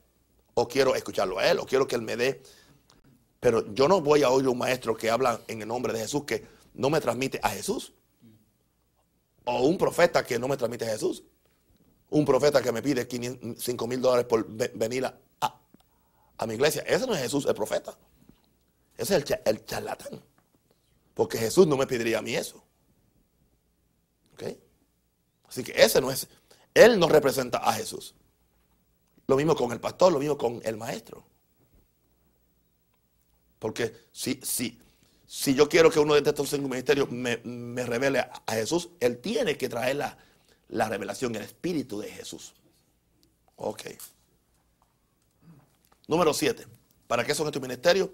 O 0.54 0.68
quiero 0.68 0.94
escucharlo 0.94 1.38
a 1.38 1.48
él, 1.50 1.58
o 1.60 1.64
quiero 1.66 1.86
que 1.86 1.94
él 1.94 2.02
me 2.02 2.16
dé. 2.16 2.42
Pero 3.40 3.72
yo 3.72 3.88
no 3.88 4.00
voy 4.02 4.22
a 4.22 4.30
oír 4.30 4.46
a 4.46 4.50
un 4.50 4.58
maestro 4.58 4.94
que 4.96 5.08
habla 5.10 5.40
en 5.48 5.62
el 5.62 5.68
nombre 5.68 5.92
de 5.92 6.00
Jesús 6.00 6.24
que 6.24 6.46
no 6.74 6.90
me 6.90 7.00
transmite 7.00 7.40
a 7.42 7.50
Jesús. 7.50 7.92
O 9.44 9.62
un 9.66 9.78
profeta 9.78 10.24
que 10.24 10.38
no 10.38 10.48
me 10.48 10.56
transmite 10.56 10.84
a 10.84 10.92
Jesús. 10.92 11.24
Un 12.10 12.24
profeta 12.24 12.60
que 12.60 12.70
me 12.72 12.82
pide 12.82 13.08
5 13.58 13.86
mil 13.86 14.00
dólares 14.00 14.26
por 14.26 14.46
ve- 14.46 14.70
venir 14.74 15.06
a, 15.06 15.18
a- 16.38 16.46
mi 16.46 16.54
iglesia. 16.54 16.82
Ese 16.82 17.06
no 17.06 17.14
es 17.14 17.20
Jesús, 17.20 17.46
el 17.46 17.54
profeta. 17.54 17.96
Ese 18.96 19.16
es 19.16 19.24
el, 19.30 19.40
el 19.44 19.64
charlatán. 19.64 20.22
Porque 21.14 21.38
Jesús 21.38 21.66
no 21.66 21.76
me 21.76 21.86
pediría 21.86 22.18
a 22.18 22.22
mí 22.22 22.34
eso. 22.34 22.62
¿Ok? 24.34 24.44
Así 25.48 25.62
que 25.62 25.72
ese 25.82 26.00
no 26.00 26.10
es. 26.10 26.26
Él 26.74 26.98
no 26.98 27.08
representa 27.08 27.58
a 27.58 27.72
Jesús. 27.74 28.14
Lo 29.26 29.36
mismo 29.36 29.54
con 29.54 29.72
el 29.72 29.80
pastor, 29.80 30.12
lo 30.12 30.18
mismo 30.18 30.36
con 30.38 30.60
el 30.64 30.76
maestro. 30.76 31.24
Porque 33.58 33.94
si, 34.10 34.40
si, 34.42 34.78
si 35.26 35.54
yo 35.54 35.68
quiero 35.68 35.90
que 35.90 36.00
uno 36.00 36.14
de 36.14 36.28
estos 36.28 36.50
cinco 36.50 36.68
ministerios 36.68 37.10
me, 37.10 37.36
me 37.44 37.84
revele 37.86 38.20
a, 38.20 38.32
a 38.46 38.54
Jesús, 38.54 38.90
él 39.00 39.18
tiene 39.18 39.56
que 39.56 39.68
traer 39.68 39.96
la, 39.96 40.18
la 40.68 40.88
revelación, 40.88 41.34
el 41.36 41.42
espíritu 41.42 42.00
de 42.00 42.10
Jesús. 42.10 42.54
Ok. 43.56 43.82
Número 46.08 46.34
siete. 46.34 46.66
¿Para 47.06 47.24
qué 47.24 47.34
son 47.34 47.46
estos 47.46 47.62
ministerios? 47.62 48.08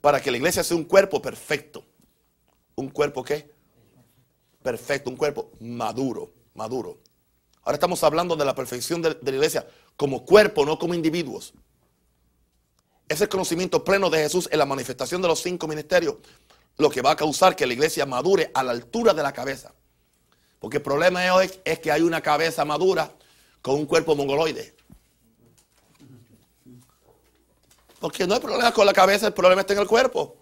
Para 0.00 0.20
que 0.20 0.30
la 0.30 0.36
iglesia 0.36 0.62
sea 0.62 0.76
un 0.76 0.84
cuerpo 0.84 1.20
perfecto. 1.20 1.84
¿Un 2.74 2.90
cuerpo 2.90 3.24
qué? 3.24 3.50
Perfecto, 4.62 5.10
un 5.10 5.16
cuerpo 5.16 5.50
maduro, 5.60 6.32
maduro. 6.54 6.98
Ahora 7.62 7.74
estamos 7.74 8.04
hablando 8.04 8.36
de 8.36 8.44
la 8.44 8.54
perfección 8.54 9.02
de, 9.02 9.18
la 9.20 9.30
iglesia 9.30 9.66
como 9.96 10.24
cuerpo, 10.24 10.64
no 10.64 10.78
como 10.78 10.94
individuos. 10.94 11.54
Ese 13.08 13.28
conocimiento 13.28 13.82
pleno 13.82 14.10
de 14.10 14.18
Jesús 14.18 14.48
en 14.52 14.58
la 14.58 14.66
manifestación 14.66 15.22
de 15.22 15.28
los 15.28 15.42
cinco 15.42 15.66
ministerios, 15.66 16.16
lo 16.76 16.90
que 16.90 17.02
va 17.02 17.12
a 17.12 17.16
causar 17.16 17.56
que 17.56 17.66
la 17.66 17.72
iglesia 17.72 18.06
madure 18.06 18.50
a 18.54 18.62
la 18.62 18.72
altura 18.72 19.14
de 19.14 19.22
la 19.22 19.32
cabeza. 19.32 19.74
Porque 20.60 20.76
el 20.76 20.82
problema 20.82 21.22
de 21.22 21.30
hoy 21.30 21.50
es 21.64 21.80
que 21.80 21.90
hay 21.90 22.02
una 22.02 22.20
cabeza 22.20 22.64
madura 22.64 23.12
con 23.62 23.74
un 23.74 23.86
cuerpo 23.86 24.14
mongoloide. 24.14 24.75
Porque 28.00 28.26
no 28.26 28.34
hay 28.34 28.40
problema 28.40 28.72
con 28.72 28.86
la 28.86 28.92
cabeza, 28.92 29.26
el 29.26 29.32
problema 29.32 29.62
está 29.62 29.72
en 29.72 29.80
el 29.80 29.86
cuerpo. 29.86 30.36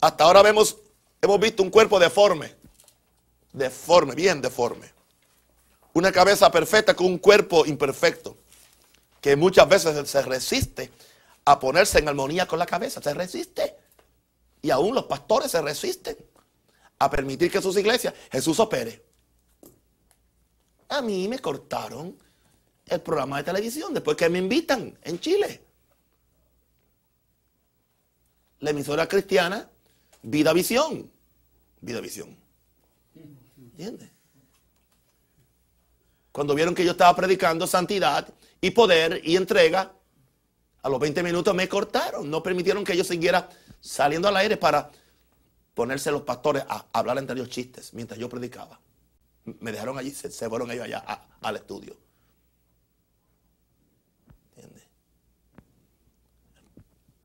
Hasta 0.00 0.24
ahora 0.24 0.42
vemos, 0.42 0.76
hemos 1.20 1.40
visto 1.40 1.62
un 1.62 1.70
cuerpo 1.70 1.98
deforme. 1.98 2.54
Deforme, 3.52 4.14
bien 4.14 4.40
deforme. 4.42 4.92
Una 5.92 6.12
cabeza 6.12 6.50
perfecta 6.50 6.94
con 6.94 7.06
un 7.06 7.18
cuerpo 7.18 7.64
imperfecto. 7.64 8.36
Que 9.20 9.36
muchas 9.36 9.68
veces 9.68 10.08
se 10.08 10.22
resiste 10.22 10.90
a 11.44 11.58
ponerse 11.58 11.98
en 11.98 12.08
armonía 12.08 12.46
con 12.46 12.58
la 12.58 12.66
cabeza. 12.66 13.00
Se 13.00 13.14
resiste. 13.14 13.76
Y 14.60 14.70
aún 14.70 14.94
los 14.94 15.04
pastores 15.04 15.50
se 15.50 15.62
resisten 15.62 16.16
a 16.98 17.10
permitir 17.10 17.50
que 17.50 17.62
sus 17.62 17.76
iglesias 17.76 18.14
Jesús 18.30 18.58
opere. 18.58 19.04
A 20.88 21.02
mí 21.02 21.28
me 21.28 21.38
cortaron 21.38 22.18
el 22.86 23.00
programa 23.00 23.38
de 23.38 23.44
televisión 23.44 23.92
después 23.92 24.16
que 24.16 24.28
me 24.28 24.38
invitan 24.38 24.96
en 25.02 25.20
Chile. 25.20 25.65
La 28.60 28.70
emisora 28.70 29.06
cristiana 29.06 29.68
Vida 30.22 30.52
Visión. 30.52 31.10
Vida 31.80 32.00
Visión. 32.00 32.36
¿Entiendes? 33.56 34.10
Cuando 36.32 36.54
vieron 36.54 36.74
que 36.74 36.84
yo 36.84 36.92
estaba 36.92 37.14
predicando 37.16 37.66
santidad 37.66 38.28
y 38.60 38.70
poder 38.70 39.20
y 39.24 39.36
entrega, 39.36 39.92
A 40.82 40.88
los 40.88 41.00
20 41.00 41.22
minutos 41.24 41.52
me 41.54 41.68
cortaron, 41.68 42.30
no 42.30 42.42
permitieron 42.42 42.84
que 42.84 42.96
yo 42.96 43.02
siguiera 43.02 43.48
saliendo 43.80 44.28
al 44.28 44.36
aire 44.36 44.56
para 44.56 44.90
ponerse 45.74 46.12
los 46.12 46.22
pastores 46.22 46.64
a 46.68 46.86
hablar 46.92 47.18
entre 47.18 47.34
ellos 47.36 47.48
chistes 47.48 47.92
mientras 47.92 48.20
yo 48.20 48.28
predicaba. 48.28 48.80
Me 49.44 49.72
dejaron 49.72 49.98
allí, 49.98 50.10
se, 50.10 50.30
fueron 50.48 50.70
ellos 50.70 50.84
allá 50.84 51.04
al 51.40 51.56
estudio. 51.56 51.96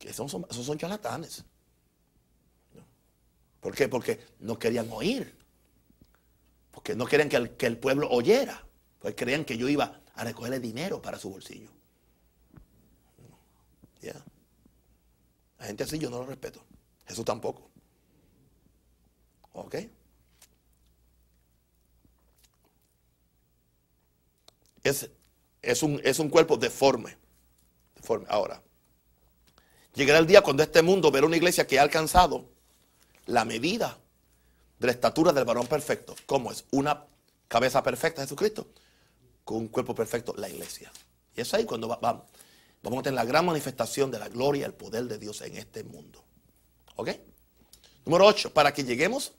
Que 0.02 0.10
esos 0.10 0.28
son, 0.28 0.44
esos 0.50 0.66
son 0.66 0.76
charlatanes. 0.76 1.44
¿Por 3.60 3.72
qué? 3.72 3.88
Porque 3.88 4.18
no 4.40 4.58
querían 4.58 4.90
oír. 4.90 5.32
Porque 6.72 6.96
no 6.96 7.06
querían 7.06 7.28
que 7.28 7.36
el, 7.36 7.50
que 7.56 7.66
el 7.66 7.78
pueblo 7.78 8.10
oyera. 8.10 8.66
Pues 8.98 9.14
creían 9.16 9.44
que 9.44 9.56
yo 9.56 9.68
iba 9.68 10.00
a 10.14 10.24
recogerle 10.24 10.58
dinero 10.58 11.00
para 11.00 11.20
su 11.20 11.30
bolsillo. 11.30 11.70
Ya. 14.00 14.20
La 15.60 15.66
gente 15.66 15.84
así 15.84 16.00
yo 16.00 16.10
no 16.10 16.18
lo 16.18 16.26
respeto. 16.26 16.64
Jesús 17.06 17.24
tampoco. 17.24 17.70
¿Ok? 19.52 19.76
Es, 24.82 25.08
es, 25.62 25.82
un, 25.84 26.00
es 26.02 26.18
un 26.18 26.28
cuerpo 26.28 26.56
deforme. 26.56 27.16
deforme. 27.94 28.26
Ahora, 28.28 28.60
llegará 29.94 30.18
el 30.18 30.26
día 30.26 30.42
cuando 30.42 30.62
este 30.62 30.82
mundo 30.82 31.10
verá 31.10 31.26
una 31.26 31.36
iglesia 31.36 31.66
que 31.66 31.78
ha 31.78 31.82
alcanzado 31.82 32.48
la 33.26 33.44
medida 33.44 33.98
de 34.78 34.86
la 34.86 34.92
estatura 34.92 35.32
del 35.32 35.44
varón 35.44 35.66
perfecto. 35.66 36.14
¿Cómo 36.26 36.50
es? 36.52 36.64
Una 36.70 37.04
cabeza 37.48 37.82
perfecta, 37.82 38.22
Jesucristo, 38.22 38.66
con 39.44 39.58
un 39.58 39.68
cuerpo 39.68 39.94
perfecto, 39.94 40.34
la 40.36 40.48
iglesia. 40.48 40.90
Y 41.36 41.40
es 41.40 41.54
ahí 41.54 41.64
cuando 41.64 41.88
va- 41.88 41.96
va- 41.96 42.26
vamos 42.82 42.98
a 43.00 43.02
tener 43.02 43.14
la 43.16 43.24
gran 43.24 43.46
manifestación 43.46 44.10
de 44.10 44.18
la 44.18 44.28
gloria 44.28 44.62
y 44.62 44.64
el 44.64 44.74
poder 44.74 45.04
de 45.04 45.18
Dios 45.18 45.40
en 45.42 45.56
este 45.56 45.84
mundo. 45.84 46.24
¿Ok? 46.96 47.10
Número 48.04 48.26
8, 48.26 48.52
para 48.52 48.72
que 48.74 48.82
lleguemos 48.84 49.32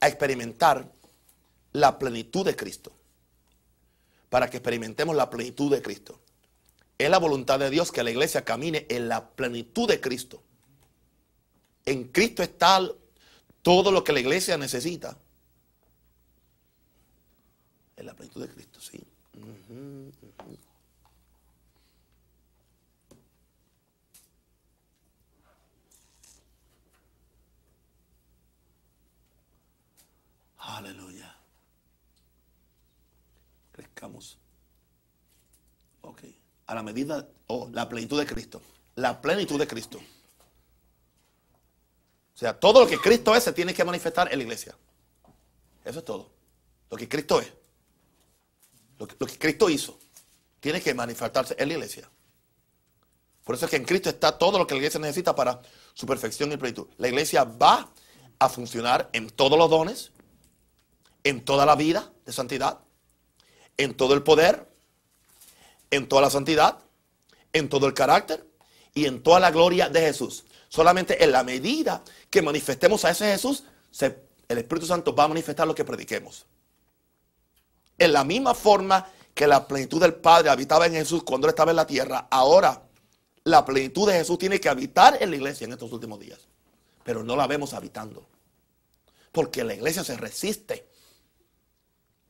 a 0.00 0.06
experimentar 0.08 0.90
la 1.72 1.98
plenitud 1.98 2.44
de 2.44 2.54
Cristo. 2.54 2.92
Para 4.28 4.48
que 4.48 4.58
experimentemos 4.58 5.16
la 5.16 5.28
plenitud 5.28 5.70
de 5.70 5.82
Cristo. 5.82 6.20
Es 7.02 7.10
la 7.10 7.18
voluntad 7.18 7.58
de 7.58 7.68
Dios 7.68 7.90
que 7.90 8.04
la 8.04 8.12
iglesia 8.12 8.44
camine 8.44 8.86
en 8.88 9.08
la 9.08 9.28
plenitud 9.30 9.88
de 9.88 10.00
Cristo. 10.00 10.40
En 11.84 12.04
Cristo 12.12 12.44
está 12.44 12.80
todo 13.60 13.90
lo 13.90 14.04
que 14.04 14.12
la 14.12 14.20
iglesia 14.20 14.56
necesita. 14.56 15.18
En 17.96 18.06
la 18.06 18.14
plenitud 18.14 18.40
de 18.40 18.48
Cristo, 18.54 18.80
sí. 18.80 19.04
Aleluya. 30.56 31.36
Crezcamos. 33.72 34.38
A 36.66 36.74
la 36.74 36.82
medida, 36.82 37.28
oh, 37.46 37.68
la 37.72 37.88
plenitud 37.88 38.18
de 38.18 38.26
Cristo. 38.26 38.60
La 38.94 39.20
plenitud 39.20 39.58
de 39.58 39.66
Cristo. 39.66 39.98
O 42.34 42.38
sea, 42.38 42.58
todo 42.58 42.80
lo 42.80 42.86
que 42.86 42.98
Cristo 42.98 43.34
es 43.34 43.44
se 43.44 43.52
tiene 43.52 43.74
que 43.74 43.84
manifestar 43.84 44.32
en 44.32 44.38
la 44.38 44.44
iglesia. 44.44 44.76
Eso 45.84 45.98
es 45.98 46.04
todo. 46.04 46.30
Lo 46.90 46.96
que 46.96 47.08
Cristo 47.08 47.40
es. 47.40 47.52
Lo 48.98 49.06
que, 49.06 49.16
lo 49.18 49.26
que 49.26 49.38
Cristo 49.38 49.68
hizo. 49.68 49.98
Tiene 50.60 50.80
que 50.80 50.94
manifestarse 50.94 51.54
en 51.58 51.68
la 51.68 51.74
iglesia. 51.74 52.08
Por 53.44 53.56
eso 53.56 53.64
es 53.64 53.70
que 53.70 53.76
en 53.76 53.84
Cristo 53.84 54.08
está 54.08 54.38
todo 54.38 54.58
lo 54.58 54.66
que 54.66 54.74
la 54.74 54.78
iglesia 54.78 55.00
necesita 55.00 55.34
para 55.34 55.60
su 55.94 56.06
perfección 56.06 56.52
y 56.52 56.56
plenitud. 56.56 56.86
La 56.98 57.08
iglesia 57.08 57.44
va 57.44 57.90
a 58.38 58.48
funcionar 58.48 59.10
en 59.12 59.30
todos 59.30 59.58
los 59.58 59.68
dones, 59.68 60.12
en 61.24 61.44
toda 61.44 61.66
la 61.66 61.74
vida 61.74 62.12
de 62.24 62.32
santidad, 62.32 62.80
en 63.76 63.94
todo 63.94 64.14
el 64.14 64.22
poder, 64.22 64.71
en 65.92 66.08
toda 66.08 66.22
la 66.22 66.30
santidad, 66.30 66.78
en 67.52 67.68
todo 67.68 67.86
el 67.86 67.94
carácter 67.94 68.44
y 68.94 69.04
en 69.04 69.22
toda 69.22 69.38
la 69.38 69.50
gloria 69.50 69.88
de 69.88 70.00
Jesús. 70.00 70.44
Solamente 70.68 71.22
en 71.22 71.30
la 71.30 71.44
medida 71.44 72.02
que 72.30 72.42
manifestemos 72.42 73.04
a 73.04 73.10
ese 73.10 73.30
Jesús, 73.30 73.64
el 74.00 74.58
Espíritu 74.58 74.86
Santo 74.86 75.14
va 75.14 75.24
a 75.24 75.28
manifestar 75.28 75.66
lo 75.66 75.74
que 75.74 75.84
prediquemos. 75.84 76.46
En 77.98 78.12
la 78.12 78.24
misma 78.24 78.54
forma 78.54 79.06
que 79.34 79.46
la 79.46 79.68
plenitud 79.68 80.00
del 80.00 80.14
Padre 80.14 80.48
habitaba 80.48 80.86
en 80.86 80.94
Jesús 80.94 81.22
cuando 81.22 81.46
él 81.46 81.50
estaba 81.50 81.72
en 81.72 81.76
la 81.76 81.86
tierra, 81.86 82.26
ahora 82.30 82.82
la 83.44 83.64
plenitud 83.64 84.08
de 84.08 84.14
Jesús 84.14 84.38
tiene 84.38 84.60
que 84.60 84.70
habitar 84.70 85.18
en 85.20 85.28
la 85.30 85.36
iglesia 85.36 85.66
en 85.66 85.72
estos 85.72 85.92
últimos 85.92 86.18
días. 86.18 86.40
Pero 87.04 87.22
no 87.22 87.36
la 87.36 87.46
vemos 87.46 87.74
habitando. 87.74 88.26
Porque 89.30 89.62
la 89.62 89.74
iglesia 89.74 90.04
se 90.04 90.16
resiste 90.16 90.88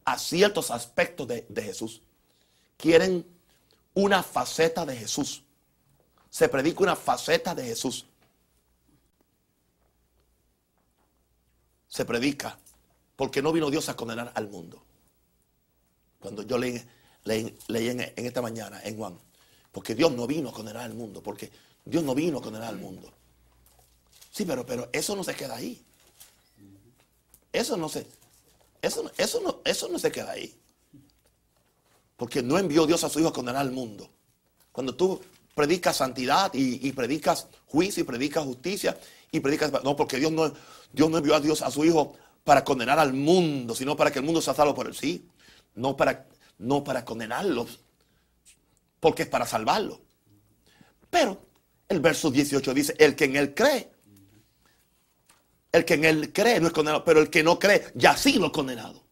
a 0.04 0.18
ciertos 0.18 0.72
aspectos 0.72 1.28
de 1.28 1.62
Jesús. 1.62 2.02
Quieren 2.76 3.32
una 3.95 4.22
faceta 4.22 4.84
de 4.86 4.97
Jesús. 4.97 5.43
Se 6.30 6.49
predica 6.49 6.82
una 6.82 6.97
faceta 6.97 7.55
de 7.55 7.64
Jesús. 7.64 8.07
Se 11.88 12.05
predica 12.05 12.59
porque 13.16 13.43
no 13.43 13.53
vino 13.53 13.70
Dios 13.70 13.88
a 13.88 13.97
condenar 13.97 14.32
al 14.34 14.49
mundo. 14.49 14.82
Cuando 16.20 16.43
yo 16.43 16.57
leí, 16.57 16.82
leí- 17.24 17.57
en, 17.90 18.26
esta 18.26 18.40
mañana 18.40 18.80
en 18.82 18.97
Juan, 18.97 19.18
porque 19.70 19.95
Dios 19.95 20.12
no 20.12 20.26
vino 20.26 20.49
a 20.49 20.53
condenar 20.53 20.84
al 20.84 20.95
mundo, 20.95 21.22
porque 21.22 21.51
Dios 21.84 22.03
no 22.03 22.14
vino 22.14 22.38
a 22.38 22.43
condenar 22.43 22.68
al 22.68 22.78
mundo. 22.78 23.12
Sí, 24.30 24.45
pero, 24.47 24.64
pero 24.64 24.88
eso 24.93 25.14
no 25.14 25.24
se 25.24 25.34
queda 25.34 25.57
ahí. 25.57 25.84
Eso 27.53 27.76
no 27.76 27.88
se, 27.90 28.07
eso, 28.80 29.11
eso, 29.18 29.40
no, 29.43 29.61
eso 29.64 29.88
no 29.88 29.99
se 29.99 30.11
queda 30.11 30.32
ahí. 30.32 30.59
Porque 32.16 32.42
no 32.42 32.58
envió 32.58 32.86
Dios 32.86 33.04
a 33.04 33.08
su 33.08 33.20
Hijo 33.20 33.28
a 33.28 33.32
condenar 33.32 33.62
al 33.62 33.72
mundo. 33.72 34.10
Cuando 34.70 34.94
tú 34.94 35.20
predicas 35.54 35.96
santidad 35.96 36.50
y, 36.54 36.90
predicas 36.92 37.48
juicio 37.66 38.02
y 38.02 38.04
predicas 38.04 38.44
justicia 38.44 38.98
y 39.30 39.40
predicas... 39.40 39.72
No, 39.84 39.96
porque 39.96 40.18
Dios 40.18 40.32
no, 40.32 40.52
Dios 40.92 41.10
no 41.10 41.18
envió 41.18 41.34
a 41.34 41.40
Dios 41.40 41.62
a 41.62 41.70
su 41.70 41.84
Hijo 41.84 42.14
para 42.44 42.64
condenar 42.64 42.98
al 42.98 43.12
mundo, 43.12 43.74
sino 43.74 43.96
para 43.96 44.10
que 44.10 44.18
el 44.18 44.24
mundo 44.24 44.40
sea 44.40 44.54
salvo 44.54 44.74
por 44.74 44.86
él. 44.86 44.94
Sí, 44.94 45.26
no 45.74 45.96
para, 45.96 46.26
no 46.58 46.84
para 46.84 47.04
condenarlos, 47.04 47.80
porque 49.00 49.22
es 49.22 49.28
para 49.28 49.46
salvarlo. 49.46 50.00
Pero 51.10 51.40
el 51.88 52.00
verso 52.00 52.30
18 52.30 52.74
dice, 52.74 52.94
el 52.98 53.14
que 53.14 53.24
en 53.24 53.36
él 53.36 53.54
cree, 53.54 53.90
el 55.70 55.84
que 55.84 55.94
en 55.94 56.04
él 56.04 56.32
cree 56.32 56.60
no 56.60 56.66
es 56.66 56.72
condenado, 56.72 57.04
pero 57.04 57.20
el 57.20 57.30
que 57.30 57.42
no 57.42 57.58
cree 57.58 57.92
ya 57.94 58.16
sí 58.16 58.34
lo 58.34 58.50
condenado. 58.52 59.02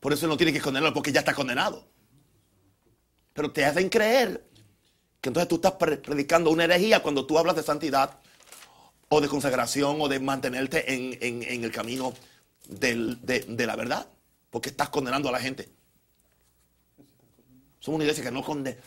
Por 0.00 0.12
eso 0.12 0.26
no 0.26 0.36
tiene 0.36 0.52
que 0.52 0.60
condenarlo 0.60 0.94
porque 0.94 1.12
ya 1.12 1.20
está 1.20 1.34
condenado. 1.34 1.86
Pero 3.32 3.50
te 3.52 3.64
hacen 3.64 3.88
creer 3.88 4.44
que 5.20 5.28
entonces 5.30 5.48
tú 5.48 5.56
estás 5.56 5.72
pre- 5.72 5.96
predicando 5.98 6.50
una 6.50 6.64
herejía 6.64 7.02
cuando 7.02 7.26
tú 7.26 7.38
hablas 7.38 7.56
de 7.56 7.62
santidad 7.62 8.18
o 9.08 9.20
de 9.20 9.28
consagración 9.28 10.00
o 10.00 10.08
de 10.08 10.20
mantenerte 10.20 10.92
en, 10.94 11.18
en- 11.20 11.64
el 11.64 11.72
camino 11.72 12.14
de, 12.68 13.16
de 13.48 13.66
la 13.66 13.76
verdad. 13.76 14.08
Porque 14.50 14.70
estás 14.70 14.88
condenando 14.88 15.28
a 15.28 15.32
la 15.32 15.40
gente. 15.40 15.68
Somos 17.80 17.96
una 17.96 18.04
iglesia 18.04 18.24
que 18.24 18.30
no 18.30 18.42
condena. 18.42 18.78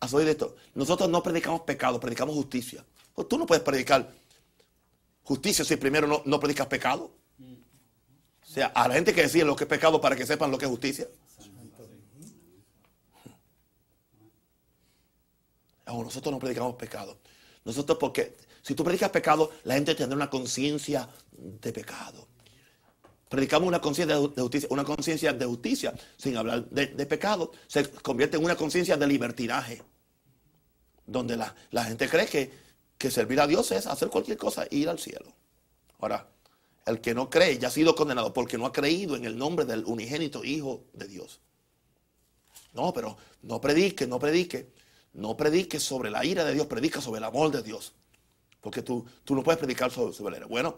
¿Has 0.00 0.14
oído 0.14 0.30
esto? 0.30 0.56
Nosotros 0.74 1.08
no 1.08 1.22
predicamos 1.22 1.62
pecado, 1.62 1.98
predicamos 1.98 2.34
justicia. 2.34 2.84
Pues 3.14 3.28
tú 3.28 3.36
no 3.36 3.46
puedes 3.46 3.64
predicar 3.64 4.08
justicia 5.24 5.64
si 5.64 5.76
primero 5.76 6.06
no, 6.06 6.22
no 6.24 6.38
predicas 6.38 6.66
pecado. 6.68 7.10
A 8.62 8.88
la 8.88 8.94
gente 8.94 9.14
que 9.14 9.22
decía 9.22 9.44
lo 9.44 9.56
que 9.56 9.64
es 9.64 9.68
pecado 9.68 10.00
para 10.00 10.16
que 10.16 10.26
sepan 10.26 10.50
lo 10.50 10.58
que 10.58 10.64
es 10.64 10.70
justicia. 10.70 11.08
No, 15.86 16.02
nosotros 16.02 16.32
no 16.32 16.38
predicamos 16.38 16.76
pecado. 16.76 17.18
Nosotros 17.64 17.98
porque 17.98 18.36
si 18.62 18.74
tú 18.74 18.84
predicas 18.84 19.10
pecado, 19.10 19.50
la 19.64 19.74
gente 19.74 19.94
tendrá 19.94 20.16
una 20.16 20.30
conciencia 20.30 21.08
de 21.32 21.72
pecado. 21.72 22.28
Predicamos 23.28 23.68
una 23.68 23.80
conciencia 23.80 24.16
de, 24.16 24.42
justicia, 24.42 24.68
una 24.70 24.84
conciencia 24.84 25.32
de 25.32 25.44
justicia, 25.44 25.94
sin 26.16 26.36
hablar 26.36 26.64
de, 26.70 27.06
pecado, 27.06 27.52
se 27.66 27.90
convierte 27.90 28.38
en 28.38 28.44
una 28.44 28.56
conciencia 28.56 28.96
de 28.96 29.06
libertinaje, 29.06 29.82
donde 31.06 31.36
la, 31.36 31.54
la 31.70 31.84
gente 31.84 32.08
cree 32.08 32.26
que, 32.26 32.50
que 32.96 33.10
servir 33.10 33.40
a 33.40 33.46
Dios 33.46 33.70
es 33.72 33.86
hacer 33.86 34.08
cualquier 34.08 34.38
cosa 34.38 34.64
e 34.64 34.76
ir 34.76 34.88
al 34.88 34.98
cielo. 34.98 35.34
Ahora, 35.98 36.26
el 36.90 37.00
que 37.00 37.14
no 37.14 37.28
cree 37.28 37.58
ya 37.58 37.68
ha 37.68 37.70
sido 37.70 37.94
condenado 37.94 38.32
porque 38.32 38.58
no 38.58 38.66
ha 38.66 38.72
creído 38.72 39.16
en 39.16 39.24
el 39.24 39.36
nombre 39.36 39.64
del 39.64 39.84
unigénito 39.84 40.44
Hijo 40.44 40.84
de 40.92 41.06
Dios. 41.06 41.40
No, 42.72 42.92
pero 42.92 43.16
no 43.42 43.60
predique, 43.60 44.06
no 44.06 44.18
predique. 44.18 44.72
No 45.14 45.36
predique 45.36 45.80
sobre 45.80 46.10
la 46.10 46.24
ira 46.24 46.44
de 46.44 46.54
Dios, 46.54 46.66
predica 46.66 47.00
sobre 47.00 47.18
el 47.18 47.24
amor 47.24 47.50
de 47.50 47.62
Dios. 47.62 47.94
Porque 48.60 48.82
tú, 48.82 49.06
tú 49.24 49.34
no 49.34 49.42
puedes 49.42 49.58
predicar 49.58 49.90
sobre, 49.90 50.12
sobre 50.12 50.38
la. 50.38 50.46
Bueno, 50.46 50.74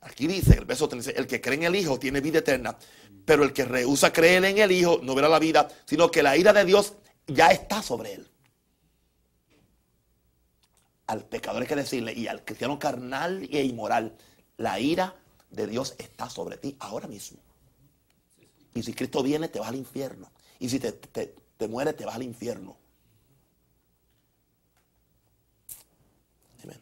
aquí 0.00 0.26
dice, 0.26 0.54
el 0.54 0.64
verso 0.64 0.88
13, 0.88 1.12
el 1.16 1.26
que 1.26 1.40
cree 1.40 1.56
en 1.56 1.64
el 1.64 1.76
Hijo 1.76 1.98
tiene 1.98 2.20
vida 2.20 2.38
eterna, 2.38 2.78
pero 3.24 3.44
el 3.44 3.52
que 3.52 3.64
rehúsa 3.64 4.12
creer 4.12 4.44
en 4.44 4.58
el 4.58 4.72
Hijo 4.72 5.00
no 5.02 5.14
verá 5.14 5.28
la 5.28 5.38
vida, 5.38 5.68
sino 5.84 6.10
que 6.10 6.22
la 6.22 6.36
ira 6.36 6.52
de 6.52 6.64
Dios 6.64 6.94
ya 7.26 7.48
está 7.48 7.82
sobre 7.82 8.14
él. 8.14 8.28
al 11.08 11.24
pecador 11.24 11.62
hay 11.62 11.68
que 11.68 11.74
decirle, 11.74 12.12
y 12.12 12.26
al 12.26 12.44
cristiano 12.44 12.78
carnal 12.78 13.48
e 13.50 13.62
inmoral, 13.62 14.14
la 14.58 14.78
ira 14.78 15.16
de 15.50 15.66
Dios 15.66 15.94
está 15.98 16.28
sobre 16.28 16.56
ti 16.56 16.76
ahora 16.80 17.06
mismo. 17.08 17.38
Y 18.74 18.82
si 18.82 18.92
Cristo 18.94 19.22
viene, 19.22 19.48
te 19.48 19.58
vas 19.58 19.68
al 19.68 19.76
infierno. 19.76 20.30
Y 20.58 20.68
si 20.68 20.78
te, 20.78 20.92
te, 20.92 21.34
te 21.56 21.68
mueres, 21.68 21.96
te 21.96 22.04
vas 22.04 22.14
al 22.14 22.22
infierno. 22.22 22.76
Amén. 26.62 26.80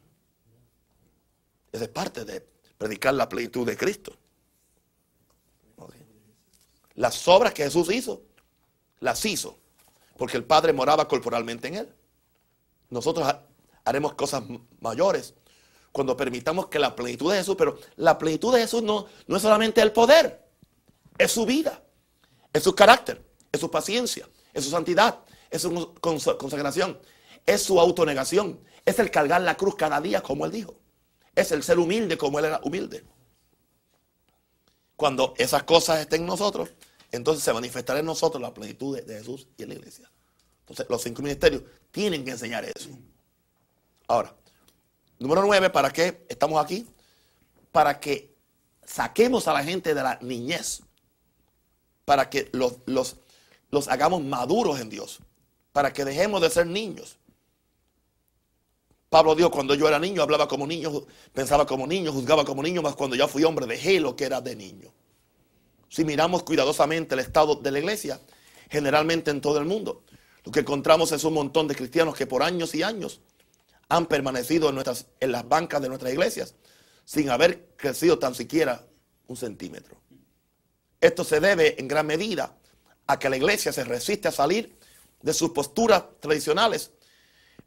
Esa 1.73 1.85
es 1.85 1.91
parte 1.91 2.25
de 2.25 2.41
predicar 2.77 3.15
la 3.15 3.29
plenitud 3.29 3.67
de 3.67 3.77
Cristo. 3.77 4.17
Las 6.95 7.29
obras 7.29 7.53
que 7.53 7.63
Jesús 7.63 7.93
hizo, 7.93 8.23
las 9.01 9.23
hizo, 9.27 9.59
porque 10.17 10.39
el 10.39 10.45
Padre 10.45 10.73
moraba 10.73 11.07
corporalmente 11.07 11.69
en 11.69 11.75
él. 11.75 11.95
Nosotros 12.89 13.27
ha- 13.29 13.43
haremos 13.85 14.15
cosas 14.15 14.45
mayores 14.81 15.35
cuando 15.97 16.15
permitamos 16.15 16.67
que 16.67 16.79
la 16.79 16.95
plenitud 16.95 17.33
de 17.33 17.39
Jesús, 17.39 17.55
pero 17.57 17.79
la 17.97 18.19
plenitud 18.19 18.53
de 18.55 18.61
Jesús 18.61 18.83
no, 18.83 19.07
no 19.27 19.37
es 19.39 19.43
solamente 19.43 19.81
el 19.81 19.93
poder, 19.93 20.47
es 21.17 21.33
su 21.33 21.47
vida, 21.47 21.83
es 22.53 22.63
su 22.65 22.75
carácter, 22.75 23.25
es 23.51 23.61
su 23.61 23.71
paciencia, 23.71 24.29
es 24.53 24.65
su 24.65 24.71
santidad, 24.71 25.21
es 25.51 25.63
su 25.63 25.71
cons- 25.71 26.37
consagración, 26.37 26.99
es 27.47 27.63
su 27.63 27.81
autonegación, 27.81 28.61
es 28.85 28.99
el 28.99 29.11
cargar 29.11 29.41
la 29.41 29.57
cruz 29.57 29.75
cada 29.75 29.99
día 30.03 30.23
como 30.23 30.45
él 30.45 30.53
dijo, 30.53 30.79
es 31.35 31.51
el 31.51 31.63
ser 31.63 31.79
humilde 31.79 32.19
como 32.19 32.41
él 32.41 32.45
era 32.45 32.61
humilde. 32.63 33.03
Cuando 34.97 35.33
esas 35.39 35.63
cosas 35.63 36.01
estén 36.01 36.21
en 36.21 36.27
nosotros, 36.27 36.69
entonces 37.11 37.43
se 37.43 37.55
manifestará 37.55 38.01
en 38.01 38.07
nosotros 38.07 38.43
la 38.43 38.53
plenitud 38.53 39.01
de 39.01 39.15
Jesús 39.15 39.49
y 39.57 39.63
en 39.63 39.71
la 39.71 39.75
iglesia. 39.77 40.11
Entonces, 40.61 40.85
los 40.91 41.01
cinco 41.01 41.23
ministerios 41.23 41.63
tienen 41.91 42.23
que 42.23 42.33
enseñar 42.33 42.67
eso. 42.67 42.91
Ahora, 44.09 44.37
número 45.19 45.43
nueve, 45.43 45.71
¿para 45.71 45.93
qué 45.93 46.25
estamos 46.29 46.63
aquí? 46.63 46.87
Para 47.73 48.01
que 48.01 48.35
saquemos 48.85 49.49
a 49.49 49.53
la 49.53 49.65
gente 49.65 49.95
de 49.95 50.03
la 50.03 50.19
niñez, 50.23 50.83
para 52.05 52.31
que 52.31 52.49
los, 52.53 52.79
los, 52.87 53.17
los 53.71 53.89
hagamos 53.89 54.23
maduros 54.23 54.81
en 54.81 54.89
Dios, 54.89 55.21
para 55.73 55.93
que 55.93 56.05
dejemos 56.05 56.41
de 56.41 56.51
ser 56.51 56.67
niños. 56.67 57.19
Pablo 59.09 59.35
dijo, 59.35 59.51
cuando 59.51 59.75
yo 59.75 59.89
era 59.89 59.99
niño, 59.99 60.23
hablaba 60.23 60.49
como 60.49 60.67
niño, 60.67 61.05
pensaba 61.33 61.67
como 61.67 61.87
niño, 61.87 62.13
juzgaba 62.13 62.45
como 62.45 62.63
niño, 62.63 62.83
mas 62.83 62.97
cuando 62.97 63.17
ya 63.17 63.29
fui 63.29 63.45
hombre, 63.45 63.67
dejé 63.67 64.01
lo 64.01 64.17
que 64.17 64.25
era 64.25 64.41
de 64.41 64.57
niño. 64.57 64.93
Si 65.89 66.05
miramos 66.05 66.43
cuidadosamente 66.43 67.15
el 67.15 67.21
estado 67.21 67.55
de 67.55 67.71
la 67.71 67.79
iglesia, 67.79 68.21
generalmente 68.69 69.31
en 69.31 69.41
todo 69.41 69.59
el 69.59 69.65
mundo, 69.65 70.03
lo 70.45 70.53
que 70.53 70.61
encontramos 70.61 71.13
es 71.13 71.25
un 71.25 71.35
montón 71.35 71.69
de 71.69 71.75
cristianos 71.75 72.17
que 72.17 72.27
por 72.27 72.43
años 72.43 72.75
y 72.75 72.83
años 72.83 73.21
han 73.89 74.07
permanecido 74.07 74.69
en, 74.69 75.33
las 75.33 75.49
bancas 75.49 75.81
de 75.81 75.89
nuestras 75.89 76.13
iglesias 76.13 76.55
sin 77.05 77.31
haber 77.31 77.69
crecido 77.77 78.19
tan 78.19 78.35
siquiera 78.35 78.85
un 79.29 79.37
centímetro. 79.37 79.97
Esto 81.01 81.25
se 81.25 81.41
debe 81.41 81.81
en 81.81 81.87
gran 81.87 82.07
medida 82.07 82.57
a 83.07 83.19
que 83.19 83.29
la 83.29 83.37
iglesia 83.37 83.73
se 83.73 83.85
resiste 83.85 84.29
a 84.29 84.33
salir 84.33 84.77
de 85.23 85.33
sus 85.33 85.51
posturas 85.51 86.05
tradicionales 86.21 86.91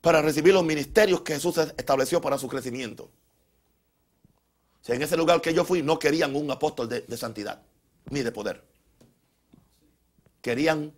para 0.01 0.22
recibir 0.22 0.53
los 0.53 0.63
ministerios 0.63 1.22
que 1.22 1.36
Jesús 1.36 1.57
estableció 1.57 2.20
para 2.20 2.38
su 2.38 2.47
crecimiento. 2.47 3.11
O 4.88 4.91
en 4.91 5.01
ese 5.01 5.15
lugar 5.15 5.41
que 5.41 5.53
yo 5.53 5.63
fui 5.63 5.84
no 5.84 5.99
querían 5.99 6.36
un 6.36 6.49
apóstol 6.49 6.89
de 6.89 7.17
santidad 7.17 7.61
ni 8.09 8.22
de 8.22 8.32
poder. 8.32 8.65
Querían 10.41 10.93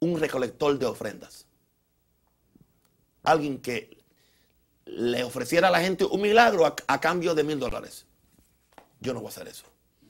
un 0.00 0.18
recolector 0.18 0.78
de 0.78 0.86
ofrendas. 0.86 1.46
Alguien 3.22 3.60
que 3.60 3.95
le 4.86 5.24
ofreciera 5.24 5.68
a 5.68 5.70
la 5.70 5.80
gente 5.80 6.04
un 6.04 6.20
milagro 6.20 6.64
a, 6.64 7.00
cambio 7.00 7.34
de 7.34 7.44
mil 7.44 7.58
dólares. 7.58 8.06
Yo 9.00 9.12
no 9.12 9.20
voy 9.20 9.26
a 9.26 9.30
hacer 9.30 9.48
eso, 9.48 9.64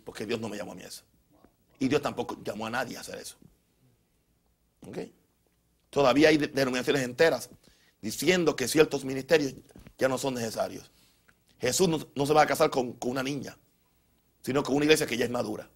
porque 0.04 0.26
Dios 0.26 0.38
no 0.40 0.48
me 0.48 0.56
llamó 0.56 0.72
a 0.72 0.74
mí 0.74 0.82
eso. 0.82 1.02
Y 1.78 1.88
Dios 1.88 2.00
tampoco 2.02 2.38
llamó 2.42 2.66
a 2.66 2.70
nadie 2.70 2.96
a 2.96 3.00
hacer 3.00 3.18
eso. 3.18 3.36
¿Ok? 4.86 4.98
Todavía 5.90 6.28
hay 6.28 6.36
de- 6.36 6.48
denominaciones 6.48 7.02
enteras 7.02 7.50
diciendo 8.00 8.54
que 8.54 8.68
ciertos 8.68 9.04
ministerios 9.04 9.54
ya 9.98 10.08
no 10.08 10.18
son 10.18 10.34
necesarios. 10.34 10.90
Jesús 11.58 11.88
no, 11.88 12.06
no 12.14 12.26
se 12.26 12.34
va 12.34 12.42
a 12.42 12.46
casar 12.46 12.70
con, 12.70 12.92
con 12.92 13.10
una 13.12 13.22
niña, 13.22 13.56
sino 14.42 14.62
con 14.62 14.76
una 14.76 14.84
iglesia 14.84 15.06
que 15.06 15.16
ya 15.16 15.24
es 15.24 15.30
madura. 15.30 15.68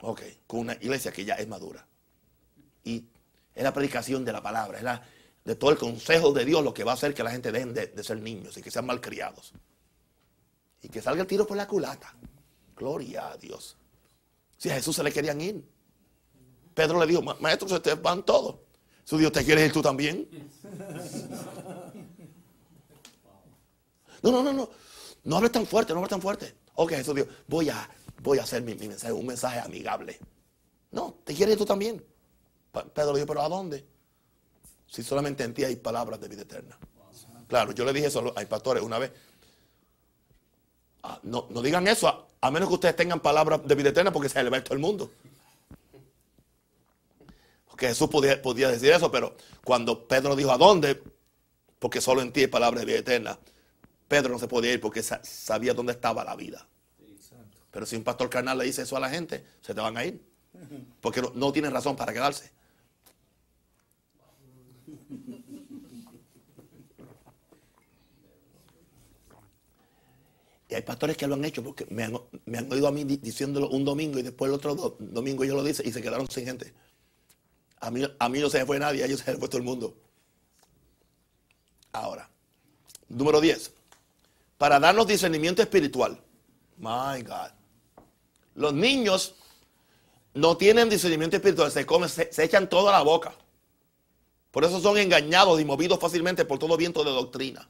Ok, 0.00 0.22
con 0.46 0.60
una 0.60 0.74
iglesia 0.74 1.12
que 1.12 1.24
ya 1.24 1.34
es 1.34 1.46
madura. 1.46 1.86
Y 2.82 3.04
es 3.54 3.62
la 3.62 3.72
predicación 3.72 4.24
de 4.24 4.32
la 4.32 4.42
palabra, 4.42 4.78
es 4.78 4.84
la, 4.84 5.06
de 5.44 5.54
todo 5.56 5.70
el 5.70 5.76
consejo 5.78 6.32
de 6.32 6.44
Dios 6.44 6.64
lo 6.64 6.72
que 6.72 6.84
va 6.84 6.92
a 6.92 6.94
hacer 6.94 7.12
que 7.14 7.22
la 7.22 7.30
gente 7.30 7.52
dejen 7.52 7.74
de, 7.74 8.02
ser 8.02 8.20
niños 8.20 8.56
y 8.56 8.62
que 8.62 8.70
sean 8.70 8.86
malcriados. 8.86 9.52
Y 10.82 10.88
que 10.88 11.02
salga 11.02 11.22
el 11.22 11.26
tiro 11.28 11.46
por 11.46 11.56
la 11.56 11.66
culata. 11.66 12.14
Gloria 12.76 13.28
a 13.32 13.36
Dios. 13.36 13.76
Si 14.56 14.70
a 14.70 14.74
Jesús 14.74 14.96
se 14.96 15.02
le 15.02 15.12
querían 15.12 15.40
ir. 15.40 15.64
Pedro 16.74 16.98
le 16.98 17.06
dijo, 17.06 17.22
"Ma- 17.22 17.36
maestro, 17.40 17.68
si 17.68 17.74
ustedes 17.74 18.00
van 18.00 18.24
todos. 18.24 18.56
Su 19.04 19.18
Dios, 19.18 19.30
¿te 19.32 19.44
quieres 19.44 19.66
ir 19.66 19.72
tú 19.72 19.82
también? 19.82 20.28
No, 24.22 24.32
no, 24.32 24.42
no, 24.42 24.52
no. 24.52 24.70
No 25.24 25.36
hables 25.36 25.52
tan 25.52 25.66
fuerte, 25.66 25.92
no 25.92 25.98
hables 25.98 26.10
tan 26.10 26.22
fuerte. 26.22 26.54
Ok, 26.74 26.90
Jesús 26.92 27.14
dijo, 27.14 27.28
voy 27.46 27.68
a, 27.68 27.88
voy 28.22 28.38
a 28.38 28.42
hacer 28.42 28.62
mi, 28.62 28.74
mi 28.74 28.88
mensaje, 28.88 29.12
un 29.12 29.26
mensaje 29.26 29.58
amigable. 29.60 30.18
No, 30.90 31.18
¿te 31.24 31.34
quieres 31.34 31.52
ir 31.54 31.58
tú 31.58 31.64
también? 31.66 32.04
Pedro 32.94 33.12
le 33.12 33.18
dijo, 33.20 33.26
¿pero 33.26 33.42
a 33.42 33.48
dónde? 33.48 33.86
Si 34.94 35.02
solamente 35.02 35.42
en 35.42 35.52
ti 35.52 35.64
hay 35.64 35.74
palabras 35.74 36.20
de 36.20 36.28
vida 36.28 36.42
eterna. 36.42 36.78
Claro, 37.48 37.72
yo 37.72 37.84
le 37.84 37.92
dije 37.92 38.06
eso 38.06 38.20
a 38.20 38.22
los- 38.22 38.44
pastores 38.44 38.80
una 38.80 38.96
vez. 39.00 39.10
Ah, 41.02 41.18
no, 41.24 41.48
no 41.50 41.62
digan 41.62 41.88
eso, 41.88 42.28
a, 42.40 42.50
menos 42.52 42.68
que 42.68 42.74
ustedes 42.76 42.94
tengan 42.94 43.18
palabras 43.18 43.66
de 43.66 43.74
vida 43.74 43.88
eterna 43.88 44.12
porque 44.12 44.28
se 44.28 44.40
le 44.40 44.50
va 44.50 44.62
todo 44.62 44.74
el 44.74 44.80
mundo. 44.80 45.10
Porque 47.66 47.88
Jesús 47.88 48.08
podía, 48.08 48.68
decir 48.68 48.92
eso, 48.92 49.10
pero 49.10 49.36
cuando 49.64 50.06
Pedro 50.06 50.36
dijo 50.36 50.52
a 50.52 50.58
dónde, 50.58 51.02
porque 51.80 52.00
solo 52.00 52.22
en 52.22 52.32
ti 52.32 52.42
hay 52.42 52.46
palabras 52.46 52.80
de 52.82 52.86
vida 52.86 52.98
eterna, 53.00 53.36
Pedro 54.06 54.28
no 54.34 54.38
se 54.38 54.46
podía 54.46 54.72
ir 54.74 54.80
porque 54.80 55.02
sa- 55.02 55.20
sabía 55.24 55.74
dónde 55.74 55.90
estaba 55.90 56.22
la 56.22 56.36
vida. 56.36 56.68
Pero 57.72 57.84
si 57.84 57.96
un 57.96 58.04
pastor 58.04 58.30
carnal 58.30 58.58
le 58.58 58.64
dice 58.64 58.82
eso 58.82 58.96
a 58.96 59.00
la 59.00 59.10
gente, 59.10 59.44
se 59.60 59.74
te 59.74 59.80
van 59.80 59.96
a 59.96 60.04
ir. 60.04 60.22
Porque 61.00 61.20
no, 61.20 61.32
no 61.34 61.52
tienen 61.52 61.72
razón 61.72 61.96
para 61.96 62.12
quedarse. 62.12 62.52
Hay 70.74 70.82
pastores 70.82 71.16
que 71.16 71.26
lo 71.26 71.34
han 71.34 71.44
hecho 71.44 71.62
porque 71.62 71.86
me 71.90 72.04
han, 72.04 72.72
oído 72.72 72.88
a 72.88 72.92
mí 72.92 73.04
di- 73.04 73.16
diciéndolo 73.18 73.68
un 73.70 73.84
domingo 73.84 74.18
y 74.18 74.22
después 74.22 74.48
el 74.48 74.54
otro 74.54 74.74
do- 74.74 74.96
domingo 75.00 75.44
ellos 75.44 75.56
lo 75.56 75.62
dicen 75.64 75.86
y 75.86 75.92
se 75.92 76.02
quedaron 76.02 76.28
sin 76.30 76.44
gente. 76.46 76.72
A 77.80 77.90
mí, 77.90 78.02
a 78.18 78.28
mí 78.28 78.38
no 78.40 78.48
se 78.48 78.64
fue 78.64 78.78
nadie, 78.78 79.02
a 79.02 79.06
ellos 79.06 79.20
se 79.20 79.36
fue 79.36 79.48
todo 79.48 79.58
el 79.58 79.64
mundo. 79.64 79.96
Ahora, 81.92 82.28
número 83.08 83.40
10. 83.40 83.72
Para 84.58 84.80
darnos 84.80 85.06
discernimiento 85.06 85.62
espiritual. 85.62 86.20
My 86.78 87.22
God. 87.22 87.50
Los 88.54 88.72
niños 88.72 89.34
no 90.34 90.56
tienen 90.56 90.88
discernimiento 90.88 91.36
espiritual, 91.36 91.70
se 91.70 91.86
comen, 91.86 92.08
se, 92.08 92.28
echan 92.42 92.68
todo 92.68 92.88
a 92.88 92.92
la 92.92 93.02
boca. 93.02 93.34
Por 94.50 94.64
eso 94.64 94.80
son 94.80 94.98
engañados 94.98 95.60
y 95.60 95.64
movidos 95.64 95.98
fácilmente 95.98 96.44
por 96.44 96.58
todo 96.58 96.76
viento 96.76 97.04
de 97.04 97.10
doctrina. 97.10 97.68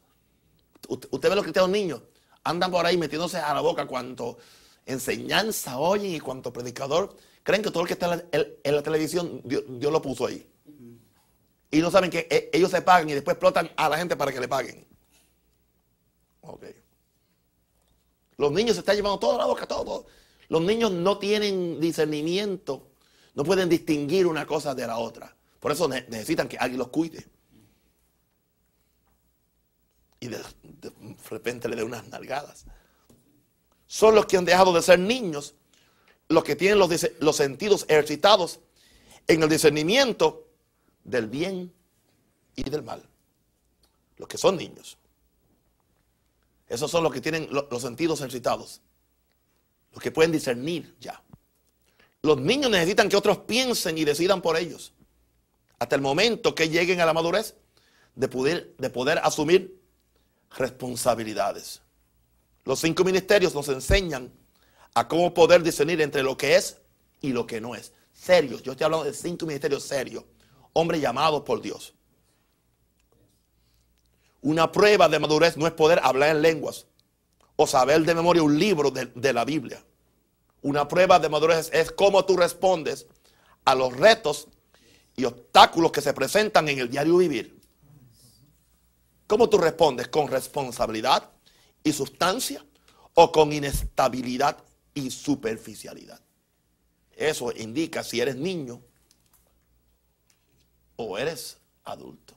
Usted, 0.89 1.09
usted 1.11 1.29
ve 1.31 1.35
los 1.35 1.45
cristianos 1.45 1.71
niños, 1.71 2.03
andan 2.45 2.71
por 2.71 2.87
ahí 2.87 2.97
metiéndose 2.97 3.39
a 3.39 3.53
la 3.55 3.61
boca 3.61 3.87
cuanto 3.87 4.39
enseñanza 4.87 5.79
oyen 5.79 6.15
y 6.15 6.21
cuanto 6.21 6.53
predicador. 6.53 7.17
Creen 7.43 7.63
que 7.63 7.71
todo 7.71 7.83
el 7.83 7.87
que 7.87 7.95
está 7.95 8.25
en 8.33 8.75
la, 8.75 8.83
televisión, 8.83 9.41
Dios, 9.45 9.65
Dios 9.69 9.93
lo 9.93 10.01
puso 10.01 10.27
ahí. 10.27 10.47
Y 11.71 11.81
no 11.81 11.91
saben 11.91 12.11
que 12.11 12.27
eh, 12.31 12.51
ellos 12.53 12.71
se 12.71 12.83
pagan 12.83 13.09
y 13.11 13.15
después 13.15 13.35
explotan 13.35 13.71
a 13.77 13.89
la 13.89 13.99
gente 13.99 14.17
para 14.17 14.33
que 14.33 14.41
le 14.41 14.49
paguen. 14.49 14.87
Ok. 16.43 16.65
Los 18.37 18.53
niños 18.53 18.75
se 18.75 18.81
están 18.81 18.97
llevando 18.97 19.19
todo 19.19 19.35
a 19.35 19.39
la 19.39 19.47
boca, 19.47 19.67
todo, 19.67 19.85
todo. 19.85 20.07
Los 20.49 20.63
niños 20.63 20.93
no 20.93 21.19
tienen 21.19 21.81
discernimiento, 21.81 22.91
no 23.35 23.45
pueden 23.45 23.69
distinguir 23.69 24.27
una 24.27 24.47
cosa 24.47 24.75
de 24.75 24.87
la 24.87 24.99
otra. 24.99 25.35
Por 25.61 25.73
eso 25.73 25.89
ne- 25.89 26.07
necesitan 26.09 26.49
que 26.49 26.59
alguien 26.59 26.79
los 26.79 26.89
cuide. 26.89 27.27
Y 30.21 30.29
de, 30.29 30.39
de 30.91 31.17
repente 31.31 31.69
le 31.69 31.77
dé 31.77 31.83
unas 31.85 32.07
nalgadas. 32.09 32.65
Son 33.87 34.15
los 34.15 34.27
que 34.27 34.37
han 34.37 34.45
dejado 34.45 34.73
de 34.73 34.83
ser 34.83 34.99
niños, 34.99 35.55
los 36.29 36.43
que 36.45 36.57
tienen 36.57 36.79
los, 36.79 36.91
los 37.21 37.37
sentidos 37.37 37.85
ejercitados 37.89 38.61
en 39.27 39.43
el 39.43 39.49
discernimiento 39.49 40.49
del 41.05 41.29
bien 41.29 41.73
y 42.57 42.63
del 42.65 42.83
mal. 42.83 43.09
Los 44.17 44.29
que 44.29 44.39
son 44.39 44.57
niños. 44.57 44.97
Esos 46.69 46.91
son 46.91 47.03
los 47.05 47.13
que 47.13 47.21
tienen 47.21 47.49
lo- 47.51 47.69
los 47.71 47.83
sentidos 47.83 48.21
ejercitados. 48.21 48.81
Los 49.93 50.03
que 50.03 50.11
pueden 50.11 50.33
discernir 50.33 50.97
ya. 51.01 51.23
Los 52.23 52.41
niños 52.41 52.71
necesitan 52.71 53.09
que 53.09 53.17
otros 53.17 53.39
piensen 53.39 53.99
y 53.99 54.05
decidan 54.05 54.41
por 54.41 54.57
ellos. 54.57 54.95
Hasta 55.79 55.95
el 55.97 56.03
momento 56.03 56.55
que 56.55 56.69
lleguen 56.69 57.01
a 57.01 57.07
la 57.07 57.13
madurez 57.13 57.55
de 58.15 58.29
de 58.79 58.91
poder 58.91 59.19
asumir 59.19 59.79
responsabilidades. 60.57 61.83
Los 62.65 62.81
cinco 62.81 63.05
ministerios 63.05 63.55
nos 63.55 63.69
enseñan 63.69 64.33
a 64.95 65.07
cómo 65.09 65.35
poder 65.35 65.63
discernir 65.63 66.01
entre 66.01 66.23
lo 66.23 66.37
que 66.37 66.57
es 66.57 66.79
y 67.21 67.33
lo 67.33 67.47
que 67.47 67.61
no 67.61 67.75
es. 67.75 67.93
Serios, 68.13 68.63
yo 68.63 68.73
estoy 68.73 68.85
hablando 68.85 69.05
de 69.05 69.13
cinco 69.13 69.47
ministerios 69.47 69.83
serios, 69.83 70.25
hombres 70.73 71.01
llamados 71.01 71.43
por 71.43 71.61
Dios. 71.61 71.95
Una 74.41 74.71
prueba 74.71 75.09
de 75.09 75.19
madurez 75.19 75.57
no 75.57 75.67
es 75.67 75.73
poder 75.73 76.01
hablar 76.03 76.31
en 76.31 76.43
lenguas 76.43 76.87
o 77.57 77.67
saber 77.67 78.03
de 78.03 78.15
memoria 78.15 78.43
un 78.43 78.59
libro 78.59 78.91
de, 78.91 79.07
de 79.07 79.33
la 79.33 79.45
Biblia. 79.45 79.85
Una 80.63 80.87
prueba 80.87 81.19
de 81.19 81.29
madurez 81.29 81.71
es 81.73 81.91
cómo 81.91 82.25
tú 82.25 82.37
respondes 82.37 83.07
a 83.65 83.75
los 83.75 83.97
retos 83.97 84.49
y 85.17 85.25
obstáculos 85.25 85.93
que 85.93 86.01
se 86.01 86.13
presentan 86.13 86.69
en 86.69 86.79
el 86.79 86.91
diario 86.91 87.17
vivir. 87.17 87.54
¿Cómo 89.27 89.49
tú 89.49 89.59
respondes? 89.59 90.09
¿Con 90.09 90.29
responsabilidad 90.29 91.31
y 91.83 91.93
sustancia 91.93 92.65
o 93.15 93.33
con 93.33 93.53
inestabilidad 93.53 94.59
y 94.93 95.11
superficialidad? 95.11 96.21
Eso 97.17 97.53
indica 97.53 98.03
si 98.03 98.21
eres 98.21 98.37
niño 98.37 98.83
o 100.97 101.19
eres 101.19 101.59
adulto. 101.85 102.35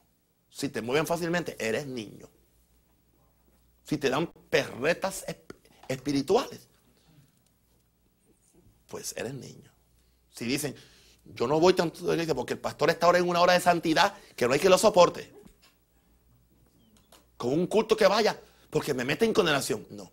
Si 0.50 0.70
te 0.70 0.82
mueven 0.82 1.06
fácilmente, 1.06 1.56
eres 1.60 1.88
niño. 1.88 2.30
Si 3.84 3.98
te 3.98 4.10
dan 4.10 4.28
perretas 4.50 5.26
espirituales, 5.88 6.68
pues 8.88 9.14
eres 9.18 9.34
niño. 9.34 9.72
Si 10.34 10.46
dicen, 10.46 10.76
yo 11.26 11.48
no 11.48 11.60
voy 11.60 11.74
tanto 11.74 12.06
la 12.06 12.14
iglesia 12.14 12.36
porque 12.36 12.54
el 12.54 12.60
pastor 12.60 12.90
está 12.90 13.06
ahora 13.06 13.20
en 13.20 13.28
una 13.28 13.42
hora 13.42 13.54
de 13.54 13.60
santidad 13.60 14.16
que 14.36 14.48
no 14.48 14.54
hay 14.54 14.60
que 14.60 14.70
lo 14.70 14.78
soporte. 14.78 15.34
Con 17.38 17.54
un 17.54 17.68
culto 17.68 17.96
que 17.96 18.08
vaya, 18.08 18.40
porque 18.70 18.94
me 18.94 19.06
mete 19.06 19.26
en 19.26 19.34
condenación. 19.34 19.86
No, 19.92 20.12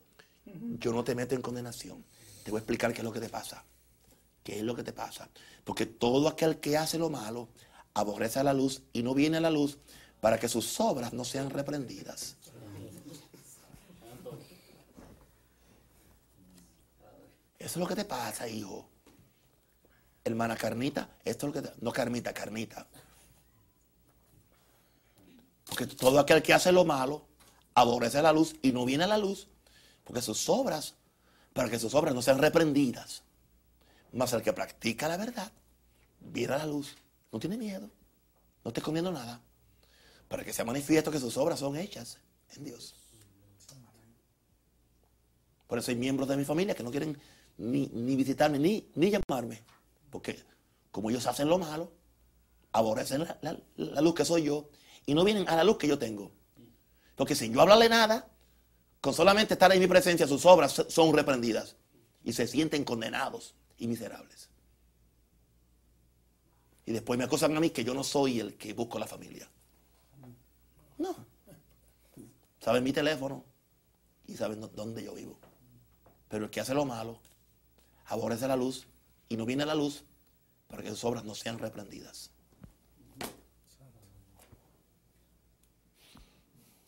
yo 0.78 0.92
no 0.92 1.02
te 1.02 1.14
meto 1.14 1.34
en 1.34 1.42
condenación. 1.42 2.04
Te 2.44 2.50
voy 2.50 2.58
a 2.58 2.60
explicar 2.60 2.92
qué 2.92 2.98
es 2.98 3.04
lo 3.04 3.12
que 3.12 3.20
te 3.20 3.28
pasa. 3.28 3.64
¿Qué 4.42 4.58
es 4.58 4.62
lo 4.62 4.76
que 4.76 4.82
te 4.82 4.92
pasa? 4.92 5.30
Porque 5.64 5.86
todo 5.86 6.28
aquel 6.28 6.60
que 6.60 6.76
hace 6.76 6.98
lo 6.98 7.08
malo 7.08 7.48
aborrece 7.94 8.40
a 8.40 8.44
la 8.44 8.52
luz 8.52 8.82
y 8.92 9.02
no 9.02 9.14
viene 9.14 9.38
a 9.38 9.40
la 9.40 9.50
luz 9.50 9.78
para 10.20 10.38
que 10.38 10.48
sus 10.48 10.78
obras 10.80 11.14
no 11.14 11.24
sean 11.24 11.48
reprendidas. 11.48 12.36
Eso 17.58 17.70
es 17.72 17.76
lo 17.76 17.86
que 17.86 17.94
te 17.94 18.04
pasa, 18.04 18.46
hijo. 18.46 18.86
Hermana 20.22 20.56
Carnita, 20.56 21.16
esto 21.24 21.46
es 21.46 21.54
lo 21.54 21.62
que 21.62 21.68
te... 21.68 21.74
No 21.80 21.92
Carmita, 21.92 22.34
Carnita. 22.34 22.86
Porque 25.74 25.88
todo 25.88 26.20
aquel 26.20 26.40
que 26.40 26.54
hace 26.54 26.70
lo 26.70 26.84
malo 26.84 27.26
aborrece 27.74 28.22
la 28.22 28.32
luz 28.32 28.54
y 28.62 28.70
no 28.70 28.84
viene 28.84 29.02
a 29.02 29.08
la 29.08 29.18
luz 29.18 29.48
porque 30.04 30.22
sus 30.22 30.48
obras, 30.48 30.94
para 31.52 31.68
que 31.68 31.80
sus 31.80 31.96
obras 31.96 32.14
no 32.14 32.22
sean 32.22 32.38
reprendidas. 32.38 33.24
Más 34.12 34.32
el 34.34 34.42
que 34.42 34.52
practica 34.52 35.08
la 35.08 35.16
verdad, 35.16 35.50
viene 36.20 36.54
a 36.54 36.58
la 36.58 36.66
luz, 36.66 36.94
no 37.32 37.40
tiene 37.40 37.56
miedo, 37.56 37.90
no 38.62 38.68
está 38.68 38.78
escondiendo 38.78 39.10
nada, 39.10 39.40
para 40.28 40.44
que 40.44 40.52
sea 40.52 40.64
manifiesto 40.64 41.10
que 41.10 41.18
sus 41.18 41.36
obras 41.36 41.58
son 41.58 41.76
hechas 41.76 42.18
en 42.54 42.66
Dios. 42.66 42.94
Por 45.66 45.80
eso 45.80 45.90
hay 45.90 45.96
miembros 45.96 46.28
de 46.28 46.36
mi 46.36 46.44
familia 46.44 46.76
que 46.76 46.84
no 46.84 46.92
quieren 46.92 47.18
ni, 47.58 47.88
visitarme, 48.14 48.60
ni, 48.60 48.92
ni 48.94 49.10
llamarme. 49.10 49.60
Porque 50.08 50.40
como 50.92 51.10
ellos 51.10 51.26
hacen 51.26 51.48
lo 51.48 51.58
malo, 51.58 51.90
aborrecen 52.70 53.26
la, 53.40 54.00
luz 54.00 54.14
que 54.14 54.24
soy 54.24 54.44
yo 54.44 54.68
y 55.06 55.14
no 55.14 55.24
vienen 55.24 55.48
a 55.48 55.56
la 55.56 55.64
luz 55.64 55.78
que 55.78 55.88
yo 55.88 55.98
tengo. 55.98 56.32
Porque 57.16 57.34
sin 57.34 57.52
yo 57.52 57.60
hablarle 57.60 57.88
nada, 57.88 58.28
con 59.00 59.14
solamente 59.14 59.54
estar 59.54 59.72
en 59.72 59.80
mi 59.80 59.86
presencia, 59.86 60.26
sus 60.26 60.46
obras 60.46 60.84
son 60.88 61.14
reprendidas 61.14 61.76
y 62.24 62.32
se 62.32 62.46
sienten 62.46 62.84
condenados 62.84 63.54
y 63.78 63.86
miserables. 63.86 64.48
Y 66.86 66.92
después 66.92 67.18
me 67.18 67.24
acusan 67.24 67.56
a 67.56 67.60
mí 67.60 67.70
que 67.70 67.84
yo 67.84 67.94
no 67.94 68.04
soy 68.04 68.40
el 68.40 68.56
que 68.56 68.72
busco 68.72 68.98
la 68.98 69.06
familia. 69.06 69.48
No. 70.98 71.14
Saben 72.60 72.84
mi 72.84 72.92
teléfono 72.92 73.44
y 74.26 74.36
saben 74.36 74.60
dónde 74.74 75.04
yo 75.04 75.14
vivo. 75.14 75.38
Pero 76.28 76.46
el 76.46 76.50
que 76.50 76.60
hace 76.60 76.74
lo 76.74 76.84
malo, 76.84 77.20
aborrece 78.06 78.48
la 78.48 78.56
luz 78.56 78.86
y 79.28 79.36
no 79.36 79.44
viene 79.46 79.62
a 79.62 79.66
la 79.66 79.74
luz 79.74 80.04
para 80.66 80.82
que 80.82 80.90
sus 80.90 81.04
obras 81.04 81.24
no 81.24 81.34
sean 81.34 81.58
reprendidas. 81.58 82.30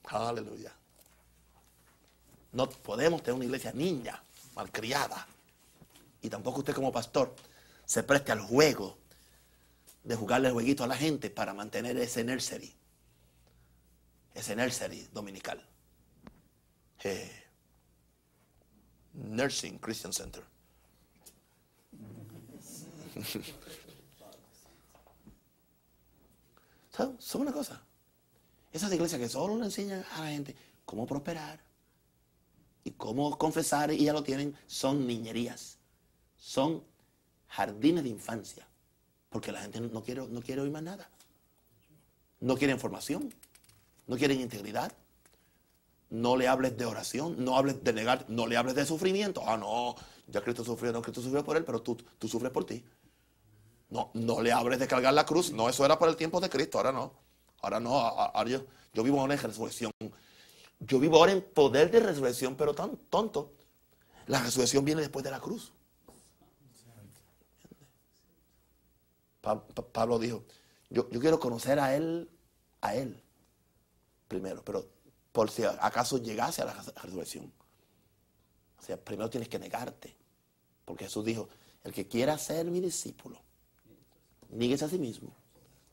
Aleluya. 0.07 0.73
No 2.53 2.69
podemos 2.69 3.23
tener 3.23 3.35
una 3.35 3.45
iglesia 3.45 3.73
niña, 3.73 4.23
malcriada. 4.55 5.27
Y 6.23 6.31
tampoco 6.31 6.61
usted 6.61 6.75
como 6.75 6.93
pastor 6.93 7.35
se 7.85 8.03
preste 8.03 8.33
al 8.33 8.41
juego 8.41 8.97
de 10.05 10.17
jugarle 10.17 10.49
el 10.49 10.55
jueguito 10.55 10.85
a 10.85 10.87
la 10.87 10.97
gente 10.97 11.29
para 11.31 11.53
mantener 11.53 11.99
ese 11.99 12.25
nursery. 12.25 12.75
Ese 14.35 14.55
nursery 14.55 15.09
dominical. 15.13 15.67
Eh, 17.03 17.43
Nursing 19.15 19.79
Christian 19.79 20.13
Center. 20.13 20.45
Son 27.19 27.43
una 27.43 27.53
cosa. 27.53 27.83
Esas 28.77 28.93
iglesias 28.93 29.19
que 29.19 29.29
solo 29.31 29.57
le 29.57 29.65
enseñan 29.65 30.05
a 30.13 30.21
la 30.21 30.27
gente 30.27 30.55
cómo 30.85 31.07
prosperar 31.07 31.59
y 32.85 32.91
cómo 32.91 33.39
confesar 33.39 33.91
y 33.91 34.05
ya 34.05 34.13
lo 34.13 34.23
tienen, 34.23 34.55
son 34.67 35.07
niñerías. 35.07 35.79
Son 36.37 36.85
jardines 37.49 38.05
de 38.05 38.11
infancia. 38.11 38.69
Porque 39.31 39.51
la 39.51 39.63
gente 39.63 39.81
no 39.81 40.03
quiere, 40.03 40.29
no 40.29 40.43
quiere 40.43 40.61
oír 40.61 40.71
más 40.71 40.83
nada. 40.83 41.09
No 42.41 42.59
quiere 42.59 42.75
información. 42.75 43.33
No 44.07 44.19
quieren 44.19 44.43
integridad. 44.43 44.93
No 46.11 46.37
le 46.37 46.47
hables 46.47 46.77
de 46.77 46.85
oración. 46.85 47.43
No 47.43 47.57
hables 47.57 47.83
de 47.83 47.95
negar. 47.95 48.27
No 48.29 48.47
le 48.47 48.59
hables 48.59 48.75
de 48.75 48.85
sufrimiento. 48.85 49.43
Ah, 49.47 49.57
no. 49.57 49.95
Ya 50.27 50.43
Cristo 50.43 50.63
sufrió. 50.63 50.93
No, 50.93 51.01
Cristo 51.01 51.23
sufrió 51.23 51.43
por 51.43 51.57
él, 51.57 51.65
pero 51.65 51.81
tú, 51.81 51.97
tú 52.19 52.29
sufres 52.29 52.53
por 52.53 52.67
ti. 52.67 52.85
No, 53.89 54.11
no 54.13 54.43
le 54.43 54.53
hables 54.53 54.79
de 54.79 54.87
cargar 54.87 55.15
la 55.15 55.25
cruz. 55.25 55.51
No, 55.51 55.67
eso 55.67 55.83
era 55.83 55.99
para 55.99 56.11
el 56.11 56.19
tiempo 56.19 56.41
de 56.41 56.51
Cristo. 56.51 56.77
Ahora 56.77 56.93
no. 56.93 57.26
Ahora 57.67 57.81
no. 57.81 57.99
Ahora 57.99 58.49
yo, 58.49 58.65
yo 58.95 59.03
vivo 59.03 59.21
ahora 59.21 59.35
en 59.35 59.41
resurrección. 59.41 59.91
Yo 60.79 61.01
vivo 61.01 61.17
ahora 61.17 61.33
en 61.33 61.43
poder 61.43 61.91
de 61.91 61.99
resurrección, 61.99 62.55
pero 62.55 62.77
tan 62.77 62.97
tonto. 63.11 63.55
La 64.29 64.41
resurrección 64.41 64.85
viene 64.85 65.01
después 65.01 65.25
de 65.25 65.33
la 65.33 65.41
cruz. 65.41 65.73
Pablo 69.41 70.19
dijo, 70.21 70.45
yo, 70.91 71.11
yo 71.11 71.21
quiero 71.21 71.41
conocer 71.41 71.81
a 71.81 71.95
él, 71.95 72.29
a 72.81 72.95
él, 72.95 73.21
primero, 74.27 74.65
pero 74.65 74.87
por 75.33 75.51
si 75.51 75.65
acaso 75.65 76.19
llegase 76.19 76.63
a 76.63 76.67
la 76.67 76.73
resurrección. 77.03 77.53
O 78.79 78.83
sea, 78.83 78.97
primero 78.97 79.29
tienes 79.29 79.49
que 79.49 79.59
negarte. 79.59 80.17
Porque 80.85 81.05
Jesús 81.05 81.25
dijo, 81.25 81.49
el 81.83 81.93
que 81.93 82.07
quiera 82.07 82.39
ser 82.39 82.67
mi 82.67 82.81
discípulo, 82.81 83.41
níguese 84.51 84.85
a 84.85 84.89
sí 84.89 84.99
mismo, 84.99 85.35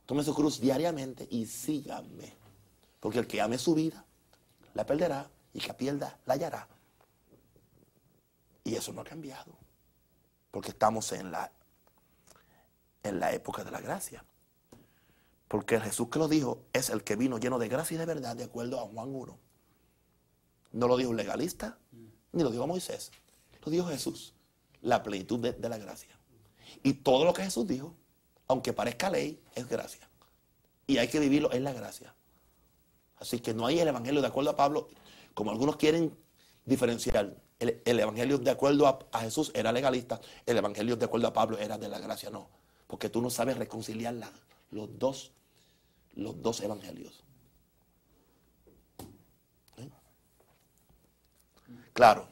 tome 0.05 0.23
su 0.23 0.33
cruz 0.33 0.59
diariamente 0.59 1.27
y 1.29 1.45
sígame. 1.45 2.33
Porque 2.99 3.19
el 3.19 3.27
que 3.27 3.41
ame 3.41 3.57
su 3.57 3.73
vida, 3.73 4.05
la 4.73 4.85
perderá, 4.85 5.29
y 5.53 5.59
el 5.59 5.65
que 5.65 5.73
pierda, 5.73 6.19
la 6.25 6.35
hallará. 6.35 6.67
Y 8.63 8.75
eso 8.75 8.93
no 8.93 9.01
ha 9.01 9.03
cambiado. 9.03 9.51
Porque 10.51 10.71
estamos 10.71 11.11
en 11.11 11.31
la, 11.31 11.51
en 13.03 13.19
la 13.19 13.33
época 13.33 13.63
de 13.63 13.71
la 13.71 13.81
gracia. 13.81 14.23
Porque 15.47 15.79
Jesús 15.79 16.07
que 16.09 16.19
lo 16.19 16.27
dijo 16.27 16.63
es 16.73 16.89
el 16.89 17.03
que 17.03 17.15
vino 17.15 17.37
lleno 17.37 17.59
de 17.59 17.67
gracia 17.67 17.95
y 17.95 17.97
de 17.97 18.05
verdad, 18.05 18.35
de 18.35 18.45
acuerdo 18.45 18.79
a 18.79 18.87
Juan 18.87 19.13
1. 19.13 19.37
No 20.71 20.87
lo 20.87 20.97
dijo 20.97 21.11
un 21.11 21.17
legalista, 21.17 21.77
ni 22.31 22.41
lo 22.41 22.49
dijo 22.49 22.65
Moisés. 22.65 23.11
Lo 23.63 23.71
dijo 23.71 23.87
Jesús. 23.87 24.33
La 24.81 25.03
plenitud 25.03 25.39
de 25.39 25.69
la 25.69 25.77
gracia. 25.77 26.17
Y 26.81 26.93
todo 26.93 27.25
lo 27.25 27.33
que 27.33 27.43
Jesús 27.43 27.67
dijo 27.67 27.95
aunque 28.53 28.71
parezca 28.71 29.09
ley, 29.09 29.41
es 29.55 29.67
gracia. 29.67 30.07
Y 30.85 30.97
hay 30.97 31.07
que 31.07 31.19
vivirlo 31.19 31.51
en 31.53 31.63
la 31.63 31.73
gracia. 31.73 32.15
Así 33.17 33.39
que 33.39 33.53
no 33.53 33.65
hay 33.65 33.79
el 33.79 33.87
evangelio 33.87 34.21
de 34.21 34.27
acuerdo 34.27 34.51
a 34.51 34.55
Pablo, 34.55 34.89
como 35.33 35.51
algunos 35.51 35.75
quieren 35.75 36.15
diferenciar. 36.65 37.35
El, 37.59 37.99
evangelio 37.99 38.37
de 38.37 38.51
acuerdo 38.51 38.87
a, 38.87 39.19
Jesús 39.21 39.51
era 39.55 39.71
legalista, 39.71 40.19
el 40.45 40.57
evangelio 40.57 40.97
de 40.97 41.05
acuerdo 41.05 41.27
a 41.27 41.33
Pablo 41.33 41.57
era 41.57 41.77
de 41.77 41.87
la 41.87 41.99
gracia, 41.99 42.29
no. 42.29 42.49
Porque 42.87 43.09
tú 43.09 43.21
no 43.21 43.29
sabes 43.29 43.57
reconciliar 43.57 44.15
los, 44.69 44.99
dos, 44.99 45.31
los 46.13 46.41
dos 46.41 46.59
evangelios. 46.61 47.23
¿Eh? 49.77 49.89
Claro, 51.93 52.27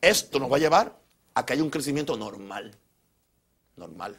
esto 0.00 0.40
nos 0.40 0.50
va 0.50 0.56
a 0.56 0.60
llevar 0.60 0.98
a 1.34 1.44
que 1.44 1.52
haya 1.52 1.62
un 1.62 1.70
crecimiento 1.70 2.16
normal. 2.16 2.74
Normal 3.76 4.18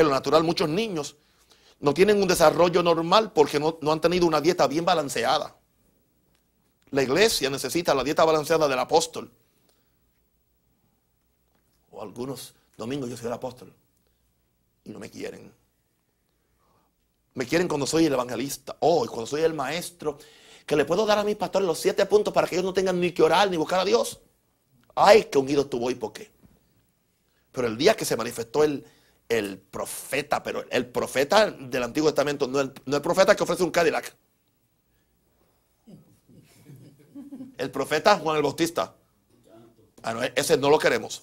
en 0.00 0.06
lo 0.06 0.12
natural 0.12 0.44
muchos 0.44 0.68
niños 0.68 1.16
no 1.80 1.94
tienen 1.94 2.20
un 2.20 2.28
desarrollo 2.28 2.82
normal 2.82 3.32
porque 3.32 3.60
no, 3.60 3.78
han 3.90 4.00
tenido 4.00 4.26
una 4.26 4.40
dieta 4.40 4.66
bien 4.66 4.84
balanceada. 4.84 5.56
La 6.90 7.02
iglesia 7.02 7.50
necesita 7.50 7.94
la 7.94 8.02
dieta 8.02 8.24
balanceada 8.24 8.66
del 8.66 8.78
apóstol. 8.78 9.30
O 11.90 12.02
algunos 12.02 12.54
domingos 12.76 13.08
yo 13.10 13.16
soy 13.16 13.26
el 13.26 13.32
apóstol 13.32 13.72
y 14.84 14.90
no 14.90 14.98
me 14.98 15.10
quieren. 15.10 15.52
Me 17.34 17.46
quieren 17.46 17.68
cuando 17.68 17.86
soy 17.86 18.06
el 18.06 18.12
evangelista. 18.12 18.76
Oh, 18.80 19.06
cuando 19.06 19.26
soy 19.26 19.42
el 19.42 19.54
maestro, 19.54 20.18
que 20.66 20.74
le 20.74 20.84
puedo 20.84 21.06
dar 21.06 21.18
a 21.18 21.24
mis 21.24 21.36
pastores 21.36 21.66
los 21.66 21.78
siete 21.78 22.04
puntos 22.06 22.34
para 22.34 22.48
que 22.48 22.56
ellos 22.56 22.64
no 22.64 22.72
tengan 22.72 22.98
ni 23.00 23.12
que 23.12 23.22
orar 23.22 23.48
ni 23.50 23.56
buscar 23.56 23.80
a 23.80 23.84
Dios. 23.84 24.20
Ay, 24.96 25.28
qué 25.30 25.38
unido 25.38 25.62
estuvo 25.62 25.90
y 25.90 25.94
por 25.94 26.12
qué. 26.12 26.30
Pero 27.52 27.68
el 27.68 27.76
día 27.76 27.94
que 27.94 28.04
se 28.04 28.16
manifestó 28.16 28.64
el, 28.64 28.84
el 29.28 29.58
profeta, 29.58 30.42
pero 30.42 30.64
el 30.70 30.86
profeta 30.86 31.50
del 31.50 31.82
Antiguo 31.82 32.10
Testamento, 32.10 32.46
no 32.48 32.60
el, 32.60 32.72
no 32.86 32.96
el 32.96 33.02
profeta 33.02 33.36
que 33.36 33.42
ofrece 33.42 33.62
un 33.62 33.70
Cadillac. 33.70 34.14
El 37.58 37.70
profeta 37.70 38.18
Juan 38.18 38.36
el 38.36 38.42
Bautista. 38.42 38.94
Ah, 40.02 40.14
no, 40.14 40.22
ese 40.22 40.56
no 40.56 40.70
lo 40.70 40.78
queremos. 40.78 41.22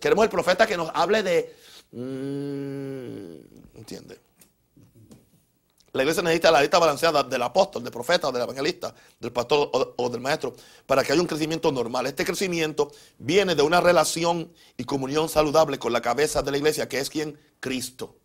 Queremos 0.00 0.24
el 0.24 0.30
profeta 0.30 0.66
que 0.66 0.76
nos 0.76 0.90
hable 0.94 1.22
de... 1.22 1.54
mm, 1.92 3.78
¿Entiende? 3.78 4.18
La 5.94 6.02
iglesia 6.02 6.24
necesita 6.24 6.50
la 6.50 6.60
lista 6.60 6.80
balanceada 6.80 7.22
del 7.22 7.40
apóstol, 7.40 7.84
del 7.84 7.92
profeta, 7.92 8.32
del 8.32 8.42
evangelista, 8.42 8.92
del 9.20 9.30
pastor 9.32 9.70
o, 9.96 10.10
del 10.10 10.20
maestro, 10.20 10.52
para 10.86 11.04
que 11.04 11.12
haya 11.12 11.20
un 11.20 11.28
crecimiento 11.28 11.70
normal. 11.70 12.06
Este 12.06 12.24
crecimiento 12.24 12.90
viene 13.16 13.54
de 13.54 13.62
una 13.62 13.80
relación 13.80 14.52
y 14.76 14.82
comunión 14.82 15.28
saludable 15.28 15.78
con 15.78 15.92
la 15.92 16.02
cabeza 16.02 16.42
de 16.42 16.50
la 16.50 16.56
iglesia, 16.56 16.88
que 16.88 16.98
es 16.98 17.08
quien? 17.08 17.38
Cristo. 17.60 18.16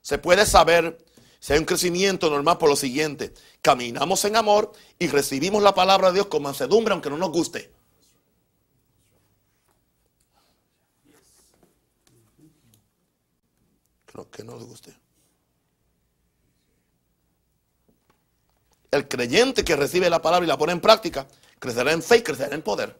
Se 0.00 0.16
puede 0.16 0.46
saber 0.46 1.04
si 1.38 1.52
hay 1.52 1.58
un 1.58 1.66
crecimiento 1.66 2.30
normal 2.30 2.56
por 2.56 2.70
lo 2.70 2.76
siguiente. 2.76 3.34
Caminamos 3.60 4.24
en 4.24 4.36
amor 4.36 4.72
y 4.98 5.08
recibimos 5.08 5.62
la 5.62 5.74
palabra 5.74 6.08
de 6.08 6.14
Dios 6.14 6.28
con 6.28 6.42
mansedumbre, 6.44 6.92
aunque 6.92 7.10
no 7.10 7.18
nos 7.18 7.30
guste. 7.30 7.70
Creo 14.06 14.30
que 14.30 14.42
no 14.42 14.56
les 14.56 14.64
guste. 14.64 15.02
El 18.92 19.08
creyente 19.08 19.64
que 19.64 19.74
recibe 19.74 20.10
la 20.10 20.20
palabra 20.20 20.44
y 20.44 20.48
la 20.48 20.58
pone 20.58 20.72
en 20.72 20.80
práctica, 20.80 21.26
crecerá 21.58 21.92
en 21.92 22.02
fe 22.02 22.18
y 22.18 22.22
crecerá 22.22 22.54
en 22.54 22.60
poder. 22.60 22.94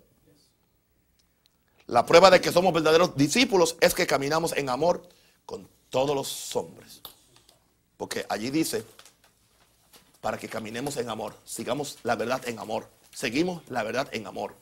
La 1.86 2.06
prueba 2.06 2.30
de 2.30 2.40
que 2.40 2.50
somos 2.50 2.72
verdaderos 2.72 3.14
discípulos 3.14 3.76
es 3.78 3.92
que 3.92 4.06
caminamos 4.06 4.56
en 4.56 4.70
amor 4.70 5.06
con 5.44 5.68
todos 5.90 6.16
los 6.16 6.56
hombres. 6.56 7.02
Porque 7.98 8.24
allí 8.30 8.48
dice, 8.48 8.86
para 10.22 10.38
que 10.38 10.48
caminemos 10.48 10.96
en 10.96 11.10
amor, 11.10 11.36
sigamos 11.44 11.98
la 12.04 12.16
verdad 12.16 12.40
en 12.48 12.58
amor, 12.58 12.88
seguimos 13.12 13.62
la 13.68 13.82
verdad 13.82 14.08
en 14.12 14.26
amor. 14.26 14.56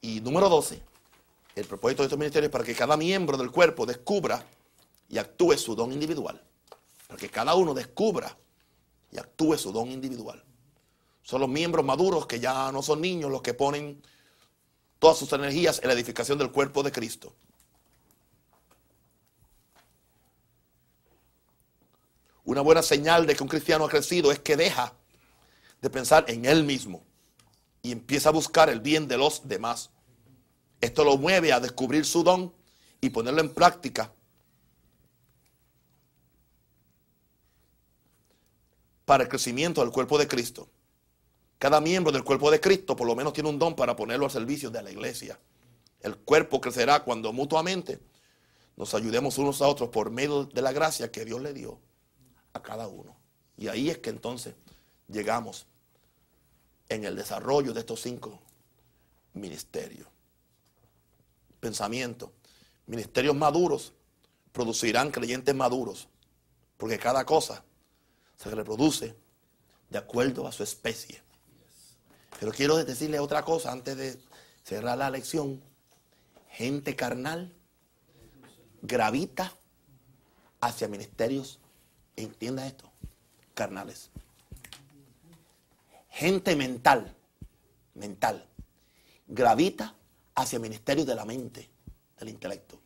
Y 0.00 0.20
número 0.22 0.48
12, 0.48 0.82
el 1.54 1.66
propósito 1.66 2.02
de 2.02 2.06
estos 2.08 2.18
ministerios 2.18 2.48
es 2.48 2.52
para 2.52 2.64
que 2.64 2.74
cada 2.74 2.96
miembro 2.96 3.36
del 3.36 3.52
cuerpo 3.52 3.86
descubra 3.86 4.44
y 5.08 5.18
actúe 5.18 5.56
su 5.56 5.76
don 5.76 5.92
individual. 5.92 6.42
Para 7.06 7.20
que 7.20 7.28
cada 7.28 7.54
uno 7.54 7.74
descubra 7.74 8.36
y 9.12 9.18
actúe 9.18 9.56
su 9.58 9.70
don 9.70 9.90
individual. 9.90 10.42
Son 11.22 11.40
los 11.40 11.48
miembros 11.48 11.84
maduros 11.84 12.26
que 12.26 12.40
ya 12.40 12.72
no 12.72 12.82
son 12.82 13.00
niños 13.00 13.30
los 13.30 13.42
que 13.42 13.54
ponen 13.54 14.02
todas 14.98 15.18
sus 15.18 15.32
energías 15.32 15.80
en 15.82 15.88
la 15.88 15.94
edificación 15.94 16.38
del 16.38 16.50
cuerpo 16.50 16.82
de 16.82 16.90
Cristo. 16.90 17.32
Una 22.44 22.60
buena 22.60 22.82
señal 22.82 23.26
de 23.26 23.36
que 23.36 23.42
un 23.42 23.48
cristiano 23.48 23.84
ha 23.84 23.88
crecido 23.88 24.32
es 24.32 24.40
que 24.40 24.56
deja 24.56 24.94
de 25.80 25.90
pensar 25.90 26.24
en 26.28 26.44
él 26.44 26.64
mismo 26.64 27.04
y 27.82 27.92
empieza 27.92 28.30
a 28.30 28.32
buscar 28.32 28.68
el 28.68 28.80
bien 28.80 29.06
de 29.06 29.18
los 29.18 29.46
demás. 29.46 29.90
Esto 30.80 31.04
lo 31.04 31.16
mueve 31.18 31.52
a 31.52 31.60
descubrir 31.60 32.04
su 32.04 32.24
don 32.24 32.52
y 33.00 33.10
ponerlo 33.10 33.40
en 33.40 33.52
práctica 33.54 34.12
para 39.12 39.24
el 39.24 39.28
crecimiento 39.28 39.82
del 39.82 39.90
cuerpo 39.90 40.16
de 40.16 40.26
Cristo. 40.26 40.70
Cada 41.58 41.82
miembro 41.82 42.10
del 42.12 42.24
cuerpo 42.24 42.50
de 42.50 42.62
Cristo 42.62 42.96
por 42.96 43.06
lo 43.06 43.14
menos 43.14 43.34
tiene 43.34 43.50
un 43.50 43.58
don 43.58 43.76
para 43.76 43.94
ponerlo 43.94 44.24
al 44.24 44.30
servicio 44.30 44.70
de 44.70 44.82
la 44.82 44.90
iglesia. 44.90 45.38
El 46.00 46.16
cuerpo 46.16 46.62
crecerá 46.62 47.04
cuando 47.04 47.30
mutuamente 47.30 48.00
nos 48.74 48.94
ayudemos 48.94 49.36
unos 49.36 49.60
a 49.60 49.68
otros 49.68 49.90
por 49.90 50.10
medio 50.10 50.46
de 50.46 50.62
la 50.62 50.72
gracia 50.72 51.12
que 51.12 51.26
Dios 51.26 51.42
le 51.42 51.52
dio 51.52 51.78
a 52.54 52.62
cada 52.62 52.88
uno. 52.88 53.14
Y 53.58 53.68
ahí 53.68 53.90
es 53.90 53.98
que 53.98 54.08
entonces 54.08 54.54
llegamos 55.08 55.66
en 56.88 57.04
el 57.04 57.14
desarrollo 57.14 57.74
de 57.74 57.80
estos 57.80 58.00
cinco 58.00 58.40
ministerios. 59.34 60.08
Pensamiento. 61.60 62.32
Ministerios 62.86 63.36
maduros 63.36 63.92
producirán 64.52 65.10
creyentes 65.10 65.54
maduros, 65.54 66.08
porque 66.78 66.98
cada 66.98 67.26
cosa 67.26 67.62
se 68.42 68.50
reproduce 68.50 69.14
de 69.88 69.98
acuerdo 69.98 70.46
a 70.46 70.52
su 70.52 70.62
especie. 70.62 71.22
Pero 72.40 72.50
quiero 72.52 72.82
decirle 72.82 73.20
otra 73.20 73.42
cosa 73.44 73.70
antes 73.70 73.96
de 73.96 74.18
cerrar 74.64 74.98
la 74.98 75.10
lección. 75.10 75.62
Gente 76.50 76.96
carnal 76.96 77.54
gravita 78.82 79.52
hacia 80.60 80.88
ministerios, 80.88 81.60
entienda 82.16 82.66
esto, 82.66 82.90
carnales. 83.54 84.10
Gente 86.10 86.56
mental, 86.56 87.14
mental, 87.94 88.46
gravita 89.28 89.94
hacia 90.34 90.58
ministerios 90.58 91.06
de 91.06 91.14
la 91.14 91.24
mente, 91.24 91.70
del 92.18 92.28
intelecto. 92.30 92.78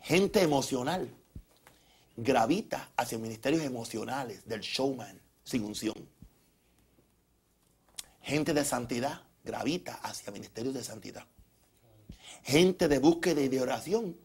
Gente 0.00 0.40
emocional 0.40 1.08
gravita 2.16 2.90
hacia 2.96 3.18
ministerios 3.18 3.62
emocionales 3.62 4.46
del 4.46 4.60
showman 4.60 5.20
sin 5.44 5.64
unción. 5.64 6.08
Gente 8.22 8.54
de 8.54 8.64
santidad 8.64 9.22
gravita 9.44 9.94
hacia 10.02 10.32
ministerios 10.32 10.74
de 10.74 10.84
santidad. 10.84 11.26
Gente 12.44 12.88
de 12.88 12.98
búsqueda 12.98 13.40
y 13.40 13.48
de 13.48 13.60
oración 13.60 14.16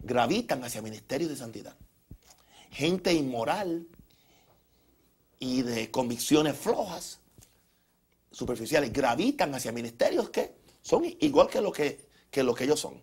gravitan 0.00 0.64
hacia 0.64 0.82
ministerios 0.82 1.30
de 1.30 1.36
santidad. 1.36 1.76
Gente 2.70 3.12
inmoral 3.12 3.86
y 5.38 5.62
de 5.62 5.90
convicciones 5.90 6.56
flojas, 6.56 7.20
superficiales, 8.30 8.92
gravitan 8.92 9.54
hacia 9.54 9.72
ministerios 9.72 10.30
que 10.30 10.54
son 10.82 11.04
igual 11.20 11.48
que 11.48 11.60
lo 11.60 11.72
que, 11.72 12.08
que 12.30 12.42
lo 12.42 12.54
que 12.54 12.64
ellos 12.64 12.80
son. 12.80 13.00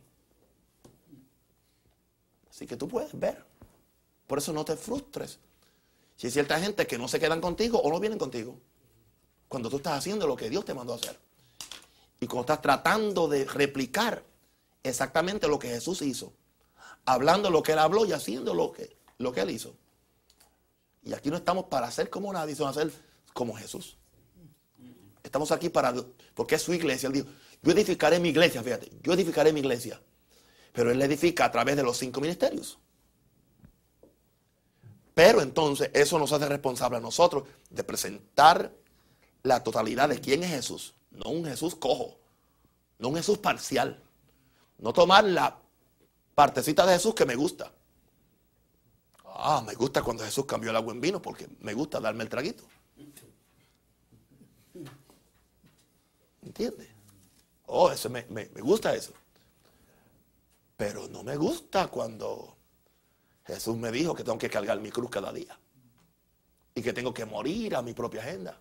Así 2.49 2.65
que 2.65 2.77
tú 2.77 2.87
puedes 2.87 3.17
ver. 3.17 3.43
Por 4.27 4.37
eso 4.37 4.53
no 4.53 4.65
te 4.65 4.75
frustres. 4.75 5.39
Si 6.15 6.27
hay 6.27 6.31
cierta 6.31 6.59
gente 6.59 6.87
que 6.87 6.97
no 6.97 7.07
se 7.07 7.19
quedan 7.19 7.41
contigo 7.41 7.79
o 7.79 7.89
no 7.89 7.99
vienen 7.99 8.17
contigo. 8.17 8.59
Cuando 9.47 9.69
tú 9.69 9.77
estás 9.77 9.97
haciendo 9.97 10.27
lo 10.27 10.35
que 10.35 10.49
Dios 10.49 10.65
te 10.65 10.73
mandó 10.73 10.93
a 10.93 10.95
hacer. 10.95 11.17
Y 12.19 12.27
cuando 12.27 12.41
estás 12.41 12.61
tratando 12.61 13.27
de 13.27 13.45
replicar 13.45 14.23
exactamente 14.83 15.47
lo 15.47 15.59
que 15.59 15.69
Jesús 15.69 16.01
hizo. 16.01 16.33
Hablando 17.05 17.49
lo 17.49 17.61
que 17.61 17.73
Él 17.73 17.79
habló 17.79 18.05
y 18.05 18.13
haciendo 18.13 18.53
lo 18.53 18.71
que, 18.71 18.95
lo 19.17 19.31
que 19.31 19.41
Él 19.41 19.51
hizo. 19.51 19.75
Y 21.03 21.13
aquí 21.13 21.29
no 21.29 21.37
estamos 21.37 21.65
para 21.65 21.91
ser 21.91 22.09
como 22.09 22.33
nadie, 22.33 22.55
sino 22.55 22.67
hacer 22.67 22.91
como 23.33 23.55
Jesús. 23.55 23.97
Estamos 25.21 25.51
aquí 25.51 25.69
para, 25.69 25.93
porque 26.33 26.55
es 26.55 26.61
su 26.61 26.73
iglesia. 26.73 27.07
Él 27.07 27.13
dijo, 27.13 27.27
yo 27.61 27.71
edificaré 27.71 28.19
mi 28.19 28.29
iglesia, 28.29 28.63
fíjate, 28.63 28.91
yo 29.03 29.13
edificaré 29.13 29.53
mi 29.53 29.59
iglesia. 29.59 30.01
Pero 30.71 30.91
Él 30.91 30.99
la 30.99 31.05
edifica 31.05 31.45
a 31.45 31.51
través 31.51 31.75
de 31.75 31.83
los 31.83 31.97
cinco 31.97 32.21
ministerios. 32.21 32.79
Pero 35.15 35.41
entonces 35.41 35.89
eso 35.93 36.19
nos 36.19 36.33
hace 36.33 36.47
responsable 36.47 36.97
a 36.97 37.01
nosotros 37.01 37.45
de 37.69 37.83
presentar 37.85 38.71
la 39.43 39.63
totalidad 39.63 40.09
de 40.09 40.19
quién 40.19 40.43
es 40.43 40.51
Jesús. 40.51 40.93
No 41.09 41.29
un 41.29 41.45
Jesús 41.45 41.73
cojo, 41.73 42.19
no 42.99 43.07
un 43.07 43.15
Jesús 43.15 43.37
parcial. 43.37 44.03
No 44.77 44.91
tomar 44.91 45.23
la 45.23 45.57
partecita 46.35 46.85
de 46.85 46.93
Jesús 46.93 47.15
que 47.15 47.25
me 47.25 47.35
gusta. 47.35 47.71
Ah, 49.23 49.63
me 49.65 49.73
gusta 49.73 50.03
cuando 50.03 50.25
Jesús 50.25 50.45
cambió 50.45 50.69
el 50.71 50.75
agua 50.75 50.93
en 50.93 50.99
vino 50.99 51.21
porque 51.21 51.47
me 51.61 51.73
gusta 51.73 52.01
darme 52.01 52.23
el 52.23 52.29
traguito. 52.29 52.65
¿Entiendes? 56.41 56.89
Oh, 57.67 57.89
eso 57.89 58.09
me, 58.09 58.25
me, 58.29 58.49
me 58.53 58.61
gusta 58.61 58.93
eso. 58.93 59.13
Pero 60.75 61.07
no 61.07 61.23
me 61.23 61.37
gusta 61.37 61.87
cuando 61.87 62.54
Jesús 63.45 63.77
me 63.77 63.91
dijo 63.91 64.15
que 64.15 64.23
tengo 64.23 64.37
que 64.37 64.49
cargar 64.49 64.79
mi 64.79 64.91
cruz 64.91 65.09
cada 65.09 65.31
día. 65.31 65.57
Y 66.73 66.81
que 66.81 66.93
tengo 66.93 67.13
que 67.13 67.25
morir 67.25 67.75
a 67.75 67.81
mi 67.81 67.93
propia 67.93 68.21
agenda. 68.21 68.59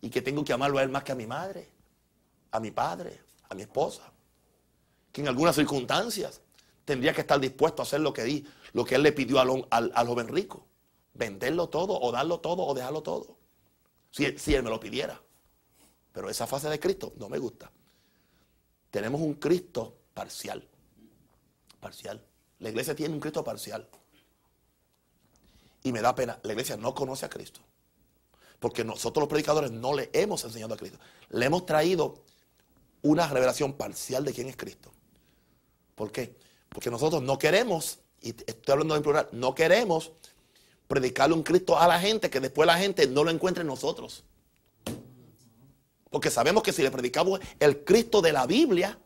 Y 0.00 0.08
que 0.08 0.22
tengo 0.22 0.44
que 0.44 0.52
amarlo 0.52 0.78
a 0.78 0.82
Él 0.82 0.88
más 0.88 1.02
que 1.02 1.12
a 1.12 1.14
mi 1.14 1.26
madre, 1.26 1.68
a 2.52 2.60
mi 2.60 2.70
padre, 2.70 3.20
a 3.48 3.54
mi 3.54 3.62
esposa. 3.62 4.10
Que 5.12 5.20
en 5.20 5.28
algunas 5.28 5.56
circunstancias 5.56 6.40
tendría 6.84 7.12
que 7.12 7.20
estar 7.22 7.38
dispuesto 7.40 7.82
a 7.82 7.84
hacer 7.84 8.00
lo 8.00 8.12
que, 8.12 8.22
di, 8.24 8.46
lo 8.72 8.84
que 8.84 8.94
Él 8.94 9.02
le 9.02 9.12
pidió 9.12 9.40
al, 9.40 9.66
al, 9.70 9.92
al 9.94 10.06
joven 10.06 10.28
rico. 10.28 10.66
Venderlo 11.12 11.68
todo 11.68 12.00
o 12.00 12.12
darlo 12.12 12.40
todo 12.40 12.64
o 12.64 12.72
dejarlo 12.72 13.02
todo. 13.02 13.36
Si, 14.10 14.38
si 14.38 14.54
Él 14.54 14.62
me 14.62 14.70
lo 14.70 14.78
pidiera. 14.78 15.20
Pero 16.12 16.30
esa 16.30 16.46
fase 16.46 16.68
de 16.68 16.78
Cristo 16.78 17.12
no 17.16 17.28
me 17.28 17.38
gusta. 17.38 17.70
Tenemos 18.90 19.20
un 19.20 19.34
Cristo 19.34 19.98
parcial. 20.14 20.66
Parcial. 21.80 22.24
La 22.60 22.68
iglesia 22.68 22.94
tiene 22.94 23.14
un 23.14 23.20
Cristo 23.20 23.42
parcial. 23.42 23.88
Y 25.82 25.92
me 25.92 26.00
da 26.00 26.14
pena. 26.14 26.38
La 26.42 26.52
iglesia 26.52 26.76
no 26.76 26.94
conoce 26.94 27.26
a 27.26 27.30
Cristo. 27.30 27.60
Porque 28.58 28.84
nosotros 28.84 29.22
los 29.22 29.28
predicadores 29.28 29.70
no 29.70 29.94
le 29.94 30.10
hemos 30.12 30.44
enseñado 30.44 30.74
a 30.74 30.76
Cristo. 30.76 30.98
Le 31.30 31.46
hemos 31.46 31.64
traído 31.66 32.22
una 33.02 33.26
revelación 33.26 33.72
parcial 33.72 34.24
de 34.24 34.32
quién 34.32 34.48
es 34.48 34.56
Cristo. 34.56 34.92
¿Por 35.94 36.12
qué? 36.12 36.36
Porque 36.68 36.90
nosotros 36.90 37.22
no 37.22 37.38
queremos, 37.38 37.98
y 38.20 38.30
estoy 38.30 38.72
hablando 38.72 38.94
en 38.96 39.02
plural, 39.02 39.28
no 39.32 39.54
queremos 39.54 40.12
predicarle 40.86 41.34
un 41.34 41.42
Cristo 41.42 41.78
a 41.78 41.88
la 41.88 41.98
gente 41.98 42.28
que 42.28 42.40
después 42.40 42.66
la 42.66 42.76
gente 42.76 43.06
no 43.06 43.24
lo 43.24 43.30
encuentre 43.30 43.62
en 43.62 43.68
nosotros. 43.68 44.24
Porque 46.10 46.30
sabemos 46.30 46.62
que 46.62 46.72
si 46.72 46.82
le 46.82 46.90
predicamos 46.90 47.40
el 47.58 47.84
Cristo 47.84 48.20
de 48.20 48.32
la 48.32 48.46
Biblia, 48.46 48.98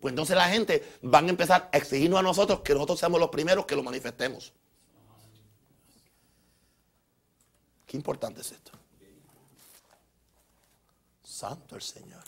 pues 0.00 0.12
entonces 0.12 0.34
la 0.34 0.48
gente 0.48 0.82
van 1.02 1.26
a 1.26 1.30
empezar 1.30 1.68
a 1.72 1.76
exigirnos 1.76 2.18
a 2.18 2.22
nosotros 2.22 2.60
que 2.60 2.72
nosotros 2.72 2.98
seamos 2.98 3.20
los 3.20 3.28
primeros 3.28 3.66
que 3.66 3.76
lo 3.76 3.82
manifestemos. 3.82 4.52
Qué 7.86 7.96
importante 7.98 8.40
es 8.40 8.52
esto. 8.52 8.72
Santo 11.22 11.76
el 11.76 11.82
Señor. 11.82 12.22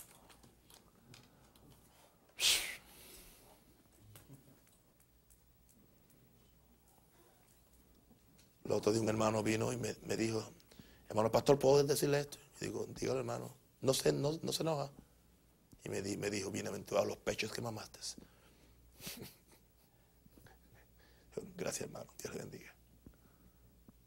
El 8.65 8.73
otro 8.73 8.93
día 8.93 9.01
un 9.01 9.09
hermano 9.09 9.43
vino 9.43 9.73
y 9.73 9.77
me, 9.77 10.17
dijo, 10.17 10.45
hermano 11.09 11.31
pastor, 11.31 11.59
¿puedo 11.59 11.83
decirle 11.85 12.21
esto? 12.21 12.39
Y 12.61 12.67
digo, 12.67 12.87
dígale 13.01 13.21
hermano, 13.21 13.55
no 13.81 13.95
se, 13.95 14.13
no 14.13 14.53
se 14.53 14.63
enoja. 14.63 14.91
Y 15.85 15.89
me, 15.89 16.03
di- 16.03 16.17
me 16.17 16.31
dijo, 16.31 16.51
bienaventurados 16.51 17.09
los 17.09 17.17
pechos 17.19 17.53
que 17.53 17.61
mamaste. 17.61 17.99
Gracias 21.57 21.89
hermano, 21.89 22.13
Dios 22.23 22.35
le 22.35 22.41
bendiga. 22.41 22.73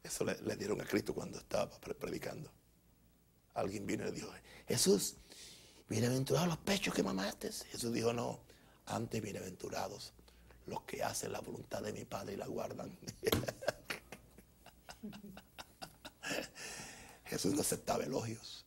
Eso 0.03 0.23
le, 0.23 0.39
le 0.41 0.55
dieron 0.55 0.79
a 0.81 0.85
Cristo 0.85 1.13
cuando 1.13 1.39
estaba 1.39 1.69
pre- 1.79 1.95
predicando. 1.95 2.51
Alguien 3.55 3.85
vino 3.85 4.03
y 4.03 4.07
le 4.07 4.11
dijo, 4.11 4.29
Jesús, 4.67 5.15
bienaventurados 5.89 6.47
los 6.47 6.57
pechos 6.59 6.93
que 6.93 7.03
mamaste. 7.03 7.51
Jesús 7.51 7.91
dijo, 7.93 8.13
no, 8.13 8.39
antes 8.85 9.21
bienaventurados 9.21 10.13
los 10.67 10.81
que 10.83 11.03
hacen 11.03 11.31
la 11.31 11.39
voluntad 11.41 11.81
de 11.81 11.93
mi 11.93 12.05
Padre 12.05 12.33
y 12.33 12.37
la 12.37 12.47
guardan. 12.47 12.97
Jesús 17.25 17.53
no 17.53 17.61
aceptaba 17.61 18.03
elogios. 18.03 18.64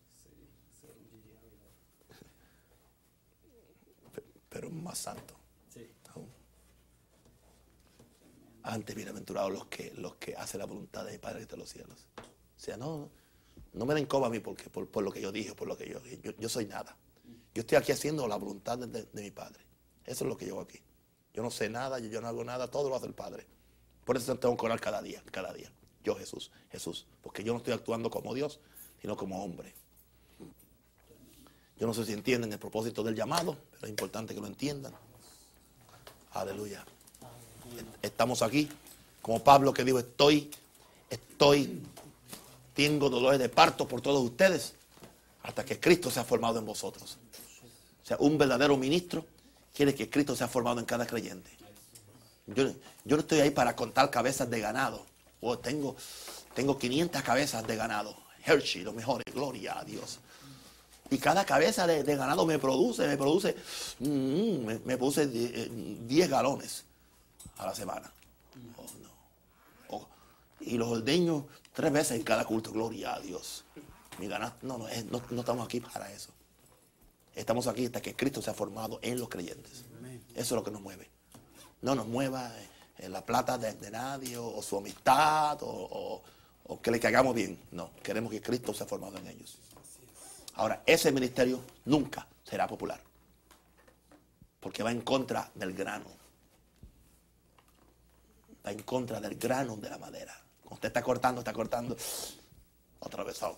Pero 4.59 4.71
más 4.71 4.99
santo. 4.99 5.37
Sí. 5.73 5.89
aún. 6.17 6.27
Antes 8.65 8.97
bienaventurados 8.97 9.53
los 9.53 9.67
que, 9.67 9.93
los 9.95 10.17
que 10.17 10.35
hacen 10.35 10.59
la 10.59 10.67
voluntad 10.67 11.05
de 11.05 11.13
mi 11.13 11.19
Padre 11.19 11.37
que 11.37 11.43
está 11.43 11.55
en 11.55 11.61
los 11.61 11.69
cielos. 11.71 12.09
O 12.19 12.61
sea, 12.61 12.77
no, 12.77 13.09
no 13.73 13.87
me 13.87 13.95
den 13.95 14.07
coba 14.07 14.27
a 14.27 14.31
mí 14.31 14.41
porque, 14.41 14.69
por, 14.69 14.89
por 14.91 15.05
lo 15.05 15.13
que 15.13 15.21
yo 15.21 15.31
dije, 15.31 15.55
por 15.55 15.69
lo 15.69 15.77
que 15.77 15.89
yo, 15.89 16.05
yo, 16.25 16.33
yo 16.37 16.49
soy 16.49 16.67
nada. 16.67 16.97
Yo 17.55 17.61
estoy 17.61 17.79
aquí 17.79 17.93
haciendo 17.93 18.27
la 18.27 18.35
voluntad 18.35 18.77
de, 18.79 18.89
de- 18.89 19.05
de 19.05 19.23
mi 19.23 19.31
Padre. 19.31 19.65
Eso 20.05 20.25
es 20.25 20.29
lo 20.29 20.37
que 20.37 20.45
yo 20.47 20.55
hago 20.55 20.63
aquí. 20.63 20.81
Yo 21.33 21.45
no 21.45 21.53
sé 21.53 21.69
nada, 21.71 22.01
yo, 22.01 22.09
yo 22.09 22.21
no 22.21 22.27
hago 22.27 22.43
nada, 22.43 22.69
todo 22.69 22.89
lo 22.89 22.97
hace 22.97 23.07
el 23.07 23.15
Padre. 23.15 23.47
Por 24.05 24.17
eso 24.17 24.37
tengo 24.41 24.57
que 24.57 24.67
orar 24.67 24.81
cada 24.81 25.01
día, 25.03 25.23
cada 25.31 25.53
día. 25.53 25.73
Yo 26.03 26.17
Jesús, 26.17 26.51
Jesús. 26.73 27.07
Porque 27.23 27.45
yo 27.45 27.53
no 27.53 27.59
estoy 27.59 27.75
actuando 27.75 28.11
como 28.11 28.35
Dios, 28.35 28.59
sino 29.01 29.17
como 29.17 29.41
hombre. 29.45 29.73
Yo 31.79 31.87
no 31.87 31.95
sé 31.95 32.05
si 32.05 32.13
entienden 32.13 32.53
el 32.53 32.59
propósito 32.59 33.03
del 33.03 33.15
llamado, 33.15 33.57
pero 33.73 33.85
es 33.85 33.91
importante 33.91 34.35
que 34.35 34.41
lo 34.41 34.47
entiendan. 34.47 34.93
Aleluya. 36.33 36.85
Estamos 38.03 38.43
aquí, 38.43 38.69
como 39.23 39.43
Pablo 39.43 39.73
que 39.73 39.85
dijo, 39.85 39.99
estoy, 39.99 40.51
estoy, 41.09 41.81
tengo 42.75 43.09
dolores 43.09 43.39
de 43.39 43.49
parto 43.49 43.87
por 43.87 44.01
todos 44.01 44.25
ustedes, 44.25 44.75
hasta 45.43 45.65
que 45.65 45.79
Cristo 45.79 46.11
sea 46.11 46.25
formado 46.25 46.59
en 46.59 46.67
vosotros. 46.67 47.17
O 48.03 48.07
sea, 48.07 48.17
un 48.21 48.39
verdadero 48.39 48.77
ministro 48.77 49.25
quiere 49.75 49.95
que 49.95 50.11
Cristo 50.11 50.35
sea 50.35 50.49
formado 50.49 50.81
en 50.81 50.87
cada 50.87 51.07
creyente. 51.07 51.51
Yo, 52.47 52.73
yo 53.05 53.17
no 53.17 53.19
estoy 53.19 53.41
ahí 53.41 53.51
para 53.51 53.77
contar 53.77 54.11
cabezas 54.11 54.51
de 54.51 54.61
ganado. 54.61 55.05
Oh, 55.41 55.59
tengo, 55.59 55.95
tengo 56.55 56.79
500 56.79 57.23
cabezas 57.23 57.67
de 57.67 57.77
ganado. 57.77 58.17
Hershey, 58.45 58.83
lo 58.83 58.93
mejor, 58.93 59.23
gloria 59.33 59.79
a 59.79 59.85
Dios. 59.85 60.19
Y 61.11 61.19
cada 61.19 61.45
cabeza 61.47 61.87
de, 61.87 62.05
de 62.05 62.17
ganado 62.17 62.45
me 62.45 62.59
produce, 62.59 63.07
me 63.07 63.17
produce, 63.17 63.57
mm, 64.01 64.65
me, 64.65 64.79
me 64.85 64.97
produce 64.99 65.27
die- 65.27 65.51
eh, 65.55 65.69
10 66.07 66.29
galones 66.29 66.85
a 67.57 67.67
la 67.67 67.75
semana. 67.75 68.11
Oh, 68.77 68.83
no. 69.03 69.11
Oh, 69.97 70.07
y 70.61 70.77
los 70.77 70.89
ordeños 70.89 71.45
tres 71.73 71.93
veces 71.93 72.19
en 72.19 72.25
cada 72.25 72.45
culto, 72.45 72.73
gloria 72.73 73.15
a 73.15 73.21
Dios. 73.21 73.65
Mi 74.19 74.27
ganado, 74.29 74.55
no, 74.63 74.77
no, 74.79 74.89
es- 74.89 75.05
no, 75.07 75.23
no 75.31 75.41
estamos 75.41 75.65
aquí 75.65 75.81
para 75.81 76.13
eso. 76.13 76.31
Estamos 77.35 77.67
aquí 77.69 77.87
hasta 77.87 78.03
que 78.03 78.15
Cristo 78.15 78.43
se 78.43 78.51
ha 78.51 78.55
formado 78.55 78.99
en 79.03 79.19
los 79.19 79.29
creyentes. 79.29 79.85
Eso 80.35 80.41
es 80.41 80.51
lo 80.53 80.65
que 80.65 80.71
nos 80.71 80.83
mueve. 80.83 81.09
No 81.83 81.95
nos 81.95 82.07
mueva 82.07 82.53
eh, 82.99 83.09
la 83.09 83.25
plata 83.25 83.57
de, 83.57 83.73
de 83.75 83.91
nadie 83.91 84.37
o, 84.37 84.57
o 84.57 84.63
su 84.63 84.77
amistad 84.77 85.63
o, 85.63 85.69
o- 85.69 86.23
o 86.71 86.81
que 86.83 86.91
le 86.91 87.01
cagamos 87.01 87.35
bien. 87.35 87.59
No, 87.71 87.91
queremos 88.03 88.31
que 88.31 88.43
Cristo 88.43 88.75
se 88.75 88.83
ha 88.83 88.87
formado 88.87 89.17
en 89.19 89.27
ellos. 89.29 89.57
Ahora, 90.59 90.83
ese 90.85 91.13
ministerio 91.13 91.63
nunca 91.85 92.27
será 92.43 92.67
popular. 92.67 93.01
Porque 94.59 94.83
va 94.83 94.91
en 94.91 95.03
contra 95.03 95.49
del 95.55 95.73
grano. 95.73 96.07
Va 98.67 98.73
en 98.73 98.83
contra 98.83 99.21
del 99.21 99.37
grano 99.37 99.77
de 99.77 99.89
la 99.89 99.99
madera. 99.99 100.37
Usted 100.69 100.89
está 100.89 101.01
cortando, 101.01 101.43
está 101.43 101.53
cortando. 101.53 101.97
Otra 102.99 103.23
vez. 103.23 103.41
oh. 103.45 103.57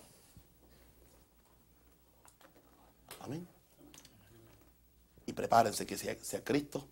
Amén. 3.21 3.47
Y 5.25 5.33
prepárense 5.33 5.87
que 5.87 5.97
si 5.97 6.07
a, 6.07 6.15
si 6.21 6.35
a 6.35 6.43
Cristo 6.43 6.85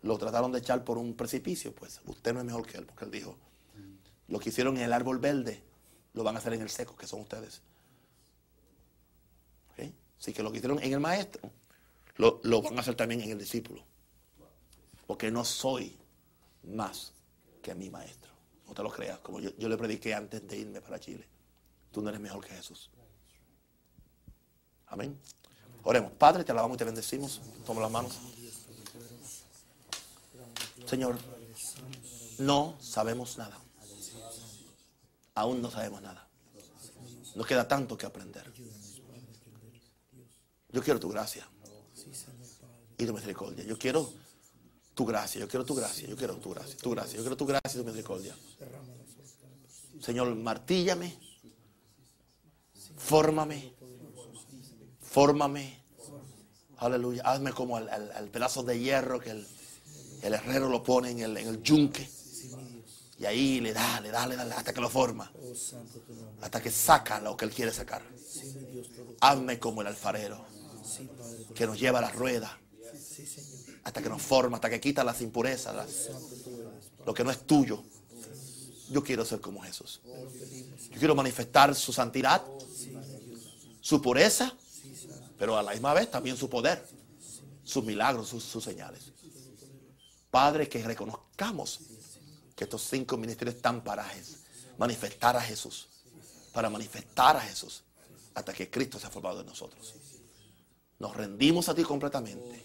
lo 0.00 0.16
trataron 0.16 0.50
de 0.50 0.60
echar 0.60 0.82
por 0.82 0.96
un 0.96 1.14
precipicio, 1.14 1.74
pues 1.74 2.00
usted 2.06 2.32
no 2.32 2.40
es 2.40 2.46
mejor 2.46 2.66
que 2.66 2.78
él, 2.78 2.86
porque 2.86 3.04
él 3.04 3.10
dijo, 3.10 3.36
lo 4.28 4.38
que 4.38 4.48
hicieron 4.48 4.78
en 4.78 4.84
el 4.84 4.94
árbol 4.94 5.18
verde, 5.18 5.62
lo 6.14 6.24
van 6.24 6.36
a 6.36 6.38
hacer 6.38 6.54
en 6.54 6.62
el 6.62 6.70
seco, 6.70 6.96
que 6.96 7.06
son 7.06 7.20
ustedes. 7.20 7.60
Así 10.18 10.32
que 10.32 10.42
lo 10.42 10.50
que 10.50 10.58
hicieron 10.58 10.82
en 10.82 10.92
el 10.92 11.00
maestro, 11.00 11.50
lo, 12.16 12.40
lo 12.44 12.62
van 12.62 12.76
a 12.78 12.80
hacer 12.80 12.94
también 12.94 13.20
en 13.20 13.30
el 13.30 13.38
discípulo. 13.38 13.82
Porque 15.06 15.30
no 15.30 15.44
soy 15.44 15.96
más 16.64 17.12
que 17.62 17.74
mi 17.74 17.90
maestro. 17.90 18.32
No 18.66 18.74
te 18.74 18.82
lo 18.82 18.90
creas, 18.90 19.18
como 19.20 19.40
yo, 19.40 19.50
yo 19.56 19.68
le 19.68 19.76
prediqué 19.76 20.14
antes 20.14 20.46
de 20.46 20.58
irme 20.58 20.80
para 20.80 20.98
Chile. 20.98 21.26
Tú 21.92 22.02
no 22.02 22.08
eres 22.08 22.20
mejor 22.20 22.44
que 22.44 22.54
Jesús. 22.54 22.90
Amén. 24.88 25.18
Oremos. 25.82 26.12
Padre, 26.12 26.44
te 26.44 26.52
alabamos 26.52 26.76
y 26.76 26.78
te 26.78 26.84
bendecimos. 26.84 27.40
Toma 27.64 27.80
las 27.80 27.90
manos. 27.90 28.18
Señor, 30.86 31.16
no 32.38 32.76
sabemos 32.80 33.38
nada. 33.38 33.58
Aún 35.34 35.62
no 35.62 35.70
sabemos 35.70 36.02
nada. 36.02 36.28
Nos 37.34 37.46
queda 37.46 37.68
tanto 37.68 37.96
que 37.96 38.06
aprender. 38.06 38.52
Yo 40.76 40.82
quiero 40.82 41.00
tu 41.00 41.08
gracia 41.08 41.48
y 42.98 43.06
tu 43.06 43.14
misericordia. 43.14 43.64
Yo 43.64 43.78
quiero 43.78 44.12
tu 44.94 45.06
gracia, 45.06 45.40
yo 45.40 45.48
quiero 45.48 45.64
tu 45.64 45.74
gracia, 45.74 46.06
yo 46.06 46.14
quiero 46.18 46.36
tu 46.36 46.50
gracia, 46.50 46.76
tu 46.76 46.90
gracia, 46.90 47.16
yo 47.16 47.22
quiero 47.22 47.34
tu 47.38 47.46
gracia 47.46 47.70
y 47.72 47.78
tu 47.78 47.84
misericordia. 47.84 48.36
Señor, 50.02 50.34
martíllame, 50.36 51.18
fórmame, 52.98 53.72
fórmame. 55.00 55.82
Aleluya. 56.76 57.22
Hazme 57.24 57.54
como 57.54 57.78
al, 57.78 57.88
al- 57.88 58.28
pedazo 58.28 58.62
de 58.62 58.78
hierro 58.78 59.18
que 59.18 59.30
el, 59.30 59.46
el 60.20 60.34
herrero 60.34 60.68
lo 60.68 60.82
pone 60.82 61.10
en 61.12 61.20
el, 61.20 61.38
en 61.38 61.48
el 61.48 61.62
yunque. 61.62 62.06
Y 63.18 63.24
ahí 63.24 63.60
le 63.62 63.72
da, 63.72 63.98
le 64.02 64.10
da, 64.10 64.26
le 64.26 64.36
da, 64.36 64.42
hasta 64.58 64.74
que 64.74 64.80
lo 64.82 64.90
forma. 64.90 65.32
Hasta 66.42 66.60
que 66.60 66.70
saca 66.70 67.18
lo 67.18 67.34
que 67.34 67.46
él 67.46 67.50
quiere 67.50 67.72
sacar. 67.72 68.02
Hazme 69.22 69.58
como 69.58 69.80
el 69.80 69.86
alfarero 69.86 70.44
que 71.54 71.66
nos 71.66 71.78
lleva 71.78 71.98
a 71.98 72.02
la 72.02 72.10
rueda. 72.10 72.58
Hasta 73.84 74.02
que 74.02 74.08
nos 74.08 74.20
forma, 74.22 74.56
hasta 74.56 74.68
que 74.68 74.80
quita 74.80 75.04
las 75.04 75.20
impurezas, 75.20 76.10
lo 77.04 77.14
que 77.14 77.24
no 77.24 77.30
es 77.30 77.46
tuyo. 77.46 77.82
Yo 78.90 79.02
quiero 79.02 79.24
ser 79.24 79.40
como 79.40 79.62
Jesús. 79.62 80.00
Yo 80.90 80.98
quiero 80.98 81.14
manifestar 81.14 81.74
su 81.74 81.92
santidad, 81.92 82.42
su 83.80 84.00
pureza, 84.02 84.56
pero 85.38 85.56
a 85.56 85.62
la 85.62 85.72
misma 85.72 85.94
vez 85.94 86.10
también 86.10 86.36
su 86.36 86.48
poder, 86.48 86.86
sus 87.64 87.84
milagros, 87.84 88.28
sus, 88.28 88.42
sus 88.44 88.64
señales. 88.64 89.12
Padre, 90.30 90.68
que 90.68 90.82
reconozcamos 90.82 91.80
que 92.54 92.64
estos 92.64 92.82
cinco 92.82 93.16
ministerios 93.16 93.56
están 93.56 93.84
para 93.84 94.06
manifestar 94.78 95.36
a 95.36 95.40
Jesús, 95.40 95.88
para 96.52 96.70
manifestar 96.70 97.36
a 97.36 97.40
Jesús. 97.40 97.82
hasta 98.34 98.52
que 98.52 98.68
Cristo 98.68 98.98
se 98.98 99.06
ha 99.06 99.10
formado 99.10 99.40
en 99.40 99.46
nosotros. 99.46 99.94
Nos 100.98 101.16
rendimos 101.16 101.68
a 101.68 101.74
ti 101.74 101.82
completamente 101.82 102.64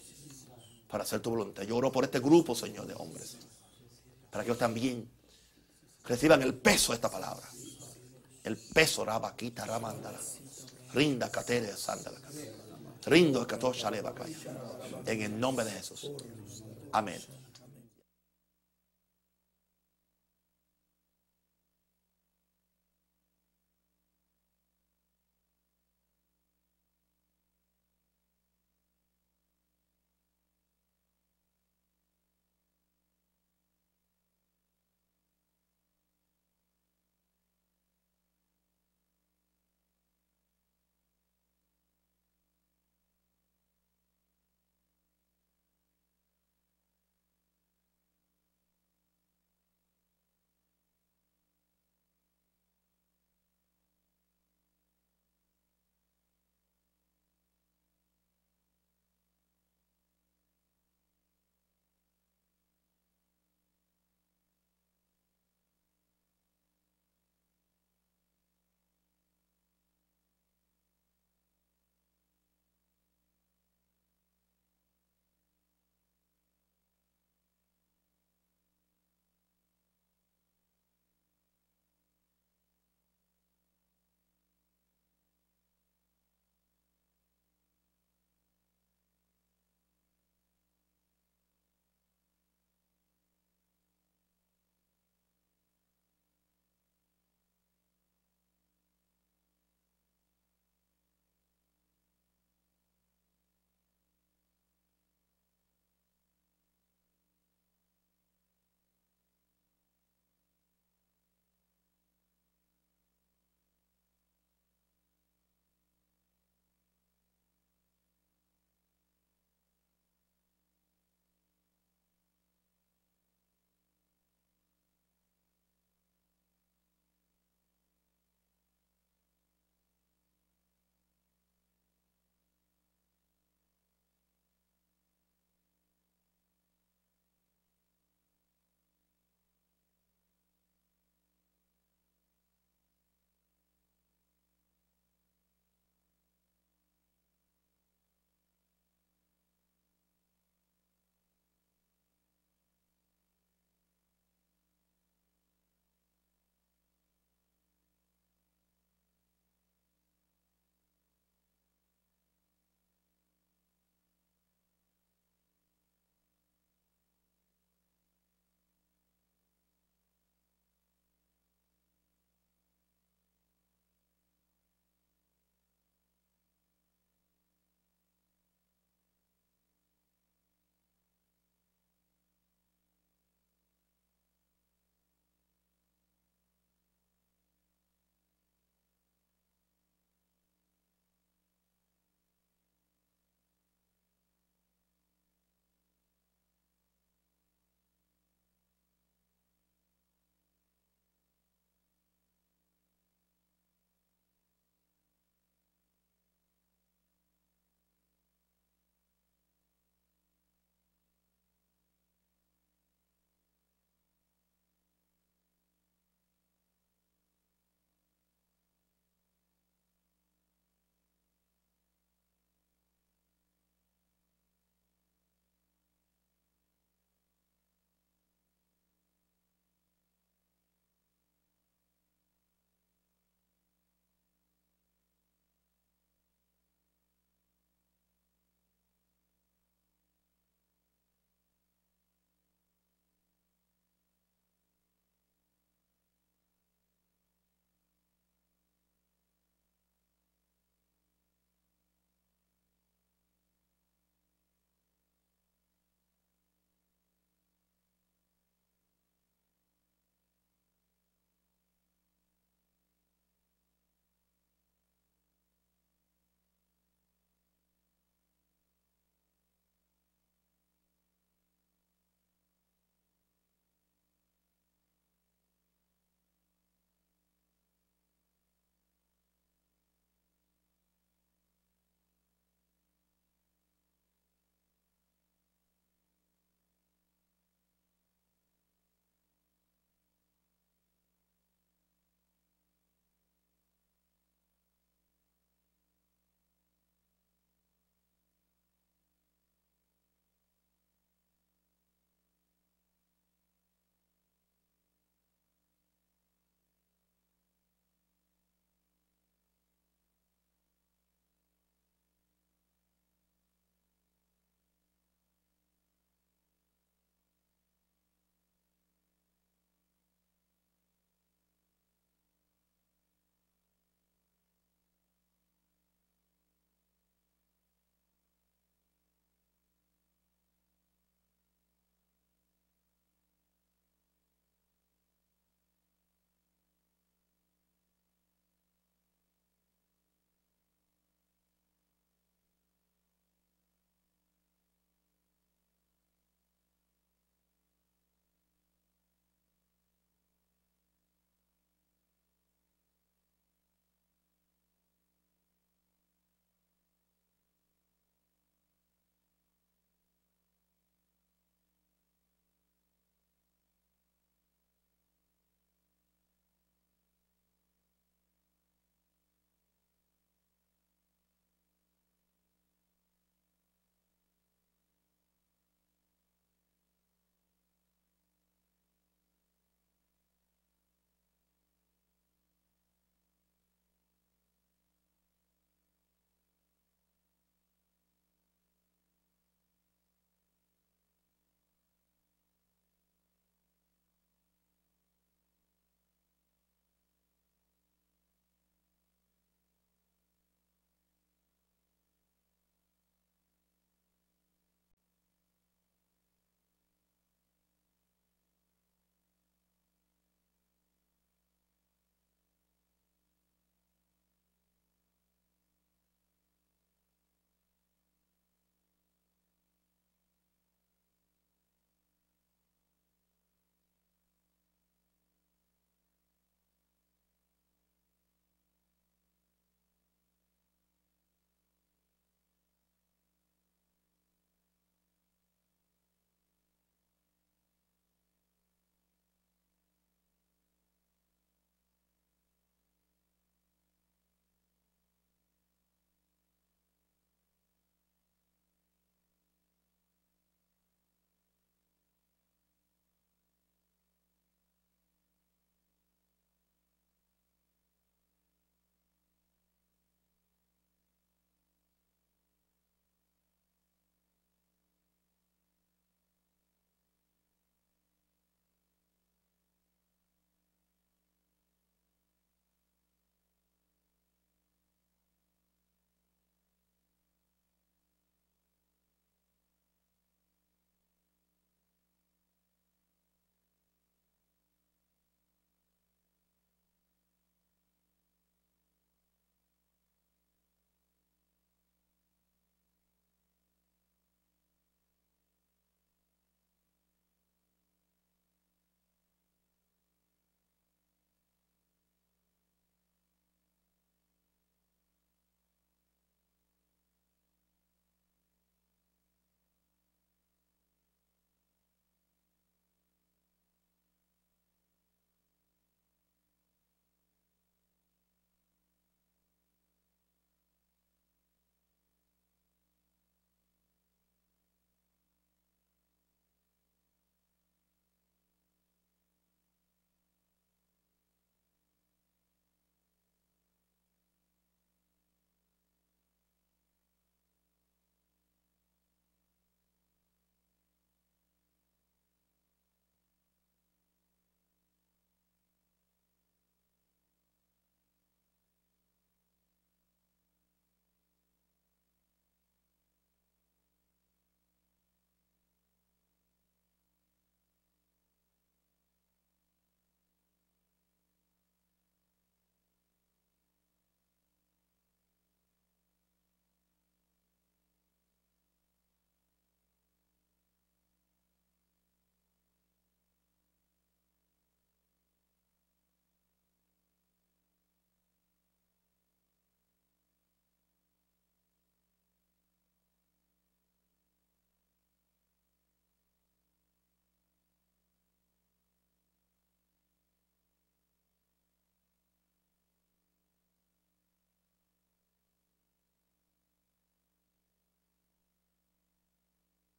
para 0.88 1.04
hacer 1.04 1.20
tu 1.20 1.30
voluntad. 1.30 1.62
Yo 1.62 1.76
oro 1.76 1.92
por 1.92 2.04
este 2.04 2.20
grupo, 2.20 2.54
Señor, 2.54 2.86
de 2.86 2.94
hombres, 2.94 3.36
para 4.30 4.44
que 4.44 4.50
ellos 4.50 4.58
también 4.58 5.08
reciban 6.04 6.42
el 6.42 6.54
peso 6.54 6.92
de 6.92 6.96
esta 6.96 7.10
palabra. 7.10 7.48
El 8.44 8.56
peso, 8.56 9.04
rabaquita, 9.04 9.64
ramandala. 9.64 10.18
Rinda, 10.92 11.30
catere, 11.30 11.76
sándala. 11.76 12.18
Rindo, 13.06 13.46
catosha, 13.46 13.90
En 15.06 15.22
el 15.22 15.40
nombre 15.40 15.64
de 15.64 15.72
Jesús. 15.72 16.10
Amén. 16.92 17.20